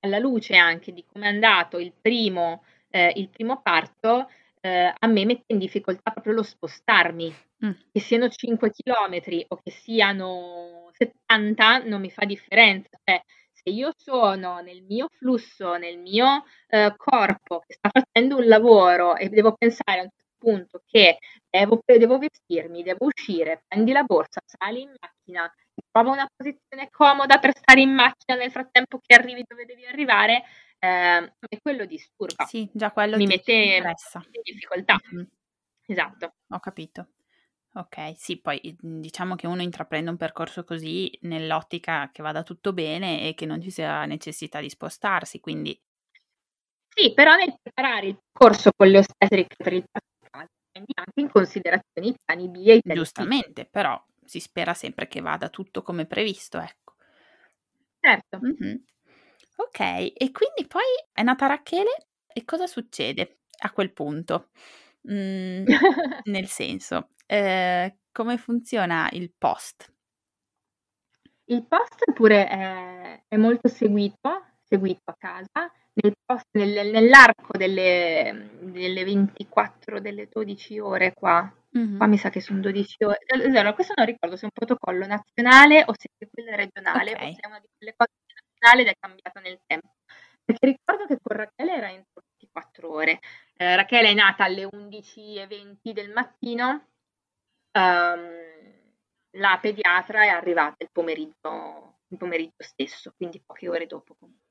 alla 0.00 0.18
luce 0.18 0.56
anche 0.56 0.92
di 0.92 1.04
come 1.04 1.26
è 1.26 1.28
andato 1.28 1.78
il 1.78 1.92
primo, 1.92 2.62
eh, 2.90 3.12
il 3.16 3.28
primo 3.28 3.60
parto, 3.60 4.30
eh, 4.60 4.92
a 4.96 5.06
me 5.06 5.24
mette 5.24 5.52
in 5.52 5.58
difficoltà 5.58 6.10
proprio 6.10 6.34
lo 6.34 6.42
spostarmi, 6.42 7.34
mm. 7.64 7.70
che 7.92 8.00
siano 8.00 8.28
5 8.28 8.70
chilometri 8.70 9.44
o 9.48 9.60
che 9.62 9.70
siano 9.70 10.90
70 10.92 11.84
non 11.84 12.00
mi 12.00 12.10
fa 12.10 12.24
differenza, 12.24 12.90
cioè 13.04 13.22
se 13.52 13.70
io 13.70 13.92
sono 13.96 14.60
nel 14.60 14.82
mio 14.82 15.08
flusso, 15.10 15.76
nel 15.76 15.98
mio 15.98 16.44
eh, 16.68 16.94
corpo 16.96 17.60
che 17.66 17.74
sta 17.74 17.90
facendo 17.92 18.36
un 18.36 18.46
lavoro 18.46 19.16
e 19.16 19.28
devo 19.28 19.54
pensare 19.56 20.00
a 20.00 20.02
un 20.02 20.08
certo 20.10 20.34
punto 20.38 20.82
che 20.86 21.18
devo, 21.50 21.80
devo 21.84 22.18
vestirmi, 22.18 22.82
devo 22.82 23.06
uscire, 23.06 23.64
prendi 23.66 23.92
la 23.92 24.02
borsa, 24.04 24.40
sali 24.44 24.82
in 24.82 24.94
macchina, 25.00 25.52
trova 25.90 26.10
una 26.10 26.28
posizione 26.34 26.88
comoda 26.90 27.38
per 27.38 27.56
stare 27.56 27.80
in 27.80 27.90
macchina 27.90 28.38
nel 28.38 28.50
frattempo 28.50 29.00
che 29.04 29.14
arrivi 29.14 29.44
dove 29.46 29.64
devi 29.64 29.84
arrivare, 29.86 30.44
eh, 30.78 31.32
e 31.48 31.58
quello 31.60 31.84
disturba. 31.86 32.44
Sì, 32.46 32.68
già 32.72 32.90
quello 32.92 33.16
mi 33.16 33.26
mette 33.26 33.52
in 33.52 33.82
difficoltà. 34.42 34.96
Mm. 35.14 35.22
Esatto. 35.86 36.32
Ho 36.50 36.60
capito. 36.60 37.08
Ok, 37.74 38.14
sì, 38.16 38.40
poi 38.40 38.60
mhmm, 38.80 39.00
diciamo 39.00 39.36
che 39.36 39.46
uno 39.46 39.62
intraprende 39.62 40.10
un 40.10 40.16
percorso 40.16 40.64
così 40.64 41.10
nell'ottica 41.22 42.10
che 42.12 42.22
vada 42.22 42.42
tutto 42.42 42.72
bene 42.72 43.28
e 43.28 43.34
che 43.34 43.46
non 43.46 43.60
ci 43.62 43.70
sia 43.70 44.04
necessità 44.06 44.60
di 44.60 44.70
spostarsi, 44.70 45.40
quindi 45.40 45.78
Sì, 46.94 47.12
però 47.14 47.34
nel 47.36 47.54
preparare 47.62 48.06
il 48.08 48.18
corso 48.32 48.70
con 48.76 48.88
le 48.88 48.98
ostetriche 48.98 49.54
per 49.56 49.72
il 49.72 49.84
parto 49.90 50.06
prendi 50.70 50.92
anche 50.96 51.20
in 51.20 51.30
considerazione 51.30 52.08
i 52.08 52.14
piani 52.24 52.48
B 52.48 52.56
e 52.68 52.74
i 52.76 52.82
piani 52.82 53.00
giustamente, 53.00 53.66
però 53.66 54.02
si 54.24 54.40
spera 54.40 54.74
sempre 54.74 55.06
che 55.08 55.20
vada 55.20 55.48
tutto 55.48 55.82
come 55.82 56.06
previsto, 56.06 56.58
ecco. 56.58 56.94
Certo. 58.04 58.38
Mh-mh. 58.40 58.80
Okay, 59.60 60.08
e 60.10 60.30
quindi 60.30 60.68
poi 60.68 60.84
è 61.12 61.22
nata 61.24 61.46
Rachele 61.46 61.90
e 62.32 62.44
cosa 62.44 62.68
succede 62.68 63.40
a 63.62 63.72
quel 63.72 63.92
punto? 63.92 64.50
Mhmm, 65.02 65.64
nel 66.26 66.46
senso, 66.46 67.08
ehm, 67.26 67.96
come 68.12 68.38
funziona 68.38 69.08
il 69.12 69.32
post? 69.36 69.92
Il 71.50 71.66
post 71.66 72.12
pure 72.12 72.46
è 72.46 73.22
è 73.28 73.36
molto 73.36 73.68
seguito 73.68 74.44
seguito 74.64 75.10
a 75.10 75.14
casa. 75.18 75.72
Nel 75.94 76.12
post 76.24 76.44
nel 76.52 76.90
nell'arco 76.90 77.56
delle 77.56 78.50
delle 78.60 79.04
24 79.04 79.98
delle 80.00 80.28
12 80.30 80.78
ore 80.78 81.14
qua 81.14 81.50
Mh-mh. 81.74 81.98
qua 81.98 82.06
mi 82.06 82.16
sa 82.18 82.28
che 82.30 82.40
son 82.40 82.60
12 82.60 83.02
ore 83.02 83.18
allora 83.34 83.72
questo 83.74 83.94
non 83.96 84.06
ricordo 84.06 84.36
se 84.36 84.42
è 84.42 84.44
un 84.44 84.50
protocollo 84.52 85.06
nazionale 85.06 85.82
o 85.86 85.92
se 85.96 86.08
è 86.16 86.28
quello 86.30 86.54
regionale, 86.54 87.12
Okay. 87.14 87.36
è 87.40 87.46
una 87.46 87.58
di 87.60 87.66
quelle 87.76 87.94
cose 87.96 88.12
nazionale 88.58 88.82
ed 88.82 88.88
è 88.88 88.94
cambiata 88.98 89.40
nel 89.40 89.60
tempo. 89.66 89.88
Perché 90.44 90.66
ricordo 90.66 91.06
che 91.06 91.18
con 91.22 91.36
Rachele 91.36 91.74
era 91.76 91.90
entro 91.90 92.22
24 92.30 92.90
ore. 92.92 93.20
Ehm, 93.56 93.76
Rachele 93.76 94.10
è 94.10 94.14
nata 94.14 94.44
alle 94.44 94.64
11:20 94.64 95.92
del 95.92 96.10
mattino, 96.12 96.88
uhm, 97.72 98.46
la 99.32 99.58
pediatra 99.60 100.22
è 100.24 100.28
arrivata 100.28 100.76
il 100.84 100.90
pomeriggio 100.92 101.92
il 102.10 102.18
pomeriggio 102.18 102.54
stesso, 102.64 103.12
quindi 103.16 103.42
poche 103.44 103.68
ore 103.68 103.86
dopo 103.86 104.16
comunque. 104.18 104.46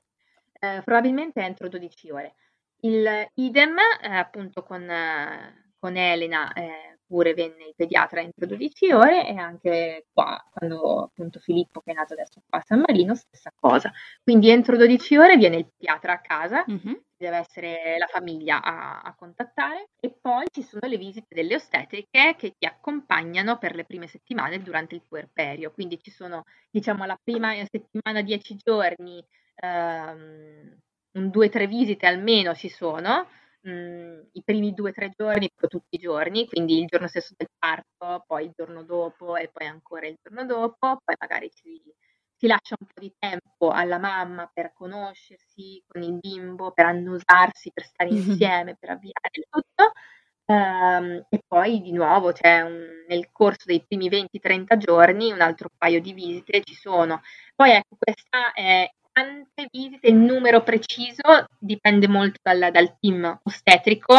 Ehm, 0.60 0.82
probabilmente 0.84 1.40
entro 1.42 1.68
12 1.68 2.10
ore. 2.10 2.34
Il 2.82 3.28
idem, 3.34 3.76
ehm, 4.02 4.12
appunto 4.14 4.62
con 4.64 4.86
con 5.80 5.96
Elena, 5.96 6.52
ehm, 6.54 6.97
pure 7.08 7.34
venne 7.34 7.64
il 7.68 7.74
pediatra 7.76 8.20
entro 8.20 8.46
12 8.46 8.92
ore 8.92 9.26
e 9.26 9.36
anche 9.36 10.06
qua, 10.12 10.40
quando 10.52 11.04
appunto 11.04 11.40
Filippo 11.40 11.80
che 11.80 11.92
è 11.92 11.94
nato 11.94 12.12
adesso 12.12 12.42
qua 12.48 12.58
a 12.60 12.62
San 12.66 12.80
Marino, 12.86 13.14
stessa 13.16 13.50
cosa. 13.58 13.90
Quindi 14.22 14.50
entro 14.50 14.76
12 14.76 15.16
ore 15.16 15.36
viene 15.38 15.56
il 15.56 15.66
pediatra 15.76 16.12
a 16.14 16.20
casa, 16.20 16.64
Mh-mh. 16.66 17.00
deve 17.16 17.36
essere 17.38 17.96
la 17.98 18.06
famiglia 18.06 18.62
a 18.62 19.00
a 19.02 19.14
contattare 19.16 19.88
e 20.00 20.10
poi 20.20 20.44
ci 20.52 20.62
sono 20.62 20.86
le 20.86 20.98
visite 20.98 21.26
delle 21.34 21.54
ostetriche 21.56 22.34
che 22.36 22.54
ti 22.58 22.66
accompagnano 22.66 23.58
per 23.58 23.74
le 23.74 23.84
prime 23.86 24.06
settimane 24.06 24.60
durante 24.62 24.94
il 24.94 25.02
puerperio. 25.08 25.72
Quindi 25.72 25.98
ci 26.02 26.10
sono, 26.10 26.44
diciamo, 26.70 27.04
la 27.06 27.18
prima 27.22 27.52
settimana 27.70 28.22
10 28.22 28.56
giorni, 28.62 29.24
ehm, 29.56 30.78
un 31.12 31.30
2, 31.30 31.48
3 31.48 31.66
visite 31.66 32.06
almeno 32.06 32.54
ci 32.54 32.68
sono, 32.68 33.26
mhmm, 33.62 34.28
i 34.32 34.42
primi 34.44 34.72
2, 34.74 34.92
3 34.92 35.10
giorni 35.16 35.48
proprio 35.54 35.80
tutti 35.80 35.96
i 35.96 35.98
giorni, 35.98 36.46
quindi 36.46 36.78
il 36.80 36.86
giorno 36.86 37.08
stesso 37.08 37.34
del 37.36 37.48
parto, 37.58 38.24
poi 38.26 38.44
il 38.46 38.52
giorno 38.56 38.82
dopo 38.84 39.36
e 39.36 39.48
poi 39.52 39.66
ancora 39.66 40.06
il 40.06 40.16
giorno 40.22 40.44
dopo, 40.46 40.98
poi 41.04 41.16
magari 41.18 41.50
si 41.52 41.80
si 42.40 42.46
lascia 42.46 42.76
un 42.78 42.86
po' 42.86 43.00
di 43.00 43.12
tempo 43.18 43.70
alla 43.70 43.98
mamma 43.98 44.48
per 44.52 44.72
conoscersi 44.72 45.82
con 45.88 46.02
il 46.02 46.18
bimbo, 46.20 46.70
per 46.70 46.86
annusarsi, 46.86 47.72
per 47.72 47.82
stare 47.84 48.10
insieme, 48.10 48.76
per 48.78 48.90
avviare 48.90 49.28
il 49.32 49.44
tutto. 49.50 49.92
Ehm, 50.46 51.26
e 51.28 51.40
poi 51.46 51.80
di 51.82 51.92
nuovo 51.92 52.32
c'è 52.32 52.60
un 52.62 53.04
nel 53.08 53.30
corso 53.32 53.64
dei 53.66 53.84
primi 53.86 54.08
20, 54.08 54.38
30 54.38 54.76
giorni 54.78 55.32
un 55.32 55.40
altro 55.40 55.68
paio 55.76 56.00
di 56.00 56.12
visite 56.12 56.62
ci 56.62 56.74
sono. 56.74 57.20
Poi 57.56 57.70
ecco, 57.72 57.96
questa 57.98 58.52
è 58.52 58.88
quante 59.18 59.68
visite, 59.72 60.06
il 60.08 60.14
numero 60.14 60.62
preciso 60.62 61.46
dipende 61.58 62.06
molto 62.08 62.38
dal 62.42 62.70
dal 62.70 62.96
team 63.00 63.40
ostetrico 63.42 64.14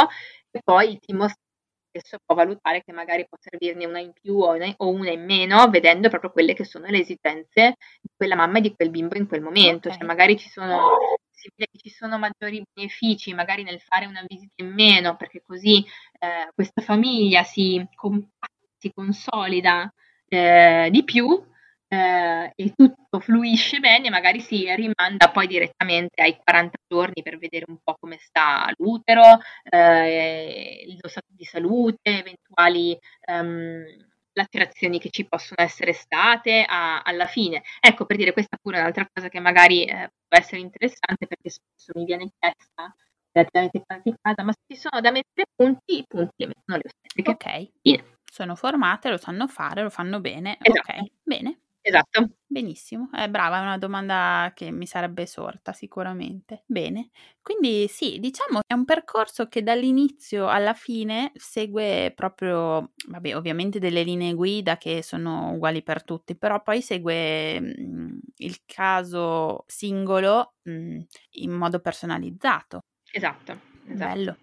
e 0.51 0.59
poi 0.63 0.91
il 0.91 0.99
team 0.99 1.21
ostetrico 1.21 1.47
stesso 1.89 2.17
può 2.23 2.35
valutare 2.35 2.83
che 2.83 2.91
magari 2.91 3.25
può 3.27 3.37
servirne 3.41 3.85
una 3.85 3.99
in 3.99 4.11
più 4.13 4.37
o 4.37 4.53
una 4.53 4.71
o 4.77 4.89
una 4.89 5.09
in 5.09 5.25
meno, 5.25 5.67
vedendo 5.69 6.07
proprio 6.09 6.31
quelle 6.31 6.53
che 6.53 6.63
sono 6.63 6.85
le 6.85 6.99
esigenze 6.99 7.75
di 7.99 8.09
quella 8.15 8.35
mamma 8.35 8.59
e 8.59 8.61
di 8.61 8.75
quel 8.75 8.91
bimbo 8.91 9.17
in 9.17 9.27
quel 9.27 9.41
momento. 9.41 9.89
Cioè 9.89 9.95
Okay. 10.03 10.07
magari 10.07 10.37
ci 10.37 10.49
sono 10.49 10.97
si 11.31 11.49
vede 11.55 11.71
che 11.71 11.77
ci 11.79 11.89
sono 11.89 12.17
maggiori 12.19 12.61
benefici, 12.73 13.33
magari 13.33 13.63
nel 13.63 13.79
fare 13.79 14.05
una 14.05 14.23
visita 14.27 14.51
in 14.57 14.73
meno, 14.73 15.15
perché 15.15 15.41
così, 15.41 15.83
ehm, 16.19 16.49
questa 16.53 16.81
famiglia 16.81 17.43
si 17.43 17.83
compatta, 17.95 18.53
si 18.77 18.91
consolida, 18.93 19.91
ehm, 20.27 20.89
di 20.89 21.03
più, 21.05 21.41
ehm, 21.89 22.51
e 22.55 22.73
tutto 22.75 23.19
fluisce 23.19 23.79
bene, 23.79 24.09
magari 24.09 24.39
si 24.41 24.65
rimanda 24.75 25.29
poi 25.31 25.47
direttamente 25.47 26.21
ai 26.21 26.37
40 26.43 26.77
giorni 26.87 27.21
per 27.23 27.37
vedere 27.37 27.65
un 27.67 27.77
po' 27.83 27.95
come 27.99 28.17
sta 28.19 28.71
l'utero, 28.77 29.23
ehm, 29.69 30.97
lo 31.01 31.09
stato 31.09 31.27
di 31.29 31.45
salute, 31.45 32.19
eventuali, 32.19 32.97
ehm, 33.25 34.07
lacerazioni 34.33 34.99
che 34.99 35.09
ci 35.09 35.27
possono 35.27 35.61
essere 35.65 35.93
state 35.93 36.63
a 36.67 37.01
alla 37.01 37.25
fine. 37.27 37.63
Ecco, 37.81 38.05
per 38.05 38.17
dire, 38.17 38.33
questa 38.33 38.57
pure 38.61 38.77
è 38.77 38.79
un'altra 38.81 39.07
cosa 39.11 39.27
che 39.29 39.39
magari, 39.39 39.83
ehm, 39.85 40.07
può 40.27 40.37
essere 40.39 40.61
interessante 40.61 41.27
perché 41.27 41.49
spesso 41.49 41.91
mi 41.95 42.05
viene 42.05 42.29
chiesta 42.39 42.95
relativamente 43.31 43.83
in 44.09 44.15
casa: 44.21 44.43
"Ma 44.43 44.51
se 44.53 44.61
ci 44.75 44.79
sono 44.79 45.01
da 45.01 45.11
mettere 45.11 45.47
punti, 45.55 45.97
i 45.99 46.05
punti 46.07 46.33
li 46.37 46.45
mettono 46.47 46.77
le 46.77 46.83
ostetriche". 46.85 47.31
Okay. 47.31 47.71
Fine. 47.81 48.03
Sono 48.31 48.55
formate, 48.55 49.09
lo 49.09 49.17
sanno 49.17 49.47
fare, 49.47 49.81
lo 49.83 49.89
fanno 49.89 50.19
bene. 50.21 50.57
Esatto. 50.61 50.91
Okay, 50.91 51.11
bene. 51.23 51.59
Esatto. 51.85 52.29
Benissimo. 52.45 53.09
Eh, 53.13 53.29
brava, 53.29 53.57
è 53.59 53.61
una 53.61 53.77
domanda 53.77 54.51
che 54.53 54.69
mi 54.69 54.85
sarebbe 54.85 55.25
sorta 55.25 55.71
sicuramente. 55.71 56.63
Bene. 56.65 57.09
Quindi 57.41 57.87
sì, 57.87 58.19
diciamo 58.19 58.59
è 58.67 58.73
un 58.73 58.83
percorso 58.85 59.47
che 59.47 59.63
dall'inizio 59.63 60.47
alla 60.49 60.73
fine 60.73 61.31
segue 61.35 62.11
proprio 62.15 62.91
vabbè, 63.07 63.35
ovviamente 63.35 63.79
delle 63.79 64.03
linee 64.03 64.33
guida 64.33 64.77
che 64.77 65.01
sono 65.03 65.51
uguali 65.53 65.81
per 65.81 66.03
tutti, 66.03 66.35
però 66.37 66.61
poi 66.61 66.81
segue, 66.81 67.59
mhmm, 67.61 68.19
il 68.37 68.57
caso 68.65 69.63
singolo, 69.67 70.55
mhmm, 70.63 71.05
in 71.31 71.51
modo 71.51 71.79
personalizzato. 71.79 72.81
Esatto, 73.11 73.53
esatto. 73.87 73.95
Bello. 74.15 74.37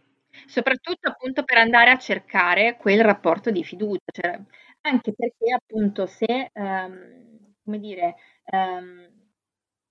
Soprattutto 0.46 1.08
appunto 1.08 1.44
per 1.44 1.58
andare 1.58 1.90
a 1.90 1.98
cercare 1.98 2.76
quel 2.78 3.02
rapporto 3.02 3.50
di 3.50 3.64
fiducia, 3.64 4.00
cioè 4.12 4.38
anche 4.86 5.12
perché 5.14 5.52
appunto 5.52 6.06
se, 6.06 6.50
ehm, 6.52 7.54
come 7.64 7.78
dire, 7.80 8.16
ehm, 8.44 9.10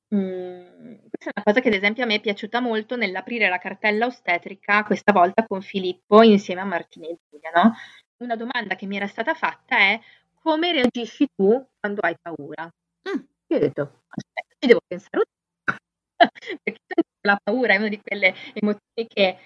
mhmm, 0.10 0.98
questa 1.10 1.30
è 1.30 1.34
una 1.36 1.43
cosa 1.43 1.60
che 1.62 1.68
ad 1.70 1.74
esempio 1.76 2.04
a 2.04 2.08
me 2.08 2.16
è 2.16 2.22
piaciuta 2.22 2.60
molto 2.62 2.96
nell'aprire 2.96 3.50
la 3.50 3.58
cartella 3.58 4.06
ostetrica, 4.08 4.84
questa 4.84 5.12
volta 5.14 5.46
con 5.46 5.62
Filippo 5.62 6.22
insieme 6.24 6.62
a 6.62 6.66
Martina 6.66 7.08
e 7.08 7.18
Giulia, 7.30 7.52
no, 7.54 7.74
una 8.18 8.36
domanda 8.36 8.76
che 8.76 8.86
mi 8.88 8.98
era 8.98 9.08
stata 9.08 9.34
fatta 9.36 9.78
è: 9.78 10.00
"Come 10.41 10.72
reagisci 10.74 11.28
tu 11.36 11.66
quando 11.80 12.02
hai 12.02 12.16
paura?" 12.22 12.66
Mh. 12.66 13.24
Io 13.48 13.58
ho 13.58 13.60
detto: 13.60 13.82
"Aspetta, 14.10 14.56
ci 14.60 14.68
devo 14.68 14.82
pensare 14.88 15.18
un 15.18 15.24
perché 16.64 16.80
la 17.22 17.38
paura 17.43 17.74
è 17.74 17.78
una 17.78 17.89
di 17.89 18.00
quelle 18.02 18.34
emozioni 18.54 19.08
che, 19.08 19.38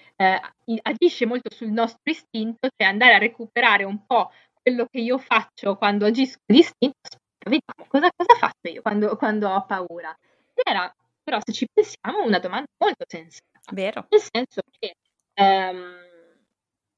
i 0.66 0.78
agisce 0.82 1.26
molto 1.26 1.50
sul 1.54 1.70
nostro 1.70 2.00
istinto, 2.10 2.68
cioè 2.76 2.86
andare 2.88 3.14
a 3.14 3.18
recuperare 3.18 3.84
un 3.84 4.04
po' 4.06 4.30
quello 4.62 4.86
che 4.90 5.00
io 5.00 5.18
faccio 5.18 5.76
quando 5.76 6.06
agisco 6.06 6.40
d'istinto, 6.46 6.98
aspetta 7.02 7.50
vediamo 7.50 7.86
cosa 7.88 8.10
cosa 8.16 8.34
faccio 8.38 8.68
io 8.72 8.82
quando 8.82 9.16
quando 9.16 9.48
ho 9.50 9.64
paura. 9.66 10.16
Era 10.54 10.92
però 11.22 11.38
se 11.44 11.52
ci 11.52 11.66
pensiamo 11.72 12.24
una 12.24 12.38
domanda 12.38 12.66
molto 12.78 13.04
sensata, 13.06 13.60
Vero. 13.72 14.06
nel 14.10 14.20
senso 14.20 14.60
che, 14.78 14.94
ehm, 15.34 15.96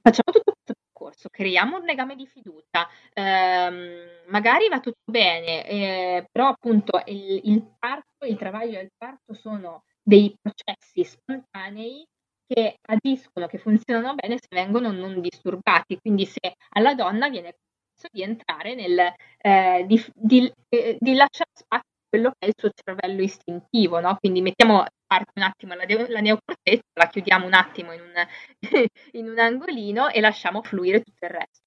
facciamo 0.00 0.32
tutto 0.32 0.52
questo 0.52 0.74
percorso, 0.74 1.28
creiamo 1.30 1.78
un 1.78 1.84
legame 1.84 2.16
di 2.16 2.26
fiducia, 2.26 2.88
ehm, 3.12 4.24
magari 4.28 4.68
va 4.68 4.80
tutto 4.80 5.00
bene, 5.10 5.66
ehm, 5.66 6.24
però 6.30 6.48
appunto 6.48 7.02
il 7.06 7.40
il 7.44 7.62
parto, 7.78 8.24
il 8.26 8.36
travaglio 8.38 8.78
del 8.78 8.90
parto 8.96 9.34
sono 9.34 9.84
dei 10.02 10.34
processi 10.40 11.04
spontanei 11.04 12.04
che 12.46 12.76
agiscono, 12.88 13.46
che 13.46 13.58
funzionano 13.58 14.14
bene 14.14 14.36
se 14.38 14.48
vengono 14.50 14.90
non 14.92 15.20
disturbati. 15.20 15.98
Quindi 16.00 16.26
se 16.26 16.54
alla 16.70 16.94
donna 16.94 17.28
viene 17.28 17.54
permesso 17.54 18.08
di 18.12 18.22
entrare 18.22 18.74
nel 18.74 19.12
ehm, 19.38 19.86
di 19.86 20.04
di 20.14 20.40
l 20.42 20.52
ehm, 20.68 20.96
di 20.98 21.14
lasciare 21.14 21.50
spazio 21.54 21.86
a 21.90 22.08
quello 22.08 22.30
che 22.30 22.46
è 22.46 22.46
il 22.48 22.54
suo 22.56 22.70
cervello 22.74 23.22
istintivo, 23.22 24.00
no, 24.00 24.16
quindi 24.18 24.42
mettiamo 24.42 24.84
parte 25.06 25.32
un 25.36 25.42
attimo 25.42 25.74
la, 25.74 25.84
la 26.08 26.20
neocorteccia, 26.20 26.82
la 26.94 27.06
chiudiamo 27.08 27.46
un 27.46 27.54
attimo 27.54 27.92
in 27.92 28.00
un, 28.02 28.26
in 29.12 29.28
un 29.28 29.38
angolino 29.38 30.08
e 30.08 30.20
lasciamo 30.20 30.62
fluire 30.62 31.00
tutto 31.00 31.24
il 31.24 31.30
resto. 31.30 31.60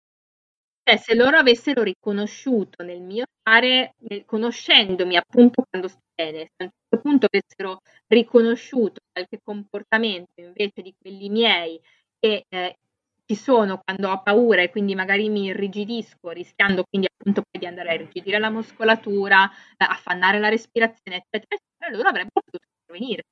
Cioè, 0.88 0.98
se 0.98 1.16
loro 1.16 1.38
avessero 1.38 1.82
riconosciuto 1.84 2.84
nel 2.84 3.02
mio 3.02 3.26
fare, 3.42 3.96
conoscendomi 4.26 5.18
appunto 5.18 5.64
quando 5.70 5.88
sto 5.88 6.00
bene, 6.16 6.50
se 6.56 6.64
a 6.64 6.66
un 6.66 6.70
certo 6.90 7.02
punto 7.02 7.28
avessero 7.30 7.82
riconosciuto 8.08 9.02
qualche 9.12 9.40
comportamento 9.44 10.42
invece 10.42 10.82
di 10.82 10.96
quelli 10.98 11.30
miei 11.30 11.80
che 12.20 12.46
eh, 12.48 12.78
ci 13.26 13.36
sono 13.36 13.82
quando 13.84 14.10
ho 14.12 14.22
paura 14.22 14.62
e 14.62 14.70
quindi 14.70 14.96
magari 14.96 15.30
mi 15.30 15.46
irrigidisco, 15.46 16.30
rischiando 16.30 16.84
quindi 16.88 17.08
appunto 17.12 17.42
poi 17.42 17.60
di 17.60 17.66
andare 17.68 17.90
a 17.90 17.94
irrigidire 17.96 18.40
la 18.40 18.50
muscolatura, 18.52 19.50
eh, 19.50 19.86
affannare 19.86 20.40
la 20.40 20.50
respirazione, 20.50 21.18
eccetera, 21.18 21.56
eccetera, 21.56 21.98
loro 21.98 22.10
avrebbero 22.10 22.42
potuto 22.44 22.66
intervenire. 22.88 23.24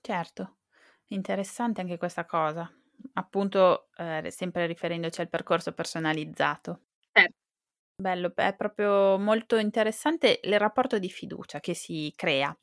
Certo, 0.00 0.56
interessante 1.08 1.80
anche 1.80 1.98
questa 1.98 2.24
cosa, 2.24 2.70
appunto 3.14 3.88
eh, 3.96 4.30
sempre 4.30 4.66
riferendoci 4.66 5.20
al 5.20 5.28
percorso 5.28 5.72
personalizzato. 5.72 6.80
Certo. 7.12 7.47
Bello, 8.00 8.32
è 8.36 8.54
proprio 8.54 9.18
molto 9.18 9.56
interessante 9.56 10.38
il 10.44 10.56
rapporto 10.56 11.00
di 11.00 11.10
fiducia 11.10 11.58
che 11.58 11.74
si 11.74 12.12
crea 12.14 12.56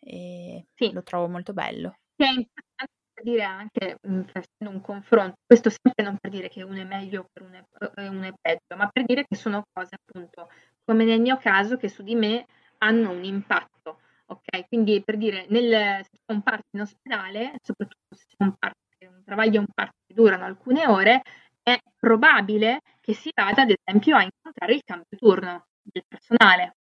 e 0.00 0.66
sì. 0.74 0.92
lo 0.92 1.04
trovo 1.04 1.28
molto 1.28 1.52
bello. 1.52 1.98
Sì, 2.16 2.24
è 2.24 2.30
importante 2.30 2.92
dire 3.22 3.42
anche, 3.44 3.98
mhmm, 4.02 4.24
facendo 4.24 4.74
un 4.76 4.80
confronto, 4.80 5.34
questo 5.46 5.70
sempre 5.70 6.02
non 6.02 6.18
per 6.18 6.32
dire 6.32 6.48
che 6.48 6.64
uno 6.64 6.80
è 6.80 6.84
meglio 6.84 7.20
o 7.32 7.44
uno 7.44 7.56
è, 7.94 8.08
uno 8.08 8.24
è 8.26 8.32
peggio, 8.40 8.74
ma 8.76 8.88
per 8.90 9.04
dire 9.04 9.24
che 9.28 9.36
sono 9.36 9.62
cose 9.72 9.94
appunto, 9.94 10.48
come 10.84 11.04
nel 11.04 11.20
mio 11.20 11.36
caso, 11.36 11.76
che 11.76 11.88
su 11.88 12.02
di 12.02 12.16
me 12.16 12.44
hanno 12.78 13.12
un 13.12 13.22
impatto. 13.22 14.00
Ok, 14.26 14.66
quindi 14.66 15.04
per 15.04 15.16
dire, 15.18 15.46
nel, 15.50 16.02
se 16.02 16.10
c'è 16.26 16.32
un 16.32 16.42
parto 16.42 16.66
in 16.72 16.80
ospedale, 16.80 17.54
soprattutto 17.62 18.16
se 18.16 18.24
c'è 18.26 18.42
un 18.42 18.54
parto, 18.58 18.78
un 19.06 19.22
travaglio 19.24 19.56
e 19.56 19.58
un 19.60 19.66
parto 19.72 19.94
che 20.06 20.14
durano 20.14 20.44
alcune 20.44 20.86
ore, 20.88 21.22
è 21.64 21.76
probabile 21.96 22.82
che 23.00 23.14
si 23.14 23.30
vada 23.34 23.62
ad 23.62 23.74
esempio 23.74 24.16
a 24.16 24.22
incontrare 24.22 24.74
il 24.74 24.82
cambio 24.84 25.18
turno 25.18 25.66
del 25.82 26.04
personale. 26.06 26.76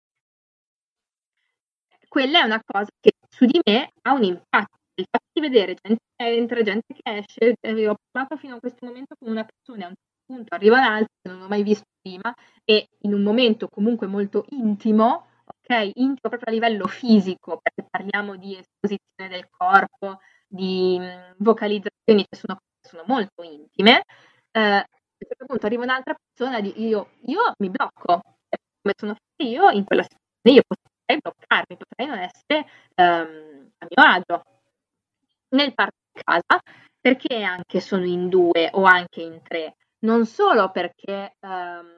Quella 2.10 2.42
è 2.42 2.44
una 2.44 2.62
cosa 2.66 2.90
che 3.00 3.14
su 3.30 3.46
di 3.46 3.62
me 3.64 3.92
ha 4.02 4.12
un 4.12 4.24
impatto 4.24 4.80
il 4.96 5.08
fatto 5.10 5.28
di 5.34 5.42
vedere 5.42 5.76
gente 5.82 6.04
che 6.16 6.26
entra, 6.26 6.62
gente 6.62 6.94
che 6.94 7.18
esce, 7.18 7.56
eh, 7.60 7.88
ho 7.88 7.96
parlato 8.12 8.38
fino 8.38 8.56
a 8.56 8.60
questo 8.60 8.86
momento 8.86 9.16
con 9.18 9.30
una 9.32 9.46
persona, 9.46 9.86
a 9.86 9.90
un 9.90 9.96
certo 9.96 10.24
punto 10.26 10.56
arriva 10.56 10.78
un'altra 10.78 11.14
che 11.22 11.30
non 11.30 11.42
ho 11.42 11.48
mai 11.48 11.64
visto 11.64 11.86
prima 12.02 12.34
e 12.64 12.88
in 13.00 13.14
un 13.14 13.24
momento 13.24 13.68
comunque 13.68 14.08
molto 14.08 14.46
intimo, 14.50 15.28
ok? 15.46 15.92
Intimo 15.96 16.30
proprio 16.30 16.44
a 16.46 16.52
livello 16.52 16.88
fisico, 16.88 17.60
perché 17.62 17.88
parliamo 17.90 18.36
di 18.36 18.58
esposizione 18.58 19.30
del 19.30 19.48
corpo, 19.50 20.20
di 20.48 20.98
mm, 21.00 21.34
vocalizzazioni 21.38 22.26
che 22.30 22.38
sono, 22.38 22.60
sono 22.82 23.04
molto 23.08 23.44
intime. 23.44 24.04
Eh, 24.54 24.60
a 24.60 24.86
un 24.86 25.28
certo 25.28 25.46
punto 25.46 25.66
arriva 25.66 25.84
un'altra 25.84 26.14
persona 26.14 26.58
e 26.58 26.68
io, 26.76 27.12
io 27.26 27.54
mi 27.60 27.70
blocco, 27.70 28.22
come 28.82 28.94
sono 28.98 29.14
fatta 29.14 29.44
io 29.50 29.70
in 29.70 29.86
quella 29.86 30.04
situazione, 30.04 30.58
io 30.58 30.64
potrei 30.68 31.20
bloccarmi, 31.22 31.78
potrei 31.78 32.08
non 32.08 32.18
essere 32.18 32.68
um, 32.96 33.72
a 33.78 33.88
mio 33.90 34.04
agio. 34.04 34.44
Nel 35.50 35.74
parto 35.74 35.98
di 36.12 36.22
casa, 36.24 36.62
perché 37.00 37.44
anche 37.44 37.80
sono 37.82 38.06
in 38.06 38.30
due 38.30 38.70
o 38.74 38.84
anche 38.84 39.22
in 39.22 39.42
tre? 39.44 39.76
Non 40.00 40.26
solo 40.26 40.72
perché 40.72 41.36
um, 41.42 41.90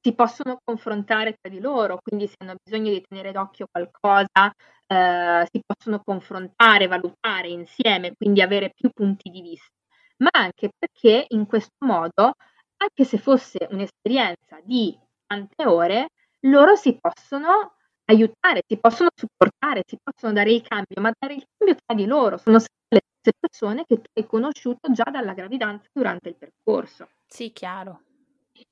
si 0.00 0.14
possono 0.14 0.58
confrontare 0.62 1.34
tra 1.40 1.50
di 1.50 1.60
loro, 1.60 1.98
quindi 2.02 2.26
se 2.28 2.36
hanno 2.38 2.54
bisogno 2.62 2.90
di 2.90 3.02
tenere 3.06 3.32
d'occhio 3.32 3.66
qualcosa, 3.70 4.46
uh, 4.46 5.46
si 5.50 5.60
possono 5.66 6.00
confrontare, 6.04 6.86
valutare 6.86 7.48
insieme, 7.48 8.14
quindi 8.16 8.42
avere 8.42 8.70
più 8.74 8.90
punti 8.90 9.30
di 9.30 9.42
vista, 9.42 9.74
ma 10.18 10.30
anche 10.32 10.70
perché 10.78 11.26
in 11.28 11.46
questo 11.46 11.84
modo, 11.84 12.34
anche 12.78 13.04
se 13.04 13.18
fosse 13.18 13.66
un'esperienza 13.70 14.60
di 14.62 14.98
tante 15.26 15.66
ore, 15.66 16.08
loro 16.46 16.76
si 16.76 16.98
possono 17.00 17.74
aiutare, 18.06 18.62
si 18.66 18.78
possono 18.78 19.10
supportare, 19.14 19.82
si 19.86 19.98
possono 20.02 20.32
dare 20.32 20.52
il 20.52 20.62
cambio, 20.62 21.00
ma 21.02 21.12
dare 21.18 21.34
il 21.34 21.44
cambio 21.56 21.76
tra 21.84 21.94
di 21.94 22.06
loro. 22.06 22.36
Sono 22.38 22.58
sempre 22.58 22.76
le 22.88 23.00
stesse 23.20 23.36
persone 23.38 23.84
che 23.86 23.96
tu 23.96 24.10
hai 24.14 24.26
conosciuto 24.26 24.90
già 24.92 25.04
dalla 25.10 25.34
gravidanza 25.34 25.88
durante 25.92 26.28
il 26.30 26.36
percorso. 26.36 27.08
Sì, 27.26 27.52
chiaro. 27.52 28.02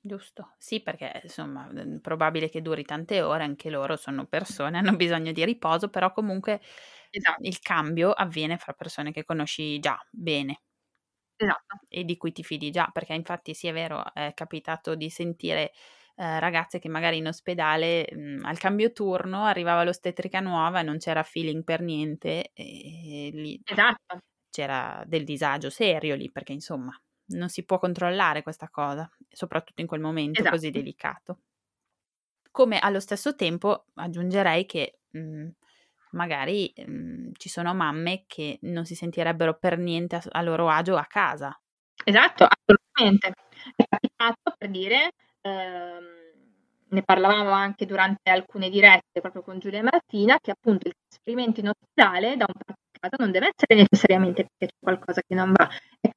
Giusto, 0.01 0.53
sì, 0.57 0.81
perché 0.81 1.21
insomma 1.23 1.69
è 1.71 1.99
probabile 2.01 2.49
che 2.49 2.61
duri 2.61 2.83
tante 2.83 3.21
ore, 3.21 3.43
anche 3.43 3.69
loro 3.69 3.95
sono 3.95 4.25
persone, 4.25 4.77
hanno 4.77 4.95
bisogno 4.97 5.31
di 5.31 5.45
riposo, 5.45 5.89
però 5.89 6.11
comunque 6.11 6.61
esatto. 7.09 7.47
il 7.47 7.59
cambio 7.59 8.11
avviene 8.11 8.57
fra 8.57 8.73
persone 8.73 9.11
che 9.11 9.23
conosci 9.23 9.79
già 9.79 9.97
bene. 10.11 10.61
Esatto. 11.39 11.77
E 11.89 12.03
di 12.03 12.17
cui 12.17 12.31
ti 12.31 12.43
fidi 12.43 12.69
già, 12.71 12.89
perché 12.91 13.13
infatti 13.13 13.53
sì 13.53 13.67
è 13.67 13.73
vero, 13.73 14.03
è 14.13 14.33
capitato 14.35 14.95
di 14.95 15.09
sentire 15.09 15.71
eh, 16.15 16.39
ragazze 16.39 16.79
che 16.79 16.89
magari 16.89 17.17
in 17.17 17.27
ospedale 17.27 18.07
mh, 18.11 18.17
mhmm, 18.19 18.45
al 18.45 18.57
cambio 18.57 18.91
turno 18.91 19.43
arrivava 19.45 19.83
l'ostetrica 19.83 20.39
nuova 20.39 20.79
e 20.81 20.83
non 20.83 20.97
c'era 20.97 21.23
feeling 21.23 21.63
per 21.63 21.81
niente 21.81 22.51
e, 22.53 23.27
e 23.27 23.31
lì 23.33 23.61
esatto. 23.65 24.19
c'era 24.49 25.03
del 25.07 25.23
disagio 25.25 25.69
serio 25.69 26.15
lì 26.15 26.31
perché 26.31 26.53
insomma 26.53 26.91
non 27.29 27.49
si 27.49 27.65
può 27.65 27.79
controllare 27.79 28.43
questa 28.43 28.69
cosa, 28.69 29.09
soprattutto 29.29 29.81
in 29.81 29.87
quel 29.87 30.01
momento 30.01 30.45
esatto. 30.45 30.47
così 30.47 30.71
delicato. 30.71 31.41
Come 32.51 32.79
allo 32.79 32.99
stesso 32.99 33.35
tempo 33.35 33.85
aggiungerei 33.95 34.65
che 34.65 34.99
mh, 35.11 35.19
mhmm, 35.19 35.51
magari 36.11 36.71
mh, 36.75 36.91
mhmm, 36.91 37.31
ci 37.37 37.49
sono 37.49 37.73
mamme 37.73 38.23
che 38.27 38.59
non 38.63 38.85
si 38.85 38.95
sentirebbero 38.95 39.57
per 39.57 39.77
niente 39.77 40.15
a, 40.17 40.21
a 40.31 40.41
loro 40.41 40.69
agio 40.69 40.95
a 40.97 41.05
casa. 41.05 41.57
Esatto, 42.03 42.45
assolutamente. 42.47 43.31
È 43.75 43.83
capitato 43.87 44.53
per 44.57 44.69
dire 44.69 45.11
ehm, 45.41 46.03
ne 46.89 47.01
parlavamo 47.03 47.51
anche 47.51 47.85
durante 47.85 48.29
alcune 48.29 48.69
dirette 48.69 49.19
proprio 49.21 49.41
con 49.43 49.59
Giulia 49.59 49.79
e 49.79 49.83
Martina, 49.83 50.37
che 50.39 50.51
appunto 50.51 50.87
il 50.87 50.93
trasferimento 51.07 51.59
in 51.59 51.69
ospedale 51.69 52.37
da 52.37 52.45
un 52.47 52.53
parto 52.53 52.81
a 52.91 52.99
casa 53.09 53.15
non 53.23 53.31
deve 53.31 53.51
essere 53.55 53.81
necessariamente 53.81 54.43
perché 54.45 54.73
c'è 54.73 54.79
qualcosa 54.79 55.21
che 55.25 55.35
non 55.35 55.51
va, 55.51 55.67
è 55.99 56.09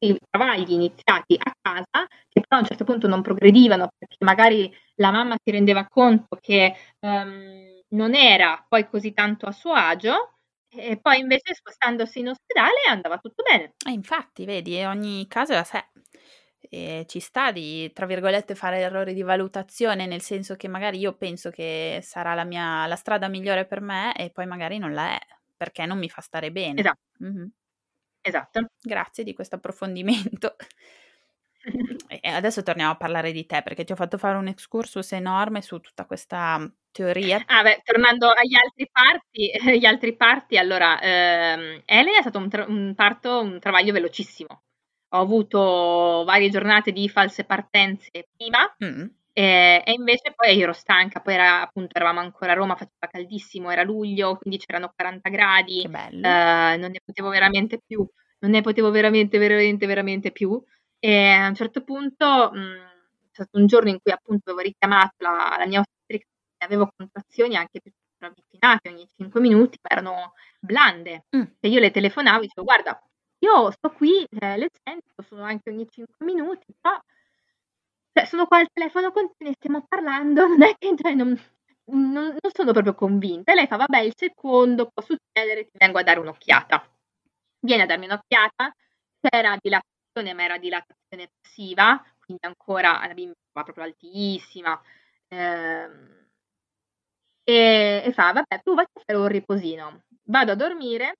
i 0.00 0.18
travagli 0.28 0.72
iniziati 0.72 1.36
a 1.38 1.52
casa 1.60 2.06
che 2.28 2.40
però 2.40 2.56
a 2.56 2.62
un 2.62 2.66
certo 2.66 2.82
punto 2.84 3.06
non 3.06 3.22
progredivano 3.22 3.90
perché 3.96 4.16
magari 4.24 4.72
la 4.96 5.12
mamma 5.12 5.36
si 5.40 5.52
rendeva 5.52 5.86
conto 5.88 6.36
che 6.40 6.74
um, 7.00 7.77
non 7.90 8.14
era 8.14 8.64
poi 8.68 8.88
così 8.88 9.12
tanto 9.12 9.46
a 9.46 9.52
suo 9.52 9.72
agio 9.72 10.38
e 10.70 10.98
poi 11.00 11.20
invece 11.20 11.54
spostandosi 11.54 12.18
in 12.20 12.28
ospedale 12.28 12.82
andava 12.88 13.18
tutto 13.18 13.42
bene. 13.42 13.74
E 13.86 13.90
infatti, 13.92 14.44
vedi, 14.44 14.82
ogni 14.84 15.26
caso 15.28 15.52
è 15.52 15.56
a 15.56 15.64
sé 15.64 15.84
e 16.70 17.04
ci 17.08 17.20
sta 17.20 17.50
di, 17.52 17.90
tra 17.92 18.04
virgolette, 18.06 18.54
fare 18.54 18.78
errori 18.80 19.14
di 19.14 19.22
valutazione, 19.22 20.06
nel 20.06 20.20
senso 20.20 20.56
che 20.56 20.68
magari 20.68 20.98
io 20.98 21.14
penso 21.16 21.50
che 21.50 22.00
sarà 22.02 22.34
la, 22.34 22.44
mia, 22.44 22.86
la 22.86 22.96
strada 22.96 23.28
migliore 23.28 23.64
per 23.66 23.80
me 23.80 24.14
e 24.14 24.30
poi 24.30 24.46
magari 24.46 24.78
non 24.78 24.92
la 24.92 25.12
è, 25.14 25.18
perché 25.56 25.86
non 25.86 25.98
mi 25.98 26.10
fa 26.10 26.20
stare 26.20 26.50
bene. 26.52 26.80
Esatto. 26.80 26.98
Mm-hmm. 27.22 27.46
Esatto. 28.20 28.60
Grazie 28.82 29.24
di 29.24 29.32
questo 29.34 29.56
approfondimento. 29.56 30.56
E 32.20 32.28
adesso 32.28 32.62
torniamo 32.62 32.92
a 32.92 32.96
parlare 32.96 33.32
di 33.32 33.46
te, 33.46 33.62
perché 33.62 33.84
ti 33.84 33.92
ho 33.92 33.96
fatto 33.96 34.18
fare 34.18 34.36
un 34.36 34.48
excursus 34.48 35.12
enorme 35.12 35.62
su 35.62 35.78
tutta 35.78 36.04
questa 36.06 36.70
teoria. 36.90 37.42
Ah, 37.46 37.62
beh, 37.62 37.82
tornando 37.84 38.28
agli 38.28 38.54
altri 38.54 38.88
parti, 38.90 39.50
gli 39.78 39.86
altri 39.86 40.16
parti 40.16 40.56
allora, 40.56 41.00
ehm, 41.00 41.82
Ele 41.84 42.16
è 42.16 42.20
stato 42.20 42.38
un, 42.38 42.48
tra- 42.48 42.66
un 42.66 42.94
parto, 42.94 43.40
un 43.40 43.58
travaglio 43.58 43.92
velocissimo 43.92 44.62
ho 45.10 45.20
avuto 45.20 46.24
varie 46.26 46.50
giornate 46.50 46.92
di 46.92 47.08
false 47.08 47.44
partenze 47.44 48.28
prima 48.36 48.58
mm. 48.84 49.06
e, 49.32 49.82
e, 49.84 49.92
invece 49.92 50.32
poi 50.34 50.60
ero 50.60 50.72
stanca, 50.72 51.20
poi 51.20 51.34
era, 51.34 51.62
appunto 51.62 51.96
eravamo 51.96 52.20
ancora 52.20 52.52
a 52.52 52.54
Roma, 52.54 52.74
faceva 52.74 53.08
caldissimo, 53.10 53.70
era 53.70 53.82
luglio, 53.82 54.36
quindi 54.36 54.58
c'erano 54.58 54.92
40 54.94 55.28
gradi, 55.30 55.82
eh, 55.82 55.88
non 55.88 56.90
ne 56.90 57.00
potevo 57.04 57.30
veramente 57.30 57.80
più, 57.84 58.06
non 58.40 58.50
ne 58.50 58.60
potevo 58.60 58.90
veramente, 58.90 59.38
veramente, 59.38 59.86
veramente 59.86 60.30
più. 60.30 60.62
E 61.00 61.30
a 61.30 61.46
un 61.48 61.54
certo 61.54 61.82
punto 61.84 62.50
mh, 62.52 62.76
c'è 63.30 63.42
stato 63.42 63.58
un 63.58 63.66
giorno 63.66 63.90
in 63.90 63.98
cui 64.00 64.12
appunto 64.12 64.50
avevo 64.50 64.66
richiamato 64.66 65.14
la, 65.18 65.56
la 65.58 65.66
mia 65.66 65.80
ostetrica 65.80 66.26
e 66.58 66.64
avevo 66.64 66.90
contrazioni 66.96 67.56
anche 67.56 67.80
più 67.80 67.92
ravvicinate 68.18 68.88
ogni 68.88 69.08
5 69.16 69.40
minuti, 69.40 69.78
ma 69.82 69.96
erano 69.96 70.32
blande. 70.60 71.26
Mm. 71.36 71.42
E 71.60 71.68
io 71.68 71.80
le 71.80 71.90
telefonavo 71.90 72.38
e 72.38 72.42
dicevo 72.42 72.64
guarda, 72.64 73.00
io 73.40 73.70
sto 73.70 73.90
qui, 73.90 74.24
eh, 74.24 74.56
le 74.56 74.68
sento, 74.82 75.22
sono 75.22 75.44
anche 75.44 75.70
ogni 75.70 75.86
5 75.88 76.26
minuti, 76.26 76.74
però 76.80 77.00
cioè, 78.12 78.26
sono 78.26 78.46
qua 78.46 78.58
al 78.58 78.68
telefono 78.72 79.12
con 79.12 79.30
te, 79.36 79.44
ne 79.44 79.52
stiamo 79.54 79.86
parlando, 79.86 80.46
non 80.48 80.62
è 80.62 80.74
che 80.76 80.94
cioè, 80.96 81.14
non, 81.14 81.40
non, 81.86 82.12
non, 82.12 82.52
sono 82.52 82.72
proprio 82.72 82.94
convinta. 82.94 83.52
E 83.52 83.54
lei 83.54 83.66
fa, 83.66 83.76
vabbè, 83.76 84.00
il 84.00 84.14
secondo 84.16 84.90
può 84.92 85.02
succedere, 85.02 85.64
ti 85.64 85.78
vengo 85.78 85.98
a 85.98 86.02
dare 86.02 86.18
un'occhiata. 86.18 86.84
Viene 87.60 87.82
a 87.82 87.86
darmi 87.86 88.06
un'occhiata, 88.06 88.74
c'era 89.20 89.56
dilatazione, 89.60 89.97
ma 90.34 90.42
era 90.44 90.58
dilatazione 90.58 91.30
passiva, 91.40 92.02
quindi 92.18 92.44
ancora 92.46 93.06
la 93.06 93.14
bimba 93.14 93.34
va 93.52 93.62
proprio 93.62 93.84
altissima. 93.84 94.80
Ehm, 95.28 96.26
e, 97.44 98.02
e, 98.04 98.12
fa, 98.12 98.32
vabbè, 98.32 98.60
tu 98.62 98.74
vai 98.74 98.84
a 98.84 99.00
fare 99.04 99.18
un 99.18 99.28
riposino 99.28 100.02
vado 100.24 100.52
a 100.52 100.54
dormire, 100.54 101.14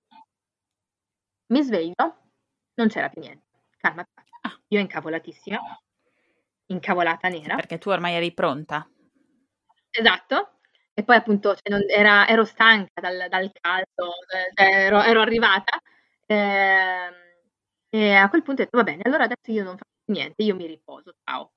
mi 1.47 1.63
sveglio, 1.63 2.29
non 2.75 2.87
c'era 2.89 3.09
più 3.09 3.21
niente. 3.21 3.45
Calma, 3.77 4.05
Ah. 4.41 4.57
io 4.67 4.79
incavolatissima, 4.79 5.59
incavolata 6.67 7.27
nera. 7.29 7.55
Perché 7.55 7.77
tu 7.77 7.89
ormai 7.89 8.13
eri 8.13 8.33
pronta. 8.33 8.87
Esatto. 9.91 10.59
E 10.93 11.03
poi 11.03 11.15
appunto 11.15 11.55
cioè, 11.55 11.69
non, 11.69 11.81
era, 11.87 12.27
ero 12.27 12.43
stanca 12.45 13.01
dal, 13.01 13.27
dal 13.29 13.51
caldo, 13.53 14.11
cioè, 14.27 14.69
ero, 14.69 15.01
ero, 15.01 15.21
arrivata. 15.21 15.79
Eh, 16.25 17.09
e 17.89 18.13
a 18.13 18.29
quel 18.29 18.43
punto 18.43 18.61
ho 18.61 18.65
detto, 18.65 18.77
va 18.77 18.83
bene, 18.83 19.01
allora 19.03 19.23
adesso 19.23 19.51
io 19.51 19.63
non 19.63 19.77
faccio 19.77 20.11
niente, 20.11 20.43
io 20.43 20.55
mi 20.55 20.65
riposo, 20.67 21.13
ciao. 21.23 21.51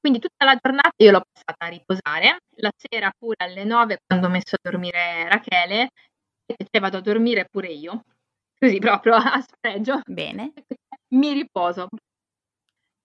Quindi 0.00 0.18
tutta 0.18 0.44
la 0.44 0.58
giornata 0.60 0.92
io 0.96 1.10
l'ho 1.10 1.22
passata 1.32 1.64
a 1.64 1.68
riposare, 1.68 2.38
la 2.56 2.70
sera 2.76 3.10
pure 3.16 3.36
alle 3.38 3.64
9 3.64 3.98
quando 4.06 4.26
ho 4.26 4.30
messo 4.30 4.54
a 4.54 4.58
dormire 4.60 5.28
Rachele, 5.28 5.90
e 6.46 6.80
vado 6.80 6.98
a 6.98 7.00
dormire 7.00 7.46
pure 7.50 7.68
io, 7.68 8.04
così 8.58 8.78
proprio 8.78 9.14
a 9.16 9.40
spregio. 9.40 10.00
Bene. 10.04 10.52
Mi 11.14 11.32
riposo. 11.32 11.88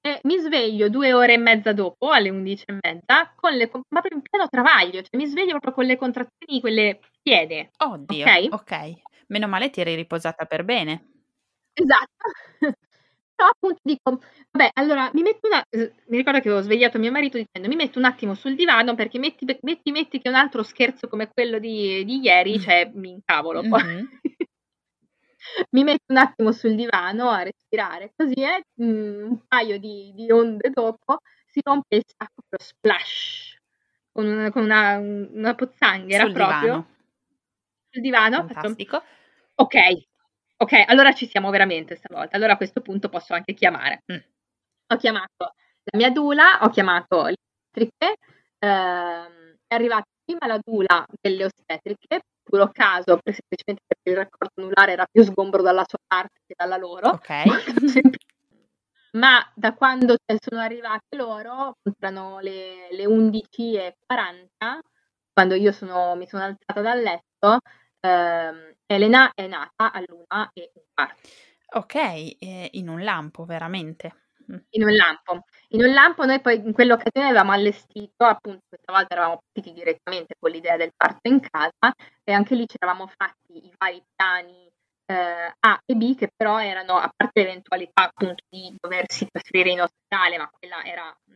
E 0.01 0.19
mi 0.23 0.37
sveglio 0.39 0.89
due 0.89 1.13
ore 1.13 1.33
e 1.33 1.37
mezza 1.37 1.73
dopo, 1.73 2.09
alle 2.11 2.29
undici 2.29 2.63
e 2.65 2.77
mezza, 2.81 3.33
con 3.35 3.53
le, 3.53 3.69
ma 3.73 3.99
proprio 4.01 4.15
in 4.15 4.21
pieno 4.21 4.47
travaglio, 4.47 5.01
cioè 5.01 5.17
mi 5.17 5.25
sveglio 5.25 5.51
proprio 5.51 5.73
con 5.73 5.85
le 5.85 5.97
contrazioni, 5.97 6.61
quelle 6.61 6.99
piede. 7.21 7.71
Oddio, 7.77 8.25
ok. 8.25 8.47
ok. 8.53 8.93
Meno 9.27 9.47
male 9.47 9.69
ti 9.69 9.81
eri 9.81 9.95
riposata 9.95 10.45
per 10.45 10.63
bene. 10.63 11.18
Esatto. 11.79 12.75
Però 13.39 13.51
appunto 13.51 13.79
dico, 13.83 14.19
vabbè, 14.51 14.71
allora 14.73 15.09
mi 15.13 15.21
metto 15.21 15.47
una, 15.47 15.63
mi 15.71 16.17
ricordo 16.17 16.41
che 16.41 16.49
avevo 16.49 16.61
svegliato 16.61 16.99
mio 16.99 17.11
marito 17.11 17.37
dicendo 17.37 17.69
mi 17.69 17.77
metto 17.77 17.97
un 17.97 18.03
attimo 18.03 18.33
sul 18.33 18.53
divano 18.53 18.95
perché 18.95 19.17
metti, 19.17 19.45
metti, 19.61 19.91
metti 19.91 20.19
che 20.19 20.27
un 20.27 20.35
altro 20.35 20.61
scherzo 20.61 21.07
come 21.07 21.29
quello 21.29 21.57
di, 21.57 22.03
di 22.03 22.19
ieri, 22.19 22.59
cioè 22.59 22.91
mi 22.93 23.11
incavolo 23.11 23.61
poi. 23.61 23.81
Mm-hmm. 23.81 24.05
mi 25.71 25.83
metto 25.85 26.03
un 26.07 26.17
attimo 26.17 26.51
sul 26.51 26.75
divano 26.75 27.29
a 27.29 27.43
respirare, 27.43 28.11
così 28.13 28.41
è, 28.41 28.59
mm, 28.83 29.23
un 29.29 29.47
paio 29.47 29.79
di, 29.79 30.11
di, 30.13 30.29
onde 30.31 30.69
dopo 30.71 31.19
si 31.45 31.61
rompe 31.63 31.95
il 31.95 32.03
sacco 32.05 32.41
proprio 32.45 32.59
splash 32.59 33.57
con 34.11 34.25
una, 34.25 34.51
con 34.51 34.63
una, 34.63 34.97
una 34.97 35.55
pozzanghera 35.55 36.25
sul 36.25 36.33
proprio 36.33 36.59
divano. 36.59 36.87
sul 37.89 38.01
divano. 38.01 38.47
Fantastico. 38.47 38.99
Fatto, 38.99 39.63
ok, 39.63 39.75
ok, 40.61 40.83
allora 40.87 41.13
ci 41.13 41.27
siamo 41.27 41.49
veramente 41.49 41.95
stavolta. 41.95 42.35
Allora 42.35 42.53
a 42.53 42.57
questo 42.57 42.81
punto 42.81 43.09
posso 43.09 43.33
anche 43.33 43.53
chiamare. 43.53 44.03
Mm. 44.11 44.17
Ho 44.91 44.97
chiamato 44.97 45.53
la 45.83 45.97
mia 45.97 46.11
dula, 46.11 46.59
ho 46.61 46.69
chiamato 46.69 47.25
le 47.25 47.35
ostetriche, 47.71 48.17
ehm, 48.59 49.55
è 49.67 49.75
arrivata 49.75 50.05
prima 50.23 50.47
la 50.47 50.59
dula 50.63 51.05
delle 51.21 51.45
ostetriche, 51.45 52.21
puro 52.43 52.69
caso, 52.71 53.19
semplicemente 53.23 53.83
perché 53.87 54.09
il 54.09 54.15
raccordo 54.15 54.61
anulare 54.61 54.91
era 54.91 55.05
più 55.09 55.23
sgombro 55.23 55.61
dalla 55.61 55.85
sua 55.87 55.99
parte 56.05 56.41
che 56.45 56.55
dalla 56.57 56.77
loro. 56.77 57.09
Ok. 57.09 57.29
Ma 59.11 59.39
da 59.55 59.73
quando 59.73 60.17
sono 60.39 60.61
arrivate 60.61 61.15
loro, 61.15 61.77
erano 61.99 62.39
le, 62.41 62.89
le 62.91 63.05
11.40, 63.07 64.79
quando 65.33 65.55
io 65.55 65.71
sono, 65.71 66.15
mi 66.15 66.27
sono 66.27 66.43
alzata 66.43 66.81
dal 66.81 66.99
letto, 66.99 67.59
ehm, 67.99 68.75
Elena 68.85 69.31
è 69.33 69.47
nata 69.47 69.91
all'una 69.91 70.49
e 70.53 70.71
un 70.73 70.83
quarto. 70.93 71.29
Ok, 71.71 71.95
eh, 71.95 72.69
in 72.73 72.89
un 72.89 73.03
lampo, 73.03 73.45
veramente. 73.45 74.13
Mm. 74.51 74.57
In 74.71 74.83
un 74.83 74.95
lampo. 74.95 75.43
In 75.69 75.83
un 75.83 75.93
lampo 75.93 76.25
noi 76.25 76.41
poi 76.41 76.55
in 76.57 76.73
quell'occasione 76.73 77.27
avevamo 77.27 77.51
allestito, 77.51 78.25
appunto 78.25 78.61
questa 78.67 78.91
volta 78.91 79.13
eravamo 79.13 79.41
partiti 79.51 79.73
direttamente 79.73 80.35
con 80.39 80.49
l'idea 80.51 80.77
del 80.77 80.91
parto 80.95 81.29
in 81.29 81.39
casa 81.39 81.93
e 82.23 82.31
anche 82.31 82.55
lì 82.55 82.67
ci 82.67 82.77
eravamo 82.79 83.07
fatti 83.07 83.65
i 83.65 83.73
vari 83.77 84.01
piani 84.15 84.67
eh, 85.05 85.53
A 85.59 85.81
e 85.85 85.95
B 85.95 86.15
che 86.15 86.29
però 86.35 86.59
erano, 86.61 86.97
a 86.97 87.11
parte 87.15 87.41
l'eventualità 87.41 88.03
appunto 88.05 88.43
di 88.49 88.75
doversi 88.79 89.27
trasferire 89.29 89.71
in 89.71 89.81
ospedale, 89.81 90.37
ma 90.37 90.49
quella 90.49 90.83
era 90.83 91.15
mh, 91.25 91.33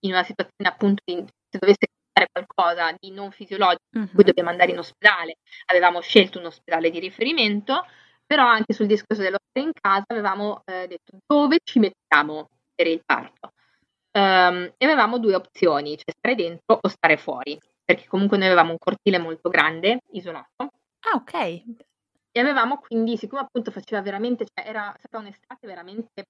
in 0.00 0.12
una 0.12 0.22
situazione 0.24 0.68
appunto 0.70 1.02
di, 1.04 1.16
se 1.48 1.58
dovesse 1.58 1.86
fare 2.18 2.28
qualcosa 2.32 2.94
di 2.98 3.10
non 3.12 3.30
fisiologico, 3.30 3.82
Mhm. 3.92 4.10
cui 4.14 4.24
dobbiamo 4.24 4.50
andare 4.50 4.72
in 4.72 4.78
ospedale, 4.78 5.36
avevamo 5.66 6.00
scelto 6.00 6.38
un 6.38 6.46
ospedale 6.46 6.90
di 6.90 6.98
riferimento, 6.98 7.86
però 8.26 8.44
anche 8.46 8.72
sul 8.74 8.86
discorso 8.86 9.22
dello 9.22 9.38
stare 9.48 9.66
in 9.66 9.72
casa 9.72 10.04
avevamo 10.08 10.62
eh, 10.66 10.86
detto 10.86 11.18
dove 11.26 11.58
ci 11.62 11.78
mettiamo 11.78 12.48
per 12.74 12.86
il 12.86 13.00
parto. 13.04 13.52
Ehm, 14.12 14.72
e 14.76 14.84
avevamo 14.84 15.18
due 15.18 15.34
opzioni, 15.34 15.96
cioè 15.96 16.12
stare 16.16 16.34
dentro 16.34 16.78
o 16.80 16.88
stare 16.88 17.16
fuori, 17.16 17.58
perché 17.84 18.06
comunque 18.06 18.36
noi 18.36 18.46
avevamo 18.46 18.72
un 18.72 18.78
cortile 18.78 19.18
molto 19.18 19.48
grande, 19.48 20.00
isolato, 20.12 20.70
Ah, 21.00 21.14
ok. 21.14 21.34
e 22.32 22.40
avevamo 22.40 22.78
quindi, 22.78 23.16
siccome 23.16 23.42
appunto 23.42 23.70
faceva 23.70 24.02
veramente, 24.02 24.44
cioè 24.44 24.68
era 24.68 24.94
stata 24.98 25.18
un'estate 25.18 25.66
veramente 25.66 26.24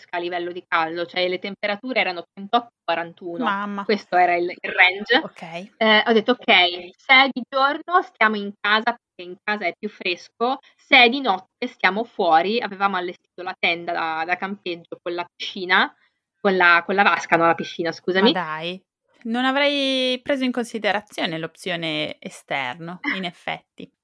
pazzesca 0.00 0.16
a 0.16 0.20
livello 0.20 0.52
di 0.52 0.64
caldo, 0.66 1.06
cioè 1.06 1.28
le 1.28 1.38
temperature 1.38 2.00
erano 2.00 2.24
38-41, 2.38 3.38
Mamma. 3.38 3.84
questo 3.84 4.16
era 4.16 4.34
il, 4.34 4.50
il 4.50 4.72
range. 4.72 5.16
Ok. 5.22 5.72
Eh, 5.76 6.02
ho 6.06 6.12
detto 6.12 6.32
ok, 6.32 6.90
se 6.96 7.14
è 7.14 7.28
di 7.30 7.42
giorno 7.48 8.02
stiamo 8.02 8.36
in 8.36 8.52
casa 8.58 8.96
perché 8.96 9.30
in 9.30 9.36
casa 9.42 9.66
è 9.66 9.74
più 9.78 9.88
fresco, 9.88 10.58
se 10.76 11.04
è 11.04 11.08
di 11.08 11.20
notte 11.20 11.66
stiamo 11.66 12.04
fuori, 12.04 12.60
avevamo 12.60 12.96
allestito 12.96 13.42
la 13.42 13.54
tenda 13.58 13.92
da, 13.92 14.24
da 14.24 14.36
campeggio 14.36 14.98
con 15.02 15.14
la 15.14 15.26
piscina, 15.34 15.94
con 16.40 16.56
la, 16.56 16.82
con 16.84 16.94
la 16.94 17.02
vasca, 17.02 17.36
no 17.36 17.46
la 17.46 17.54
piscina, 17.54 17.90
Ma 17.90 17.94
scusami. 17.94 18.32
dai, 18.32 18.82
non 19.24 19.44
avrei 19.44 20.20
preso 20.22 20.44
in 20.44 20.52
considerazione 20.52 21.38
l'opzione 21.38 22.16
esterno, 22.18 23.00
in 23.16 23.24
effetti. 23.24 23.90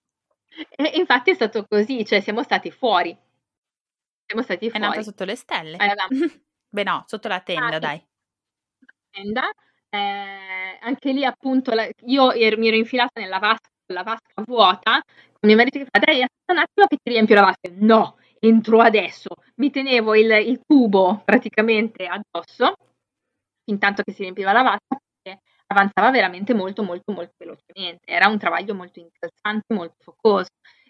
E 0.74 0.92
infatti 0.94 1.30
è 1.30 1.34
stato 1.34 1.66
così, 1.68 2.02
cioè 2.06 2.20
siamo 2.20 2.42
stati 2.42 2.70
fuori. 2.70 3.14
Siamo 4.26 4.42
stati 4.42 4.66
È 4.66 4.70
fuori. 4.70 4.84
nata 4.86 5.02
sotto 5.02 5.24
le 5.24 5.36
stelle? 5.36 5.76
Avevamo 5.76 6.08
Beh 6.68 6.82
no, 6.84 7.04
sotto 7.06 7.28
la 7.28 7.40
tenda, 7.40 7.76
Ah, 7.76 7.78
dai. 7.78 8.06
tenda, 9.10 9.50
eh, 9.90 10.78
anche 10.80 11.12
lì 11.12 11.24
appunto 11.24 11.72
la- 11.72 11.88
io 12.06 12.32
ero- 12.32 12.58
mi 12.58 12.68
ero 12.68 12.76
infilata 12.76 13.20
nella 13.20 13.38
vasca, 13.38 13.68
la 13.92 14.02
vasca 14.02 14.42
vuota, 14.44 15.00
con 15.32 15.48
mio 15.48 15.56
marito 15.56 15.78
che 15.78 15.86
fa, 15.90 15.98
dai, 15.98 16.22
aspetta 16.22 16.52
un 16.52 16.58
attimo 16.58 16.86
che 16.86 16.96
ti 17.02 17.10
riempio 17.10 17.34
la 17.34 17.40
vasca. 17.42 17.70
No, 17.78 18.16
entro 18.40 18.80
adesso. 18.80 19.28
Mi 19.56 19.70
tenevo 19.70 20.14
il, 20.14 20.30
il 20.46 20.60
tubo 20.66 21.22
praticamente 21.24 22.06
addosso, 22.06 22.74
intanto 23.66 24.02
che 24.02 24.12
si 24.12 24.22
riempiva 24.22 24.52
la 24.52 24.62
vasca, 24.62 24.96
perché 25.22 25.40
avanzava 25.68 26.10
veramente 26.10 26.54
molto, 26.54 26.82
molto, 26.82 27.12
molto 27.12 27.34
velocemente. 27.38 28.06
Era 28.06 28.28
un 28.28 28.38
travaglio 28.38 28.74
molto 28.74 28.98
incalzante, 29.00 29.74
molto 29.74 29.96
focoso. 30.02 30.48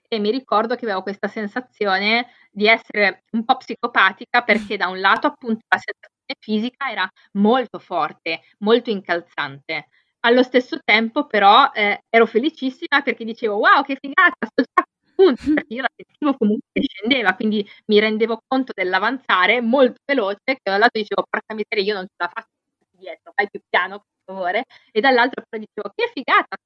E 0.09 0.19
mi 0.21 0.31
ricordo 0.31 0.77
che 0.77 0.85
avevo 0.85 1.03
questa 1.03 1.27
sensazione 1.29 2.29
di 2.51 2.69
essere 2.69 3.25
un 3.33 3.45
po' 3.45 3.57
psicopatica 3.57 4.43
perché 4.43 4.77
da 4.77 4.87
un 4.89 5.01
lato 5.01 5.27
appunto 5.27 5.65
la 5.69 5.79
sensazione 5.79 6.37
fisica 6.39 6.91
era 6.91 7.09
molto 7.33 7.79
forte, 7.79 8.43
molto 8.59 8.91
incalzante. 8.91 9.89
Allo 10.21 10.43
stesso 10.43 10.79
tempo 10.85 11.27
però 11.27 11.71
eh, 11.73 12.03
ero 12.09 12.27
felicissima 12.27 13.03
perché 13.03 13.25
dicevo 13.25 13.57
wow 13.57 13.83
che 13.85 13.97
figata, 14.01 14.47
sto 14.47 14.63
già 14.63 14.83
a 14.83 14.85
punto, 15.15 15.43
perché 15.55 15.75
io 15.75 15.83
la 15.83 15.89
sentivo 15.97 16.37
comunque 16.37 16.69
che 16.73 16.83
scendeva, 16.89 17.35
quindi 17.35 17.67
mi 17.87 17.99
rendevo 18.01 18.41
conto 18.47 18.73
dell'avanzare 18.75 19.61
molto 19.61 20.01
veloce, 20.05 20.39
che 20.45 20.59
da 20.63 20.75
un 20.75 20.79
lato 20.81 20.99
dicevo 20.99 21.25
porca 21.29 21.55
miseria 21.55 21.85
io 21.85 21.95
non 21.95 22.07
ce 22.07 22.15
la 22.19 22.31
faccio 22.33 22.49
dietro, 22.91 23.33
vai 23.37 23.49
più 23.51 23.61
piano 23.69 23.99
per 24.01 24.35
favore, 24.35 24.65
e 24.91 25.01
dall'altro 25.01 25.43
però 25.49 25.63
dicevo 25.63 25.93
che 25.95 26.11
figata, 26.13 26.57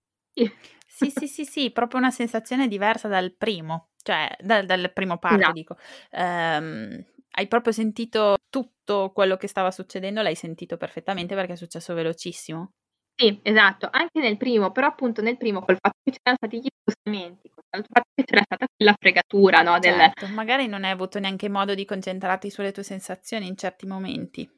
sì. 0.86 1.11
Sì, 1.12 1.26
sì, 1.28 1.45
sì, 1.45 1.70
proprio 1.72 1.99
una 1.99 2.11
sensazione 2.11 2.68
diversa 2.68 3.09
dal 3.09 3.34
primo, 3.34 3.91
cioè 4.03 4.36
dal, 4.41 4.66
dal 4.66 4.93
primo 4.93 5.18
parto, 5.18 5.51
Esatto. 5.51 5.53
dico. 5.53 5.76
Ehm, 6.11 7.05
hai 7.32 7.49
proprio 7.49 7.72
sentito 7.72 8.36
tutto 8.51 9.11
quello 9.12 9.36
che 9.36 9.47
stava 9.49 9.70
succedendo, 9.70 10.20
l'hai 10.22 10.34
sentito 10.34 10.76
perfettamente 10.76 11.34
perché 11.34 11.53
è 11.55 11.57
successo 11.57 11.95
velocissimo. 11.95 12.72
Sì, 13.14 13.38
esatto, 13.43 13.88
anche 13.91 14.18
nel 14.20 14.38
primo, 14.38 14.72
però 14.72 14.86
appunto 14.86 15.20
nel 15.20 15.36
primo 15.36 15.61
col 15.61 15.76
fatto 15.78 15.99
che 16.03 16.12
c'erano 16.12 16.36
stati 16.38 16.59
gli 16.59 16.68
spostamenti, 16.80 17.51
col 17.51 17.84
fatto 17.86 18.09
che 18.14 18.24
c'era 18.24 18.43
stata 18.43 18.66
quella 18.74 18.95
fregatura, 18.99 19.61
no, 19.62 19.78
del, 19.78 19.95
Certo, 19.95 20.26
magari 20.28 20.68
non 20.68 20.84
hai 20.84 20.91
avuto 20.93 21.18
neanche 21.18 21.49
modo 21.51 21.74
di 21.74 21.84
concentrarti 21.84 22.49
sulle 22.51 22.72
tue 22.72 22.82
sensazioni 22.82 23.47
in 23.47 23.57
certi 23.57 23.84
momenti. 23.86 24.49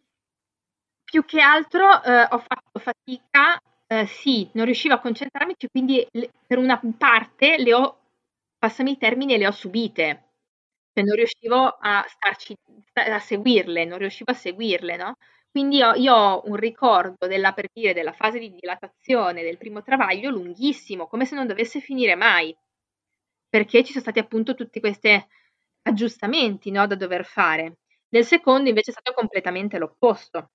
più 1.04 1.24
che 1.24 1.40
altro 1.40 2.02
eh, 2.02 2.22
ho 2.30 2.38
fatto 2.38 2.78
fatica, 2.78 3.60
eh, 4.00 4.06
sì, 4.06 4.48
non 4.54 4.64
riuscivo 4.64 4.94
a 4.94 5.00
concentrarmi, 5.00 5.54
quindi 5.70 6.06
le- 6.12 6.30
per 6.46 6.58
una 6.58 6.80
parte 6.98 7.56
le 7.58 7.74
ho, 7.74 7.98
passami 8.58 8.92
i 8.92 8.98
termini, 8.98 9.36
le 9.38 9.46
ho 9.46 9.50
subite, 9.52 10.04
cioè 10.92 11.04
non 11.04 11.14
riuscivo 11.16 11.66
a 11.80 12.04
starci, 12.08 12.54
a 12.94 13.18
seguirle, 13.18 13.84
non 13.84 13.98
riuscivo 13.98 14.30
a 14.32 14.34
seguirle, 14.34 14.96
no? 14.96 15.16
Quindi 15.50 15.82
ho- 15.82 15.94
io 15.94 16.14
ho 16.14 16.42
un 16.46 16.56
ricordo 16.56 17.26
della, 17.26 17.52
per 17.52 17.68
dire, 17.72 17.92
della 17.94 18.12
fase 18.12 18.38
di 18.38 18.50
dilatazione 18.52 19.42
del 19.42 19.58
primo 19.58 19.82
travaglio 19.82 20.30
lunghissimo, 20.30 21.06
come 21.06 21.24
se 21.26 21.34
non 21.34 21.46
dovesse 21.46 21.80
finire 21.80 22.14
mai, 22.14 22.56
perché 23.48 23.82
ci 23.84 23.90
sono 23.92 24.02
stati 24.02 24.18
appunto 24.18 24.54
tutti 24.54 24.80
questi 24.80 25.10
aggiustamenti, 25.82 26.70
no, 26.70 26.86
da 26.86 26.94
dover 26.96 27.24
fare. 27.24 27.78
Nel 28.10 28.24
secondo 28.24 28.68
invece 28.68 28.90
è 28.90 28.94
stato 28.94 29.12
completamente 29.14 29.78
l'opposto. 29.78 30.50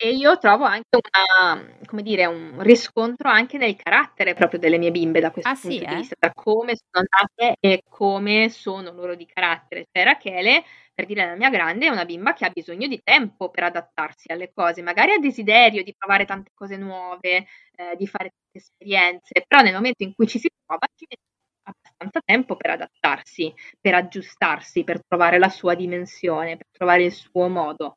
E 0.00 0.10
io 0.12 0.38
trovo 0.38 0.62
anche 0.64 0.96
una, 0.96 1.76
come 1.84 2.02
dire, 2.02 2.24
un 2.26 2.62
riscontro 2.62 3.28
anche 3.30 3.58
nel 3.58 3.74
carattere 3.74 4.32
proprio 4.34 4.60
delle 4.60 4.78
mie 4.78 4.92
bimbe 4.92 5.18
da 5.18 5.32
questo 5.32 5.50
Ah 5.50 5.54
punto 5.54 5.70
sì, 5.70 5.78
di 5.84 5.92
eh? 5.92 5.96
vista, 5.96 6.14
da 6.20 6.32
come 6.32 6.74
sono 6.76 7.04
nate 7.10 7.56
e 7.58 7.82
come 7.88 8.48
sono 8.48 8.92
loro 8.92 9.16
di 9.16 9.26
carattere. 9.26 9.86
Cioè 9.90 10.04
Rachele, 10.04 10.62
per 10.94 11.04
dire 11.04 11.26
la 11.26 11.34
mia 11.34 11.50
grande, 11.50 11.86
è 11.86 11.88
una 11.88 12.04
bimba 12.04 12.32
che 12.32 12.44
ha 12.44 12.50
bisogno 12.50 12.86
di 12.86 13.00
tempo 13.02 13.50
per 13.50 13.64
adattarsi 13.64 14.30
alle 14.30 14.52
cose, 14.52 14.82
magari 14.82 15.12
ha 15.12 15.18
desiderio 15.18 15.82
di 15.82 15.92
provare 15.96 16.24
tante 16.24 16.52
cose 16.54 16.76
nuove, 16.76 17.46
eh, 17.74 17.96
di 17.96 18.06
fare 18.06 18.30
tante 18.30 18.58
esperienze, 18.68 19.44
però 19.48 19.62
nel 19.62 19.74
momento 19.74 20.04
in 20.04 20.14
cui 20.14 20.28
ci 20.28 20.38
si 20.38 20.48
trova 20.64 20.86
ci 20.94 21.06
mette 21.08 21.22
abbastanza 21.64 22.20
tempo 22.24 22.54
per 22.56 22.70
adattarsi, 22.70 23.52
per 23.80 23.94
aggiustarsi, 23.94 24.84
per 24.84 25.00
trovare 25.04 25.38
la 25.38 25.48
sua 25.48 25.74
dimensione, 25.74 26.56
per 26.56 26.66
trovare 26.70 27.02
il 27.04 27.12
suo 27.12 27.48
modo. 27.48 27.96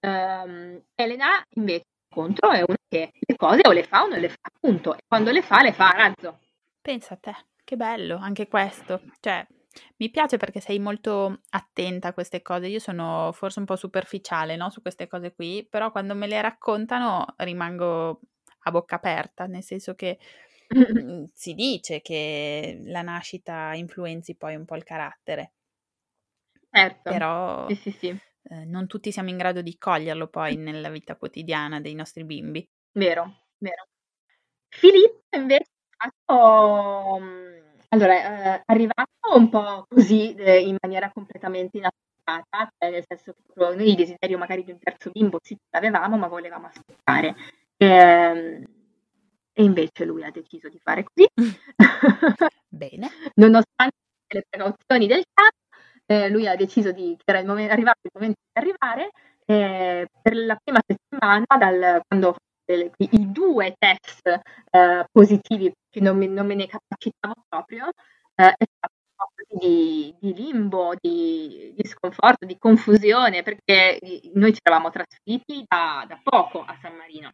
Um, 0.00 0.80
Elena 0.94 1.42
invece 1.56 1.84
contro 2.08 2.50
è 2.50 2.62
una 2.66 2.76
che 2.88 3.10
le 3.18 3.36
cose 3.36 3.60
o 3.66 3.72
le 3.72 3.82
fa 3.82 4.02
o 4.04 4.08
non 4.08 4.20
le 4.20 4.28
fa, 4.28 4.36
appunto, 4.42 4.94
e 4.94 5.00
quando 5.06 5.30
le 5.30 5.42
fa 5.42 5.62
le 5.62 5.72
fa 5.72 5.88
a 5.90 5.96
razzo. 5.96 6.38
Pensa 6.80 7.14
a 7.14 7.16
te, 7.18 7.34
che 7.64 7.76
bello 7.76 8.16
anche 8.16 8.48
questo. 8.48 9.02
Cioè, 9.20 9.46
mi 9.98 10.10
piace 10.10 10.36
perché 10.36 10.60
sei 10.60 10.78
molto 10.78 11.40
attenta 11.50 12.08
a 12.08 12.12
queste 12.14 12.42
cose. 12.42 12.66
Io 12.68 12.78
sono 12.78 13.30
forse 13.32 13.58
un 13.58 13.64
po' 13.66 13.76
superficiale, 13.76 14.56
no, 14.56 14.70
su 14.70 14.80
queste 14.80 15.06
cose 15.06 15.34
qui, 15.34 15.66
però 15.68 15.90
quando 15.90 16.14
me 16.14 16.26
le 16.26 16.40
raccontano 16.40 17.26
rimango 17.38 18.20
a 18.60 18.70
bocca 18.70 18.96
aperta, 18.96 19.46
nel 19.46 19.62
senso 19.62 19.94
che 19.94 20.18
mh, 20.74 21.24
si 21.34 21.54
dice 21.54 22.00
che 22.00 22.80
la 22.84 23.02
nascita 23.02 23.74
influenzi 23.74 24.36
poi 24.36 24.54
un 24.54 24.64
po' 24.64 24.76
il 24.76 24.84
carattere. 24.84 25.52
Certo. 26.70 27.10
Però 27.10 27.66
sì, 27.68 27.74
sì, 27.74 27.90
sì. 27.90 28.18
Eh, 28.42 28.64
non 28.64 28.86
tutti 28.86 29.12
siamo 29.12 29.28
in 29.30 29.36
grado 29.36 29.62
di 29.62 29.76
coglierlo 29.76 30.28
poi 30.28 30.56
nella 30.56 30.90
vita 30.90 31.16
quotidiana 31.16 31.80
dei 31.80 31.94
nostri 31.94 32.24
bimbi. 32.24 32.66
Vero, 32.92 33.46
vero. 33.58 33.86
Filippo 34.68 35.36
invece 35.36 35.70
è 35.96 36.08
stato, 36.24 37.20
allora, 37.88 38.56
eh, 38.56 38.62
arrivato 38.66 39.08
un 39.34 39.48
po' 39.48 39.84
così 39.88 40.34
eh, 40.34 40.60
in 40.60 40.76
maniera 40.80 41.10
completamente 41.12 41.78
inaspettata, 41.78 42.70
cioè 42.78 42.90
nel 42.90 43.04
senso 43.06 43.32
che 43.32 43.74
noi 43.74 43.88
il 43.90 43.96
desiderio 43.96 44.38
magari 44.38 44.64
di 44.64 44.72
un 44.72 44.78
terzo 44.78 45.10
bimbo 45.10 45.38
sì 45.42 45.56
l'avevamo, 45.70 46.16
ma 46.16 46.28
volevamo 46.28 46.66
aspettare. 46.66 47.34
E, 47.76 47.86
ehm, 47.86 48.64
e 49.52 49.64
invece 49.64 50.04
lui 50.04 50.22
ha 50.24 50.30
deciso 50.30 50.68
di 50.68 50.78
fare 50.82 51.04
così. 51.04 51.28
Bene. 52.68 53.08
Nonostante 53.36 53.96
le 54.28 54.44
precauzioni 54.48 55.06
del 55.06 55.24
caso, 55.32 55.56
eh, 56.10 56.28
lui 56.30 56.48
ha 56.48 56.56
deciso 56.56 56.90
di, 56.90 57.14
che 57.16 57.24
era 57.26 57.40
il 57.40 57.46
momento, 57.46 57.72
arrivato 57.72 57.98
il 58.02 58.10
momento 58.14 58.40
di 58.50 58.60
arrivare, 58.60 59.10
eh, 59.44 60.08
per 60.22 60.36
la 60.36 60.58
prima 60.62 60.80
settimana, 60.86 61.44
dal, 61.58 62.00
quando 62.06 62.36
i, 62.64 62.90
i 62.96 63.32
due 63.32 63.74
test 63.78 64.26
eh, 64.70 65.04
positivi, 65.12 65.72
che 65.90 66.00
non, 66.00 66.18
non, 66.18 66.46
me 66.46 66.54
ne 66.54 66.66
capacitavo 66.66 67.44
proprio, 67.48 67.88
eh, 68.34 68.54
è 68.56 68.64
stato 68.76 68.94
di, 69.60 70.14
di 70.18 70.34
limbo, 70.34 70.94
di, 70.98 71.74
di, 71.76 71.86
sconforto, 71.86 72.46
di 72.46 72.56
confusione, 72.58 73.42
perché 73.42 73.98
noi 74.34 74.52
ci 74.54 74.60
eravamo 74.62 74.90
trasferiti 74.90 75.64
da, 75.66 76.04
da 76.08 76.18
poco 76.22 76.62
a 76.62 76.76
San 76.80 76.94
Marino. 76.96 77.32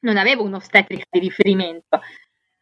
Non 0.00 0.16
avevo 0.16 0.42
un'ostetrica 0.42 1.06
di 1.10 1.20
riferimento, 1.20 2.00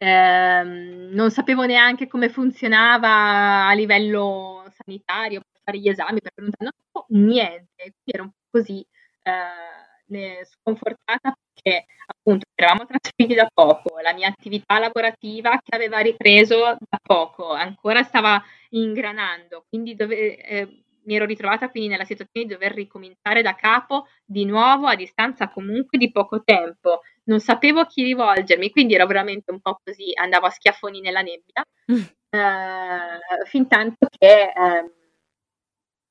eh, 0.03 0.63
non 0.65 1.31
sapevo 1.31 1.65
neanche 1.65 2.09
come 2.09 2.29
funzionava 2.29 3.69
a 3.69 3.73
livello 3.73 4.65
sanitario 4.83 5.41
per 5.41 5.61
fare 5.63 5.79
gli 5.79 5.89
esami, 5.89 6.21
per 6.21 6.33
non 6.37 6.51
sapevo 6.51 7.07
niente, 7.11 7.75
quindi 7.77 8.11
ero 8.13 8.23
un 8.25 8.31
po' 8.31 8.59
così 8.59 8.85
eh, 9.23 10.45
sconfortata 10.45 11.33
perché 11.55 11.87
appunto 12.07 12.47
eravamo 12.57 12.85
trasferiti 12.85 13.35
da 13.35 13.49
poco, 13.53 14.01
la 14.01 14.13
mia 14.13 14.27
attività 14.27 14.81
lavorativa 14.81 15.61
che 15.63 15.77
aveva 15.77 16.01
ripreso 16.01 16.77
da 16.81 16.99
poco 17.01 17.53
ancora 17.53 18.03
stava 18.03 18.43
ingranando, 18.71 19.67
quindi 19.69 19.95
dove, 19.95 20.37
eh, 20.37 20.83
mi 21.05 21.17
ero 21.17 21.25
ritrovata 21.25 21.69
quindi 21.69 21.89
nella 21.89 22.05
situazione 22.05 22.47
di 22.47 22.53
dover 22.53 22.73
ricominciare 22.73 23.43
da 23.43 23.55
capo 23.55 24.07
di 24.25 24.45
nuovo 24.45 24.87
a 24.87 24.95
distanza 24.95 25.49
comunque 25.51 25.99
di 25.99 26.11
poco 26.11 26.43
tempo. 26.43 27.01
Non 27.25 27.41
sapevo 27.41 27.81
a 27.81 27.87
chi 27.87 28.03
rivolgermi, 28.03 28.71
quindi 28.71 28.95
ero 28.95 29.07
veramente 29.07 29.51
un 29.53 29.61
po' 29.61 29.81
così, 29.83 30.11
andavo 30.15 30.47
a 30.47 30.51
schiaffoni 30.51 31.01
nella 31.01 31.23
nebbia, 31.23 31.65
eh, 32.31 33.47
fin 33.47 33.69
tanto 33.69 34.07
che 34.11 34.43
eh, 34.43 34.93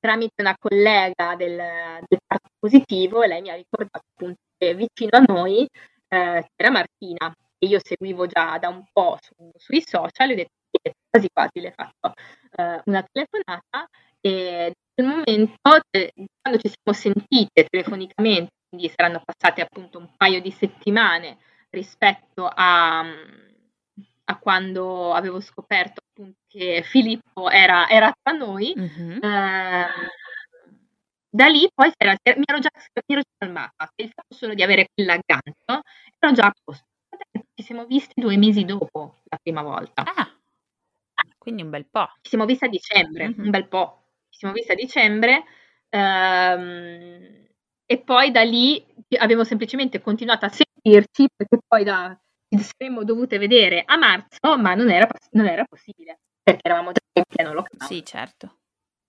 tramite 0.00 0.42
una 0.42 0.56
collega 0.58 1.34
del, 1.36 1.56
del 2.08 2.18
parto 2.26 2.48
positivo 2.58 3.22
lei 3.22 3.40
mi 3.40 3.50
ha 3.50 3.54
ricordato 3.54 4.04
appunto 4.14 4.40
che 4.58 4.74
vicino 4.74 5.10
a 5.16 5.22
noi 5.26 5.68
eh, 6.08 6.46
c'era 6.56 6.70
Martina, 6.70 7.32
che 7.58 7.66
io 7.66 7.78
seguivo 7.82 8.26
già 8.26 8.58
da 8.58 8.68
un 8.68 8.84
po' 8.92 9.16
su, 9.20 9.34
sui 9.56 9.82
social, 9.86 10.30
e 10.30 10.32
ho 10.32 10.36
detto 10.36 10.50
quasi 11.10 11.28
quasi 11.32 11.60
le 11.60 11.72
faccio 11.72 12.12
eh, 12.56 12.80
una 12.86 13.06
telefonata 13.10 13.88
e 14.20 14.74
quel 14.94 15.06
momento, 15.06 15.56
quando 15.60 16.60
ci 16.60 16.70
siamo 16.70 16.98
sentite 16.98 17.66
telefonicamente, 17.68 18.50
quindi 18.68 18.92
saranno 18.94 19.22
passate 19.24 19.60
appunto 19.60 19.98
un 19.98 20.08
paio 20.16 20.40
di 20.40 20.50
settimane 20.50 21.38
rispetto 21.70 22.48
a, 22.52 23.00
a 23.00 24.38
quando 24.38 25.12
avevo 25.12 25.40
scoperto 25.40 26.02
appunto 26.06 26.38
che 26.46 26.82
Filippo 26.84 27.50
era, 27.50 27.88
era 27.88 28.12
tra 28.20 28.36
noi, 28.36 28.74
mm-hmm. 28.76 29.22
eh, 29.22 29.86
da 31.28 31.46
lì 31.46 31.68
poi 31.74 31.90
era, 31.96 32.14
mi, 32.36 32.44
ero 32.46 32.58
già, 32.58 32.70
mi 32.74 33.14
ero 33.14 33.20
già 33.20 33.30
calmata, 33.38 33.90
il 33.96 34.10
fatto 34.14 34.34
solo 34.34 34.54
di 34.54 34.62
avere 34.62 34.88
quell'aggancio, 34.94 35.82
ero 36.18 36.32
già 36.32 36.46
a 36.46 36.52
posto. 36.62 36.84
Ci 37.54 37.62
siamo 37.62 37.86
visti 37.86 38.20
due 38.20 38.36
mesi 38.36 38.64
dopo 38.64 39.22
la 39.24 39.38
prima 39.40 39.62
volta. 39.62 40.02
Ah, 40.02 40.30
quindi 41.38 41.62
un 41.62 41.70
bel 41.70 41.86
po'. 41.90 42.08
Ci 42.20 42.30
siamo 42.30 42.44
visti 42.44 42.64
a 42.64 42.68
dicembre, 42.68 43.28
mm-hmm. 43.28 43.44
un 43.44 43.50
bel 43.50 43.68
po' 43.68 44.01
siamo 44.36 44.54
visti 44.54 44.72
a 44.72 44.74
dicembre 44.74 45.44
ehm, 45.88 47.46
e 47.86 47.98
poi 47.98 48.30
da 48.30 48.42
lì 48.42 48.84
avevo 49.18 49.44
semplicemente 49.44 50.00
continuato 50.00 50.46
a 50.46 50.48
sentirci 50.48 51.28
perché 51.34 51.58
poi 51.66 51.84
da, 51.84 52.18
ci 52.48 52.58
saremmo 52.58 53.04
dovute 53.04 53.38
vedere 53.38 53.82
a 53.84 53.96
marzo, 53.96 54.58
ma 54.58 54.74
non 54.74 54.90
era, 54.90 55.06
non 55.32 55.46
era 55.46 55.64
possibile 55.64 56.18
perché 56.42 56.60
eravamo 56.62 56.92
già 56.92 57.00
in 57.12 57.24
pieno 57.28 57.52
lockdown. 57.52 57.90
Sì, 57.90 58.04
certo. 58.04 58.56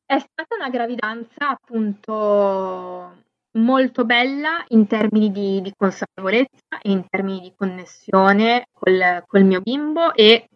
È 0.05 0.19
stata 0.19 0.55
una 0.55 0.69
gravidanza 0.69 1.49
appunto 1.49 3.23
molto 3.57 4.05
bella 4.05 4.63
in 4.69 4.87
termini 4.87 5.31
di, 5.31 5.61
di 5.61 5.73
consapevolezza 5.75 6.79
e 6.81 6.91
in 6.91 7.07
termini 7.07 7.39
di 7.39 7.53
connessione 7.55 8.65
col, 8.71 9.23
col 9.25 9.43
mio 9.43 9.61
bimbo 9.61 10.13
e 10.13 10.47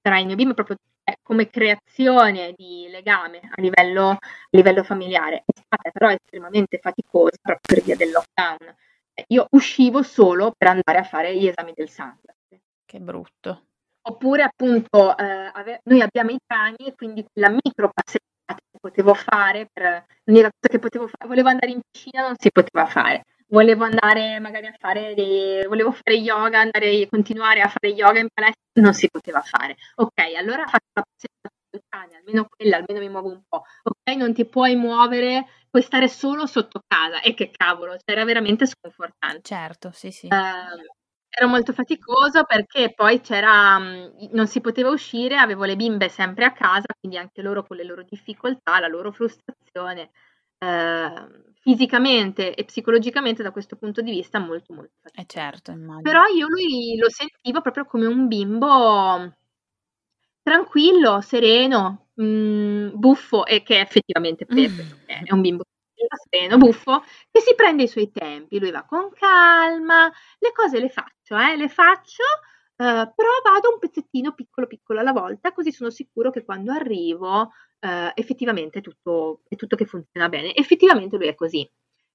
tra 0.00 0.18
il 0.18 0.26
mio 0.26 0.36
bimbo 0.36 0.54
proprio 0.54 0.76
come 1.22 1.48
creazione 1.48 2.54
di 2.56 2.88
legame 2.90 3.40
a 3.42 3.60
livello, 3.60 4.10
a 4.10 4.18
livello 4.50 4.82
familiare 4.82 5.44
è 5.44 5.60
stata 5.60 5.90
però 5.90 6.10
estremamente 6.10 6.78
faticosa 6.78 7.36
proprio 7.40 7.60
per 7.74 7.82
via 7.82 7.96
del 7.96 8.10
lockdown. 8.10 8.74
Io 9.28 9.46
uscivo 9.50 10.02
solo 10.02 10.54
per 10.56 10.68
andare 10.68 10.98
a 10.98 11.04
fare 11.04 11.36
gli 11.36 11.46
esami 11.46 11.72
del 11.74 11.88
sangue. 11.88 12.36
Che 12.84 13.00
brutto. 13.00 13.66
Oppure 14.04 14.42
appunto 14.42 15.16
eh, 15.16 15.50
ave- 15.52 15.80
noi 15.84 16.00
abbiamo 16.00 16.30
i 16.30 16.38
cani 16.44 16.86
e 16.86 16.94
quindi 16.94 17.24
la 17.34 17.50
micro 17.50 17.90
passeggiata 17.92 18.60
che 18.70 18.78
potevo 18.80 19.14
fare, 19.14 19.68
per, 19.72 20.04
l'unica 20.24 20.50
cosa 20.50 20.68
che 20.68 20.78
potevo 20.78 21.06
fare, 21.06 21.28
volevo 21.28 21.48
andare 21.48 21.70
in 21.70 21.80
piscina, 21.88 22.22
non 22.22 22.34
si 22.36 22.50
poteva 22.50 22.86
fare 22.86 23.24
volevo 23.52 23.84
andare 23.84 24.38
magari 24.40 24.66
a 24.66 24.74
fare 24.78 25.14
dei, 25.14 25.66
volevo 25.66 25.92
fare 25.92 26.16
yoga, 26.16 26.60
andare 26.60 27.06
continuare 27.08 27.60
a 27.60 27.68
fare 27.68 27.92
yoga 27.92 28.18
in 28.18 28.28
palestra, 28.32 28.62
non 28.80 28.94
si 28.94 29.08
poteva 29.10 29.42
fare. 29.42 29.76
Ok, 29.96 30.18
allora 30.36 30.64
faccio 30.66 30.88
la 30.94 31.02
passeggiata 31.02 31.50
cane, 31.88 32.16
almeno 32.16 32.46
quella, 32.48 32.76
almeno 32.78 33.00
mi 33.00 33.10
muovo 33.10 33.28
un 33.28 33.42
po'. 33.46 33.64
Ok, 33.82 34.16
non 34.16 34.32
ti 34.32 34.46
puoi 34.46 34.74
muovere, 34.76 35.46
puoi 35.68 35.82
stare 35.82 36.08
solo 36.08 36.46
sotto 36.46 36.80
casa. 36.86 37.20
E 37.20 37.34
che 37.34 37.50
cavolo, 37.50 37.92
cioè 37.92 38.12
era 38.12 38.24
veramente 38.24 38.66
sconfortante. 38.66 39.42
Certo, 39.42 39.90
sì, 39.92 40.10
sì. 40.10 40.26
Uh, 40.26 40.80
era 41.28 41.46
molto 41.46 41.72
faticoso 41.72 42.44
perché 42.44 42.92
poi 42.94 43.20
c'era, 43.20 43.78
non 43.78 44.46
si 44.46 44.60
poteva 44.60 44.90
uscire, 44.90 45.36
avevo 45.36 45.64
le 45.64 45.76
bimbe 45.76 46.08
sempre 46.08 46.44
a 46.46 46.52
casa, 46.52 46.86
quindi 46.98 47.18
anche 47.18 47.42
loro 47.42 47.64
con 47.64 47.76
le 47.76 47.84
loro 47.84 48.02
difficoltà, 48.02 48.80
la 48.80 48.88
loro 48.88 49.12
frustrazione. 49.12 50.10
Uh, 50.58 51.51
fisicamente 51.62 52.54
e 52.54 52.64
psicologicamente 52.64 53.42
da 53.42 53.52
questo 53.52 53.76
punto 53.76 54.02
di 54.02 54.10
vista 54.10 54.40
molto 54.40 54.74
molto 54.74 54.90
faticoso. 55.00 55.22
Eh 55.22 55.26
certo, 55.32 55.70
immagino. 55.70 56.02
Però 56.02 56.24
io 56.26 56.48
lui 56.48 56.96
lo 56.98 57.08
sentivo 57.08 57.60
proprio 57.60 57.84
come 57.84 58.06
un 58.06 58.26
bimbo 58.26 59.32
tranquillo, 60.42 61.20
sereno, 61.20 62.08
mh, 62.14 62.24
mm, 62.24 62.88
buffo 62.94 63.46
e 63.46 63.62
che 63.62 63.78
effettivamente 63.78 64.44
mm. 64.52 64.80
è 65.06 65.32
un 65.32 65.40
bimbo 65.40 65.62
sereno, 66.28 66.56
buffo, 66.58 67.04
che 67.30 67.40
si 67.40 67.54
prende 67.54 67.84
i 67.84 67.88
suoi 67.88 68.10
tempi, 68.10 68.58
lui 68.58 68.72
va 68.72 68.84
con 68.84 69.10
calma, 69.12 70.12
le 70.38 70.52
cose 70.52 70.80
le 70.80 70.88
faccio, 70.88 71.38
eh, 71.38 71.56
le 71.56 71.68
faccio, 71.68 72.24
Uh, 72.82 73.12
però 73.14 73.30
vado 73.44 73.70
un 73.72 73.78
pezzettino 73.78 74.32
piccolo 74.32 74.66
piccolo 74.66 74.98
alla 74.98 75.12
volta, 75.12 75.52
così 75.52 75.70
sono 75.70 75.88
sicuro 75.90 76.30
che 76.32 76.44
quando 76.44 76.72
arrivo 76.72 77.42
uh, 77.42 78.10
effettivamente 78.14 78.80
tutto, 78.80 79.42
è 79.48 79.54
tutto 79.54 79.76
che 79.76 79.84
funziona 79.86 80.28
bene. 80.28 80.52
Effettivamente 80.52 81.16
lui 81.16 81.28
è 81.28 81.34
così. 81.36 81.68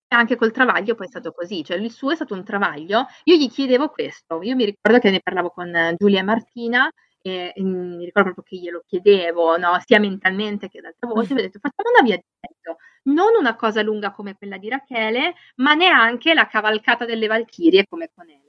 anche 0.09 0.35
col 0.35 0.51
travaglio 0.51 0.95
poi 0.95 1.05
è 1.07 1.09
stato 1.09 1.31
così, 1.33 1.63
cioè 1.63 1.77
il 1.77 1.91
suo 1.91 2.11
è 2.11 2.15
stato 2.15 2.33
un 2.33 2.43
travaglio. 2.43 3.05
Io 3.25 3.35
gli 3.37 3.49
chiedevo 3.49 3.89
questo, 3.89 4.41
io 4.41 4.55
mi 4.55 4.65
ricordo 4.65 4.99
che 4.99 5.09
ne 5.11 5.21
parlavo 5.21 5.51
con 5.51 5.95
Giulia 5.97 6.19
e 6.19 6.23
Martina 6.23 6.91
e 7.21 7.53
mm, 7.61 7.95
mi 7.97 8.05
ricordo 8.05 8.33
proprio 8.33 8.43
che 8.43 8.57
glielo 8.57 8.83
chiedevo, 8.85 9.57
no, 9.57 9.79
sia 9.85 9.99
mentalmente 9.99 10.67
che 10.69 10.79
ad 10.79 10.85
alta 10.85 11.07
voce, 11.07 11.33
mi 11.33 11.39
ho 11.41 11.43
detto 11.43 11.59
facciamo 11.59 11.89
una 11.91 12.05
via 12.07 12.17
di 12.17 12.23
mezzo, 12.41 12.77
non 13.03 13.35
una 13.39 13.55
cosa 13.55 13.81
lunga 13.81 14.11
come 14.11 14.35
quella 14.35 14.57
di 14.57 14.69
Rachele, 14.69 15.33
ma 15.57 15.73
neanche 15.75 16.33
la 16.33 16.47
cavalcata 16.47 17.05
delle 17.05 17.27
Valchirie 17.27 17.85
come 17.87 18.09
con 18.13 18.29
Elena, 18.29 18.46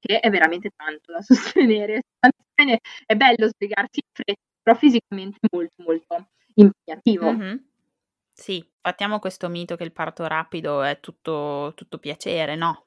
che 0.00 0.20
è 0.20 0.30
veramente 0.30 0.70
tanto 0.74 1.12
da 1.12 1.20
sostenere. 1.22 2.02
È 3.06 3.14
bello 3.14 3.46
sbrigarsi 3.46 4.00
in 4.00 4.10
fretta, 4.12 4.40
però 4.62 4.76
fisicamente 4.76 5.38
molto 5.52 5.82
molto 5.82 6.28
impegnativo. 6.54 7.32
Mm-hmm. 7.32 7.56
Sì, 8.32 8.66
partiamo 8.80 9.18
questo 9.18 9.48
mito 9.48 9.76
che 9.76 9.84
il 9.84 9.92
parto 9.92 10.26
rapido 10.26 10.82
è 10.82 10.98
tutto, 11.00 11.72
tutto 11.76 11.98
piacere, 11.98 12.56
no? 12.56 12.86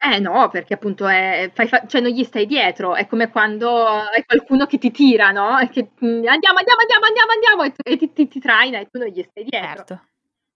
Eh 0.00 0.20
no, 0.20 0.48
perché 0.48 0.74
appunto 0.74 1.08
è, 1.08 1.50
fai 1.52 1.66
fa- 1.66 1.84
cioè 1.86 2.00
non 2.00 2.12
gli 2.12 2.22
stai 2.22 2.46
dietro, 2.46 2.94
è 2.94 3.08
come 3.08 3.30
quando 3.30 3.84
hai 3.84 4.24
qualcuno 4.24 4.64
che 4.66 4.78
ti 4.78 4.92
tira, 4.92 5.32
no? 5.32 5.58
E 5.58 5.68
che 5.68 5.90
mm, 6.04 6.24
andiamo, 6.24 6.58
andiamo, 6.58 6.80
andiamo, 6.80 7.04
andiamo, 7.04 7.32
andiamo, 7.32 7.62
e, 7.64 7.72
tu, 7.72 7.80
e 7.82 7.96
ti, 7.96 8.12
ti, 8.12 8.28
ti, 8.28 8.38
traina 8.38 8.78
e 8.78 8.86
tu 8.86 8.98
non 8.98 9.08
gli 9.08 9.22
stai 9.22 9.44
dietro. 9.44 9.68
Certo. 9.68 10.08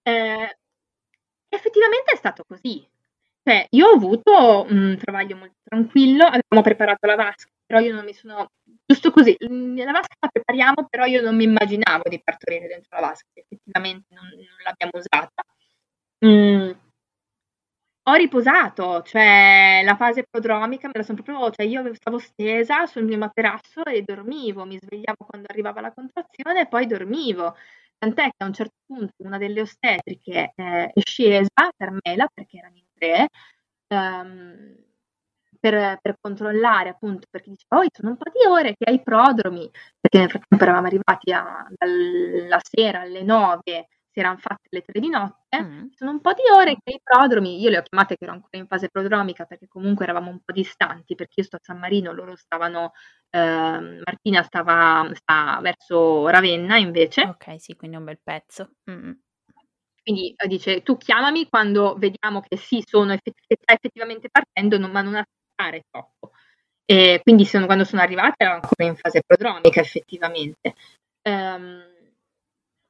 Eh, 0.03 0.59
effettivamente 1.49 2.13
è 2.13 2.17
stato 2.17 2.45
così. 2.47 2.89
Cioè, 3.45 3.67
io 3.71 3.89
ho 3.89 3.95
avuto 3.95 4.67
un 4.69 4.97
travaglio 5.03 5.37
molto 5.37 5.57
tranquillo, 5.65 6.25
abbiamo 6.25 6.63
preparato 6.63 7.07
la 7.07 7.17
vasca, 7.17 7.51
però 7.67 7.81
io 7.81 7.95
non 7.95 8.05
mi 8.05 8.13
sono... 8.13 8.51
Giusto 8.87 9.11
così, 9.11 9.37
mm, 9.51 9.79
la 9.79 9.93
vasca 9.93 10.17
la 10.21 10.29
prepariamo, 10.29 10.87
però 10.89 11.05
io 11.07 11.23
non 11.23 11.35
mi 11.37 11.45
immaginavo 11.45 12.09
di 12.09 12.21
partorire 12.23 12.69
dentro 12.69 13.01
la 13.01 13.07
vasca, 13.09 13.27
effettivamente 13.35 14.15
non, 14.15 14.27
non 14.27 14.63
l'abbiamo 14.65 14.93
usata. 14.95 15.43
Mm 16.25 16.71
ho 18.05 18.15
riposato, 18.15 19.03
cioè 19.03 19.83
la 19.85 19.95
fase 19.95 20.25
prodromica 20.29 20.89
me 20.89 20.95
la 20.97 21.03
son 21.05 21.15
proprio 21.15 21.51
cioè 21.51 21.67
io 21.67 21.95
stavo 21.95 22.19
stesa 22.19 22.87
sul 22.87 23.05
mio 23.05 23.17
materasso 23.17 23.85
e 23.85 24.03
dormivo, 24.03 24.65
mi 24.65 24.77
svegliavo 24.77 25.25
quando 25.25 25.47
arrivava 25.49 25.81
la 25.81 25.93
contrazione 25.93 26.63
e 26.63 26.69
poi 26.69 26.87
dormivo. 26.87 27.55
Tant'è 27.99 28.25
che 28.31 28.43
a 28.43 28.47
un 28.47 28.53
certo 28.53 28.75
punto 28.87 29.15
una 29.19 29.39
delle 29.39 29.61
ostetriche, 29.61 30.53
ehm, 30.57 30.91
è 30.93 31.01
scesa 31.05 31.71
per 31.77 31.93
Mela, 32.03 32.27
perché 32.33 32.59
erano 32.59 32.77
in 32.77 32.85
3, 33.03 33.29
ehm, 33.89 34.77
per 35.61 35.99
per 36.01 36.17
controllare 36.21 36.89
appunto, 36.91 37.27
perché 37.31 37.51
diceva: 37.51 37.77
"Poi 37.81 37.89
sono 37.93 38.11
un 38.11 38.17
po' 38.17 38.31
di 38.31 38.47
ore 38.49 38.75
che 38.77 38.85
hai 38.91 39.03
prodromi", 39.03 39.71
perché 40.01 40.19
nel 40.19 40.31
frattempo 40.31 40.65
eravamo 40.65 40.87
arrivati 40.87 41.33
a 41.33 41.67
dalla 41.77 42.59
sera 42.63 43.01
alle 43.01 43.23
9 43.23 43.87
si 44.13 44.19
eran 44.21 44.37
fatte 44.39 44.69
le 44.71 44.83
tre 44.83 45.01
di 45.01 45.09
notte, 45.09 45.63
mm. 45.63 45.87
sono 45.95 46.11
un 46.11 46.21
po' 46.21 46.33
di 46.35 46.43
ore 46.55 46.77
che 46.85 46.95
i 46.97 47.01
prodromi, 47.03 47.59
io 47.63 47.71
le 47.71 47.79
ho 47.79 47.83
chiamate 47.83 48.17
che 48.19 48.25
ero 48.25 48.35
ancora 48.35 48.59
in 48.59 48.67
fase 48.67 48.89
prodromica 48.91 49.47
perché 49.47 49.69
comunque 49.69 50.05
eravamo 50.05 50.31
un 50.31 50.41
po' 50.45 50.53
distanti, 50.53 51.15
perché 51.15 51.41
io 51.41 51.45
sto 51.45 51.57
a 51.57 51.61
San 51.63 51.79
Marino, 51.79 52.13
loro 52.13 52.37
stavano, 52.37 52.93
eh, 53.31 53.39
Martina 54.05 54.43
stava, 54.43 55.09
sta 55.15 55.59
verso 55.63 56.29
Ravenna 56.29 56.77
invece. 56.77 57.23
Ok, 57.23 57.55
sì, 57.59 57.75
quindi 57.77 57.97
un 57.97 58.05
bel 58.05 58.21
pezzo. 58.23 58.73
Mm. 58.91 59.13
Quindi 60.03 60.35
eh, 60.37 60.49
dice, 60.49 60.83
tu 60.83 60.97
chiamami 60.97 61.49
quando 61.49 61.95
vediamo 61.97 62.41
che 62.41 62.57
sì, 62.57 62.83
sono 62.87 63.13
effett- 63.13 63.41
che 63.47 63.57
sta 63.61 63.75
effettivamente 63.75 64.29
partendo, 64.31 64.79
non, 64.79 64.91
ma 64.91 65.03
non 65.03 65.15
aspettare 65.17 65.85
troppo. 65.91 66.33
E 66.85 67.21
quindi 67.23 67.45
sono, 67.45 67.67
quando 67.67 67.85
sono 67.85 68.03
arrivata 68.03 68.35
ero 68.45 68.55
ancora 68.55 68.85
in 68.85 68.97
fase 68.97 69.23
prodromica 69.25 69.81
effettivamente. 69.81 70.75
Um, 71.23 71.83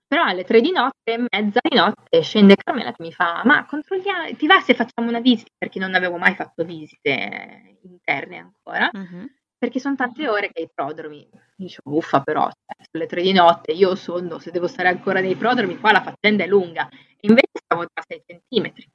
però 0.06 0.24
alle 0.24 0.44
tre 0.44 0.60
di 0.60 0.70
notte, 0.72 1.16
mezza 1.30 1.60
di 1.62 1.76
notte, 1.76 2.22
scende 2.22 2.54
Carmela 2.56 2.92
che 2.92 3.02
mi 3.02 3.12
fa: 3.12 3.42
Ma 3.44 3.64
controlliamo, 3.66 4.34
ti 4.36 4.46
va 4.46 4.60
se 4.60 4.74
facciamo 4.74 5.08
una 5.08 5.20
visita? 5.20 5.50
Perché 5.56 5.78
non 5.78 5.94
avevo 5.94 6.18
mai 6.18 6.34
fatto 6.34 6.64
visite 6.64 7.78
interne 7.82 8.36
ancora. 8.38 8.90
Uh-huh. 8.92 9.26
Perché 9.62 9.78
sono 9.78 9.94
tante 9.94 10.28
ore 10.28 10.50
che 10.50 10.62
hai 10.62 10.68
prodromi. 10.74 11.24
Dicevo, 11.54 11.94
uffa, 11.96 12.20
però, 12.20 12.46
cioè, 12.46 12.84
sulle 12.90 13.06
tre 13.06 13.22
di 13.22 13.32
notte 13.32 13.70
io 13.70 13.94
sono, 13.94 14.40
se 14.40 14.50
devo 14.50 14.66
stare 14.66 14.88
ancora 14.88 15.20
nei 15.20 15.36
prodromi, 15.36 15.78
qua 15.78 15.92
la 15.92 16.02
faccenda 16.02 16.42
è 16.42 16.48
lunga. 16.48 16.88
E 16.90 17.28
invece 17.28 17.60
stavo 17.64 17.82
da 17.82 18.02
6 18.04 18.22
centimetri. 18.26 18.90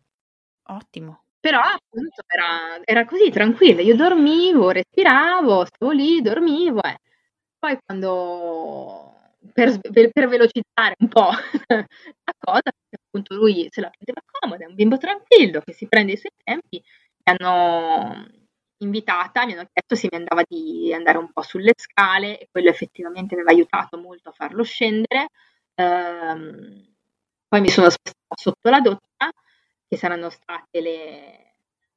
Ottimo. 0.63 1.24
Però 1.39 1.61
appunto 1.61 2.22
era, 2.28 2.82
era, 2.84 3.05
così 3.05 3.30
tranquilla, 3.30 3.80
io 3.80 3.95
dormivo, 3.95 4.72
respiravo, 4.72 5.63
stavo 5.63 5.91
lì, 5.93 6.22
dormivo. 6.22 6.84
Eh. 6.84 6.97
Poi 7.57 7.78
quando 7.86 9.13
per, 9.53 9.80
per, 9.80 10.28
velocizzare 10.28 10.95
un 10.99 11.07
po' 11.07 11.30
la 11.70 12.34
cosa, 12.38 12.61
perché 12.61 13.03
appunto 13.07 13.36
lui 13.36 13.70
se 13.72 13.80
la 13.80 13.89
prendeva 13.89 14.20
comoda, 14.26 14.65
è 14.65 14.68
un 14.68 14.76
bimbo 14.76 14.97
tranquillo 14.97 15.61
che 15.61 15.72
si 15.72 15.88
prende 15.88 16.11
i 16.11 16.18
suoi 16.18 16.34
tempi, 16.43 16.84
mi 16.84 17.36
hanno 17.39 18.36
invitata, 18.80 19.45
mi 19.45 19.53
hanno 19.53 19.67
chiesto 19.71 19.95
se 19.95 20.07
mi 20.11 20.17
andava 20.17 20.43
di 20.47 20.93
andare 20.93 21.17
un 21.17 21.32
po' 21.32 21.41
sulle 21.41 21.73
scale 21.75 22.39
e 22.39 22.47
quello 22.51 22.69
effettivamente 22.69 23.36
mi 23.36 23.41
aveva 23.41 23.55
aiutato 23.55 23.97
molto 23.97 24.30
a 24.30 24.34
farlo 24.34 24.63
scendere. 24.63 25.30
Um, 25.75 26.86
poi 27.47 27.61
mi 27.61 27.69
sono 27.69 27.89
spostata 27.89 28.36
sotto 28.36 28.69
la 28.69 28.82
doccia, 28.82 29.32
che 29.88 29.97
saranno 29.97 30.30
state 30.30 30.82
le 30.82 31.41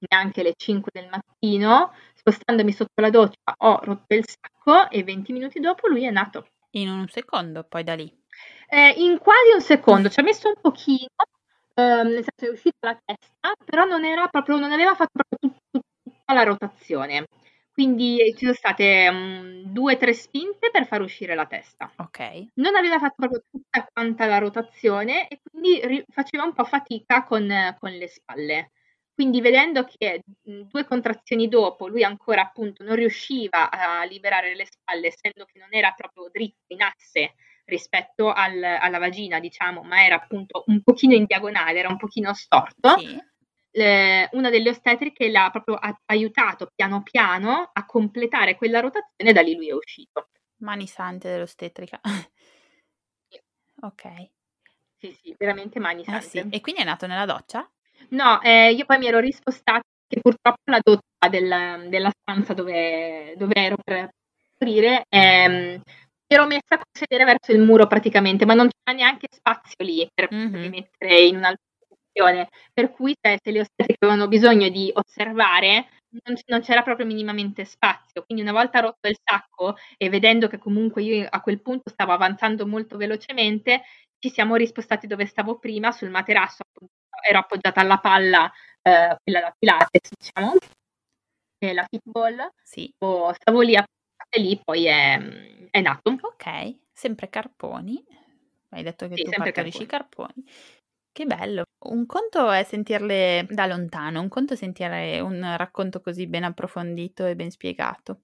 neanche 0.09 0.43
le 0.43 0.55
5 0.57 0.91
del 0.95 1.09
mattino, 1.09 1.93
spostandomi 2.15 2.73
sotto 2.73 3.01
la 3.01 3.11
doccia 3.11 3.55
ho 3.59 3.81
rotto 3.83 4.15
il 4.15 4.25
sacco 4.27 4.89
e 4.89 5.03
20 5.03 5.33
minuti 5.33 5.61
dopo 5.61 5.89
lui 5.89 6.05
è 6.05 6.11
nato. 6.11 6.47
In 6.73 6.89
un 6.89 7.09
secondo, 7.09 7.65
poi 7.65 7.85
da 7.85 7.95
lì. 7.95 8.11
Eh, 8.69 8.95
in 8.99 9.19
quasi 9.19 9.53
un 9.53 9.61
secondo, 9.61 10.09
ci 10.09 10.21
ha 10.21 10.23
messo 10.23 10.49
un 10.49 10.55
pochino, 10.61 11.09
ehm, 11.75 12.09
nel 12.09 12.25
senso 12.25 12.47
è 12.47 12.49
uscita 12.49 12.77
la 12.81 13.01
testa, 13.05 13.53
però 13.65 13.85
non 13.85 14.05
era 14.05 14.29
proprio, 14.29 14.59
non 14.59 14.73
aveva 14.73 14.95
fatto 14.95 15.11
proprio 15.29 15.60
tut- 16.31 16.35
tutta 16.35 16.35
la 16.35 16.43
rotazione. 16.43 17.27
Quindi 17.73 18.19
ci 18.37 18.45
sono 18.45 18.53
state 18.53 19.09
um, 19.09 19.63
due 19.63 19.95
o 19.95 19.97
tre 19.97 20.13
spinte 20.13 20.71
per 20.71 20.87
far 20.87 21.01
uscire 21.01 21.35
la 21.35 21.47
testa. 21.47 21.91
Ok. 21.97 22.49
Non 22.55 22.75
aveva 22.75 22.99
fatto 22.99 23.15
proprio 23.17 23.43
tutta 23.51 23.87
quanta 23.91 24.27
la 24.27 24.39
rotazione 24.39 25.29
e 25.29 25.41
quindi 25.43 25.81
ri- 25.87 26.05
faceva 26.09 26.45
un 26.45 26.53
po' 26.53 26.65
fatica 26.65 27.25
con, 27.25 27.77
con 27.79 27.91
le 27.91 28.09
spalle. 28.09 28.73
Quindi 29.15 29.41
vedendo 29.41 29.85
che 29.85 30.23
due 30.43 30.85
contrazioni 30.85 31.49
dopo 31.49 31.89
lui 31.89 32.03
ancora 32.05 32.43
appunto 32.43 32.85
non 32.85 32.97
riusciva 32.97 33.71
a 33.71 34.05
liberare 34.05 34.55
le 34.55 34.67
spalle, 34.67 35.09
essendo 35.09 35.45
che 35.45 35.59
non 35.59 35.69
era 35.71 35.93
proprio 35.93 36.29
dritto 36.33 36.73
in 36.73 36.83
asse 36.83 37.35
rispetto 37.67 38.33
al, 38.33 38.63
alla 38.63 38.99
vagina, 38.99 39.39
diciamo, 39.39 39.83
ma 39.83 40.05
era 40.05 40.17
appunto 40.17 40.65
un 40.67 40.83
pochino 40.83 41.15
in 41.15 41.25
diagonale, 41.27 41.79
era 41.79 41.89
un 41.89 41.99
pochino 41.99 42.33
storto. 42.35 42.99
Sì. 42.99 43.23
Eh, 43.75 44.29
una 44.33 44.51
delle 44.51 44.71
ostetriche 44.71 45.31
l'ha 45.31 45.49
proprio 45.53 45.79
aiutato 46.07 46.69
piano 46.75 47.03
piano 47.05 47.71
a 47.73 47.87
completare 47.87 48.57
quella 48.57 48.81
rotazione 48.81 49.31
e 49.31 49.33
da 49.33 49.43
lì 49.43 49.55
lui 49.55 49.69
è 49.69 49.73
uscito. 49.75 50.29
Mani 50.59 50.87
sante 50.89 51.29
dell'ostetrica. 51.31 52.01
Sì. 53.33 53.41
ok. 53.83 54.03
Sì, 54.99 55.13
sì, 55.23 55.35
veramente 55.39 55.79
mani 55.79 56.05
sante. 56.05 56.19
Eh 56.27 56.29
sì. 56.43 56.49
E 56.51 56.61
quindi 56.61 56.83
è 56.83 56.85
nato 56.85 57.07
nella 57.07 57.25
doccia? 57.27 57.69
No, 58.11 58.41
ehm, 58.43 58.77
io 58.77 58.85
poi 58.85 58.99
mi 58.99 59.07
ero 59.07 59.19
rispostata 59.21 59.81
perché 60.07 60.21
purtroppo 60.23 60.61
la 60.71 60.81
doccia 60.83 61.29
del 61.31 61.89
della 61.89 62.11
stanza 62.11 62.55
dove 62.55 63.35
dove 63.37 63.55
ero 63.55 63.77
per 63.83 64.11
partorire, 64.59 65.05
ehm, 65.09 65.81
ero 66.27 66.47
messa 66.47 66.75
a 66.77 66.83
sedere 66.93 67.25
verso 67.25 67.53
il 67.53 67.61
muro 67.61 67.87
praticamente, 67.87 68.45
ma 68.47 68.55
non 68.55 68.69
c'era 68.69 68.97
neanche 68.99 69.27
spazio 69.31 69.85
lì 69.85 70.07
per 70.13 70.29
Mh-mh. 70.33 70.69
mettere 70.71 71.21
in 71.27 71.37
un'altra 71.37 71.65
posizione, 72.13 72.49
per 72.73 72.91
cui 72.91 73.15
cioè, 73.21 73.37
se 73.43 73.51
le 73.51 73.61
ostetriche 73.61 74.05
avevano 74.05 74.29
bisogno 74.29 74.69
di 74.69 74.91
osservare, 74.93 75.89
non 76.25 76.35
c 76.37 76.43
non 76.47 76.61
c'era 76.61 76.83
proprio 76.83 77.07
minimamente 77.07 77.65
spazio. 77.65 78.25
Quindi 78.25 78.43
una 78.43 78.53
volta 78.53 78.81
rotto 78.81 79.09
il 79.09 79.17
sacco 79.23 79.77
e 79.97 80.09
vedendo 80.09 80.49
che 80.49 80.59
comunque 80.59 81.03
io 81.03 81.27
a 81.29 81.41
quel 81.41 81.61
punto 81.63 81.91
stavo 81.91 82.13
avanzando 82.13 82.67
molto 82.67 82.97
velocemente, 82.97 83.83
ci 84.19 84.31
siamo 84.31 84.57
rispostati 84.57 85.07
dove 85.07 85.27
stavo 85.27 85.59
prima, 85.59 85.93
sul 85.93 86.11
materasso 86.11 86.63
ero 87.29 87.39
appoggiata 87.39 87.81
alla 87.81 87.99
palla, 87.99 88.51
eh, 88.83 89.17
quella 89.23 89.41
da 89.41 89.55
Pilates, 89.59 90.11
diciamo, 90.19 90.55
e 91.59 91.73
la 91.75 91.87
fitball. 91.89 92.51
Sì. 92.63 92.93
Stavo 92.97 93.61
lì 93.61 93.77
appoggiata 93.77 94.29
e 94.31 94.41
lì 94.41 94.61
poi 94.63 94.87
è, 94.87 95.19
è, 95.71 95.81
nato. 95.81 96.11
Ok, 96.21 96.77
sempre 96.93 97.29
carponi. 97.29 98.03
Hai 98.71 98.83
detto 98.83 99.09
che 99.09 99.17
sì, 99.17 99.25
tu 99.25 99.31
partorisci 99.31 99.87
carponi. 99.87 100.45
carponi. 100.45 100.80
Che 101.13 101.25
bello. 101.27 101.65
Un 101.87 102.07
conto 102.07 102.51
è 102.51 102.63
sentirle 102.63 103.47
da 103.51 103.67
lontano, 103.67 104.21
un 104.21 104.29
conto 104.29 104.53
è 104.55 104.57
sentire 104.57 105.19
un 105.21 105.55
racconto 105.57 106.01
così 106.01 106.27
ben 106.29 106.45
approfondito 106.45 107.27
e 107.27 107.35
ben 107.35 107.51
spiegato. 107.51 108.21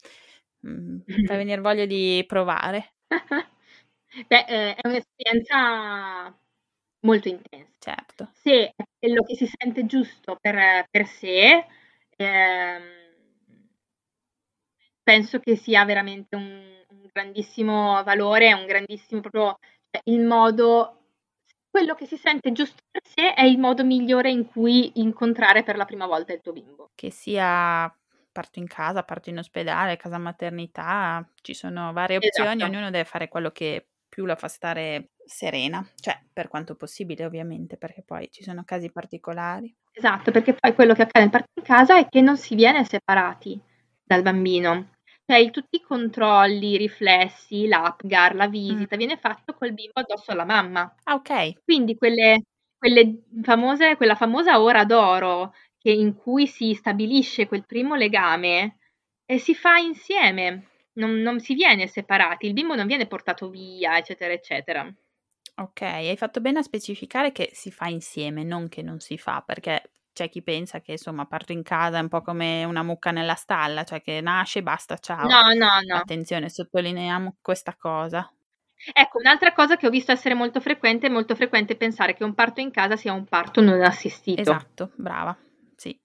Mm, 0.66 0.98
fa 1.26 1.36
venire 1.36 1.60
voglia 1.60 1.84
di 1.86 2.24
provare. 2.26 2.94
Beh, 4.28 4.44
eh, 4.48 4.74
è 4.76 4.86
un'esperienza 4.88 6.34
molto 7.00 7.28
intensa. 7.28 7.72
Certo. 7.78 8.30
Se 8.32 8.72
è 8.76 8.84
quello 8.98 9.22
che 9.24 9.34
si 9.36 9.46
sente 9.46 9.84
giusto 9.86 10.36
per, 10.40 10.86
per 10.90 11.06
sé, 11.06 11.66
ehm, 12.16 12.82
penso 15.02 15.38
che 15.40 15.56
sia 15.56 15.84
veramente 15.84 16.36
un, 16.36 16.44
un 16.90 17.08
grandissimo 17.12 18.02
valore, 18.02 18.52
un 18.52 18.66
grandissimo 18.66 19.20
proprio 19.20 19.58
cioè, 19.90 20.00
il 20.06 20.20
modo 20.24 21.05
quello 21.76 21.94
che 21.94 22.06
si 22.06 22.16
sente 22.16 22.52
giusto 22.52 22.82
per 22.90 23.02
sé 23.04 23.34
è 23.34 23.44
il 23.44 23.58
modo 23.58 23.84
migliore 23.84 24.30
in 24.30 24.46
cui 24.46 24.92
incontrare 24.94 25.62
per 25.62 25.76
la 25.76 25.84
prima 25.84 26.06
volta 26.06 26.32
il 26.32 26.40
tuo 26.40 26.54
bimbo. 26.54 26.88
Che 26.94 27.10
sia 27.10 27.94
parto 28.32 28.58
in 28.58 28.66
casa, 28.66 29.02
parto 29.02 29.28
in 29.28 29.36
ospedale, 29.36 29.98
casa 29.98 30.16
maternità, 30.16 31.28
ci 31.42 31.52
sono 31.52 31.92
varie 31.92 32.16
opzioni, 32.16 32.54
Esatto. 32.54 32.64
ognuno 32.72 32.90
deve 32.90 33.04
fare 33.04 33.28
quello 33.28 33.50
che 33.50 33.88
più 34.08 34.24
la 34.24 34.36
fa 34.36 34.48
stare 34.48 35.10
serena, 35.26 35.86
cioè 36.00 36.18
per 36.32 36.48
quanto 36.48 36.76
possibile 36.76 37.26
ovviamente, 37.26 37.76
perché 37.76 38.02
poi 38.02 38.30
ci 38.30 38.42
sono 38.42 38.62
casi 38.64 38.90
particolari. 38.90 39.74
Esatto, 39.92 40.30
perché 40.30 40.54
poi 40.54 40.74
quello 40.74 40.94
che 40.94 41.02
accade 41.02 41.26
nel 41.26 41.30
parto 41.30 41.50
in 41.56 41.62
casa 41.62 41.98
è 41.98 42.08
che 42.08 42.22
non 42.22 42.38
si 42.38 42.54
viene 42.54 42.86
separati 42.86 43.60
dal 44.02 44.22
bambino. 44.22 44.92
Cioè 45.28 45.50
tutti 45.50 45.76
i 45.76 45.82
controlli, 45.82 46.72
i 46.72 46.76
riflessi, 46.76 47.66
l'APGAR, 47.66 48.36
la 48.36 48.46
visita, 48.46 48.94
mm. 48.94 48.98
viene 48.98 49.16
fatto 49.16 49.54
col 49.54 49.72
bimbo 49.72 50.00
addosso 50.00 50.30
alla 50.30 50.44
mamma. 50.44 50.94
Ah, 51.04 51.14
ok. 51.14 51.64
Quindi 51.64 51.96
quelle, 51.96 52.42
quelle 52.78 53.24
famose, 53.42 53.96
quella 53.96 54.14
famosa 54.14 54.60
ora 54.60 54.84
d'oro 54.84 55.52
che 55.76 55.90
in 55.90 56.14
cui 56.14 56.46
si 56.46 56.74
stabilisce 56.74 57.46
quel 57.48 57.66
primo 57.66 57.96
legame 57.96 58.78
e 59.24 59.38
si 59.38 59.54
fa 59.54 59.78
insieme, 59.78 60.68
non, 60.94 61.16
non 61.16 61.40
si 61.40 61.54
viene 61.54 61.88
separati, 61.88 62.46
il 62.46 62.52
bimbo 62.52 62.76
non 62.76 62.86
viene 62.86 63.06
portato 63.06 63.50
via, 63.50 63.98
eccetera, 63.98 64.32
eccetera. 64.32 64.94
Ok, 65.58 65.82
hai 65.82 66.16
fatto 66.16 66.40
bene 66.40 66.58
a 66.60 66.62
specificare 66.62 67.32
che 67.32 67.50
si 67.52 67.70
fa 67.70 67.86
insieme, 67.86 68.44
non 68.44 68.68
che 68.68 68.82
non 68.82 69.00
si 69.00 69.16
fa, 69.18 69.42
perché 69.44 69.90
c'è 70.16 70.30
chi 70.30 70.42
pensa 70.42 70.80
che 70.80 70.92
insomma 70.92 71.26
parto 71.26 71.52
in 71.52 71.62
casa 71.62 71.98
è 71.98 72.00
un 72.00 72.08
po' 72.08 72.22
come 72.22 72.64
una 72.64 72.82
mucca 72.82 73.10
nella 73.10 73.34
stalla, 73.34 73.84
cioè 73.84 74.00
che 74.00 74.22
nasce 74.22 74.60
e 74.60 74.62
basta, 74.62 74.96
ciao. 74.96 75.28
No, 75.28 75.52
no, 75.52 75.78
no. 75.86 75.96
Attenzione, 75.96 76.48
sottolineiamo 76.48 77.36
questa 77.42 77.76
cosa. 77.76 78.26
Ecco, 78.94 79.18
un'altra 79.18 79.52
cosa 79.52 79.76
che 79.76 79.86
ho 79.86 79.90
visto 79.90 80.12
essere 80.12 80.32
molto 80.32 80.58
frequente 80.60 81.08
è 81.08 81.10
molto 81.10 81.34
frequente 81.34 81.76
pensare 81.76 82.14
che 82.14 82.24
un 82.24 82.32
parto 82.32 82.60
in 82.62 82.70
casa 82.70 82.96
sia 82.96 83.12
un 83.12 83.26
parto 83.26 83.60
non 83.60 83.82
assistito. 83.82 84.40
Esatto, 84.40 84.92
brava. 84.94 85.36
Sì. 85.76 85.98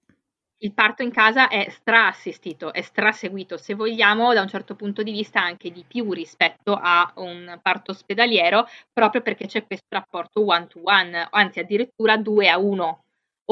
Il 0.58 0.74
parto 0.74 1.02
in 1.02 1.10
casa 1.10 1.48
è 1.48 1.68
stra-assistito, 1.70 2.70
è 2.74 2.82
stra-seguito, 2.82 3.56
se 3.56 3.72
vogliamo, 3.72 4.34
da 4.34 4.42
un 4.42 4.48
certo 4.48 4.76
punto 4.76 5.02
di 5.02 5.10
vista 5.10 5.40
anche 5.40 5.70
di 5.70 5.86
più 5.88 6.12
rispetto 6.12 6.78
a 6.78 7.10
un 7.16 7.58
parto 7.62 7.92
ospedaliero, 7.92 8.66
proprio 8.92 9.22
perché 9.22 9.46
c'è 9.46 9.64
questo 9.66 9.86
rapporto 9.88 10.44
one-to-one, 10.44 11.28
anzi 11.30 11.60
addirittura 11.60 12.18
due 12.18 12.50
a 12.50 12.58
uno 12.58 13.04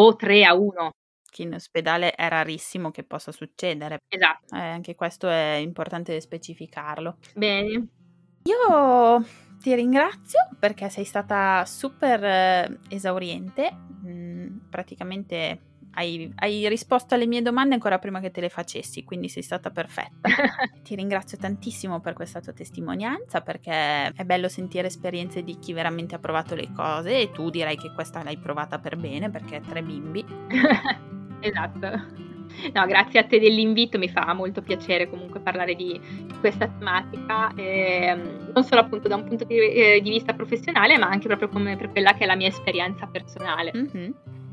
o 0.03 0.17
tre 0.17 0.45
a 0.45 0.55
uno. 0.55 0.91
Che 1.31 1.43
in 1.43 1.55
ospedale 1.55 2.13
è 2.13 2.29
rarissimo 2.29 2.91
che 2.91 3.05
possa 3.05 3.31
succedere. 3.31 3.99
Esatto. 4.09 4.55
Eh, 4.55 4.59
anche 4.59 4.95
questo 4.95 5.29
è 5.29 5.55
importante 5.55 6.21
specificarlo. 6.21 7.19
Bene. 7.35 7.89
Io 8.45 9.25
ti 9.61 9.75
ringrazio 9.75 10.49
perché 10.59 10.89
sei 10.89 11.05
stata 11.05 11.65
super 11.67 12.25
eh, 12.25 12.79
esauriente, 12.89 13.71
mm, 13.73 14.57
praticamente 14.71 15.70
hai, 15.95 16.33
hai, 16.37 16.69
risposto 16.69 17.15
alle 17.15 17.27
mie 17.27 17.43
domande 17.43 17.75
ancora 17.75 17.99
prima 17.99 18.21
che 18.21 18.31
te 18.31 18.41
le 18.41 18.49
facessi, 18.49 19.05
quindi 19.05 19.29
sei 19.29 19.43
stata 19.43 19.71
perfetta. 19.71 20.29
ti 20.83 20.95
ringrazio 20.95 21.39
tantissimo 21.39 22.01
per 22.01 22.15
questa 22.15 22.41
tua 22.41 22.53
testimonianza 22.53 23.41
perché 23.41 24.13
è 24.13 24.25
bello 24.25 24.49
sentire 24.49 24.87
esperienze 24.87 25.43
di 25.43 25.59
chi 25.59 25.73
veramente 25.73 26.15
ha 26.15 26.19
provato 26.19 26.55
le 26.55 26.71
cose 26.75 27.21
e 27.21 27.31
tu 27.31 27.51
direi 27.51 27.77
che 27.77 27.93
questa 27.93 28.23
l'hai 28.23 28.39
provata 28.39 28.79
per 28.79 28.97
bene 28.97 29.31
perché 29.31 29.61
tre 29.61 29.83
bimbi. 29.83 30.25
esatto. 31.41 32.29
No, 32.73 32.85
grazie 32.87 33.21
a 33.21 33.25
te 33.25 33.39
dell'invito, 33.39 33.97
mi 33.97 34.09
fa 34.09 34.33
molto 34.35 34.61
piacere 34.61 35.09
comunque 35.09 35.41
parlare 35.41 35.75
di, 35.75 35.99
questa 36.41 36.67
tematica, 36.67 37.55
eh, 37.55 38.19
non 38.53 38.65
solo 38.65 38.81
appunto 38.81 39.09
da 39.09 39.17
un 39.17 39.25
punto 39.25 39.45
di, 39.45 39.57
eh, 39.57 40.01
di, 40.03 40.11
vista 40.11 40.33
professionale, 40.33 40.99
ma 40.99 41.09
anche 41.09 41.29
proprio 41.29 41.49
come 41.49 41.77
per 41.77 41.91
quella 41.91 42.13
che 42.15 42.25
è 42.25 42.27
la 42.27 42.37
mia 42.37 42.49
esperienza 42.49 43.07
personale. 43.07 43.73
Mm-hmm. 43.75 44.11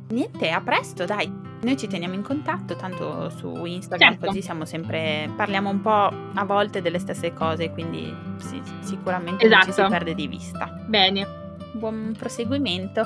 Niente, 0.10 0.50
a 0.50 0.62
presto, 0.62 1.06
dai. 1.06 1.32
Noi 1.62 1.76
ci 1.76 1.88
teniamo 1.88 2.14
in 2.14 2.22
contatto, 2.22 2.76
tanto 2.76 3.30
su 3.30 3.66
Instagram, 3.66 4.12
certo. 4.12 4.28
così 4.28 4.42
siamo 4.42 4.64
sempre. 4.66 5.30
parliamo 5.36 5.70
un 5.70 5.82
po' 5.82 6.12
a 6.34 6.46
volte 6.46 6.82
delle 6.82 7.00
stesse 7.00 7.34
cose, 7.34 7.72
quindi 7.72 8.14
sì, 8.38 8.62
sicuramente 8.82 9.46
esatto. 9.46 9.66
non 9.66 9.66
ci 9.66 9.74
si 9.74 9.80
esatto. 9.82 9.90
perde 9.90 10.16
di 10.16 10.28
vista. 10.28 10.68
Bene. 10.88 11.28
Buon 11.74 12.16
proseguimento. 12.18 13.02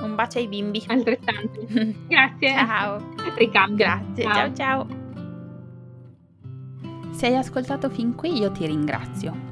Un 0.00 0.14
bacio 0.14 0.38
ai 0.38 0.48
bimbi. 0.48 0.82
Altrettanto. 0.86 1.66
Grazie. 2.08 2.54
Ciao. 2.54 3.14
Ricambio. 3.36 3.84
Grazie. 3.84 4.22
Ciao 4.24 4.54
ciao. 4.54 4.86
Se 7.12 7.26
hai 7.26 7.36
ascoltato 7.36 7.90
fin 7.90 8.14
qui 8.14 8.38
io 8.38 8.50
ti 8.50 8.66
ringrazio. 8.66 9.51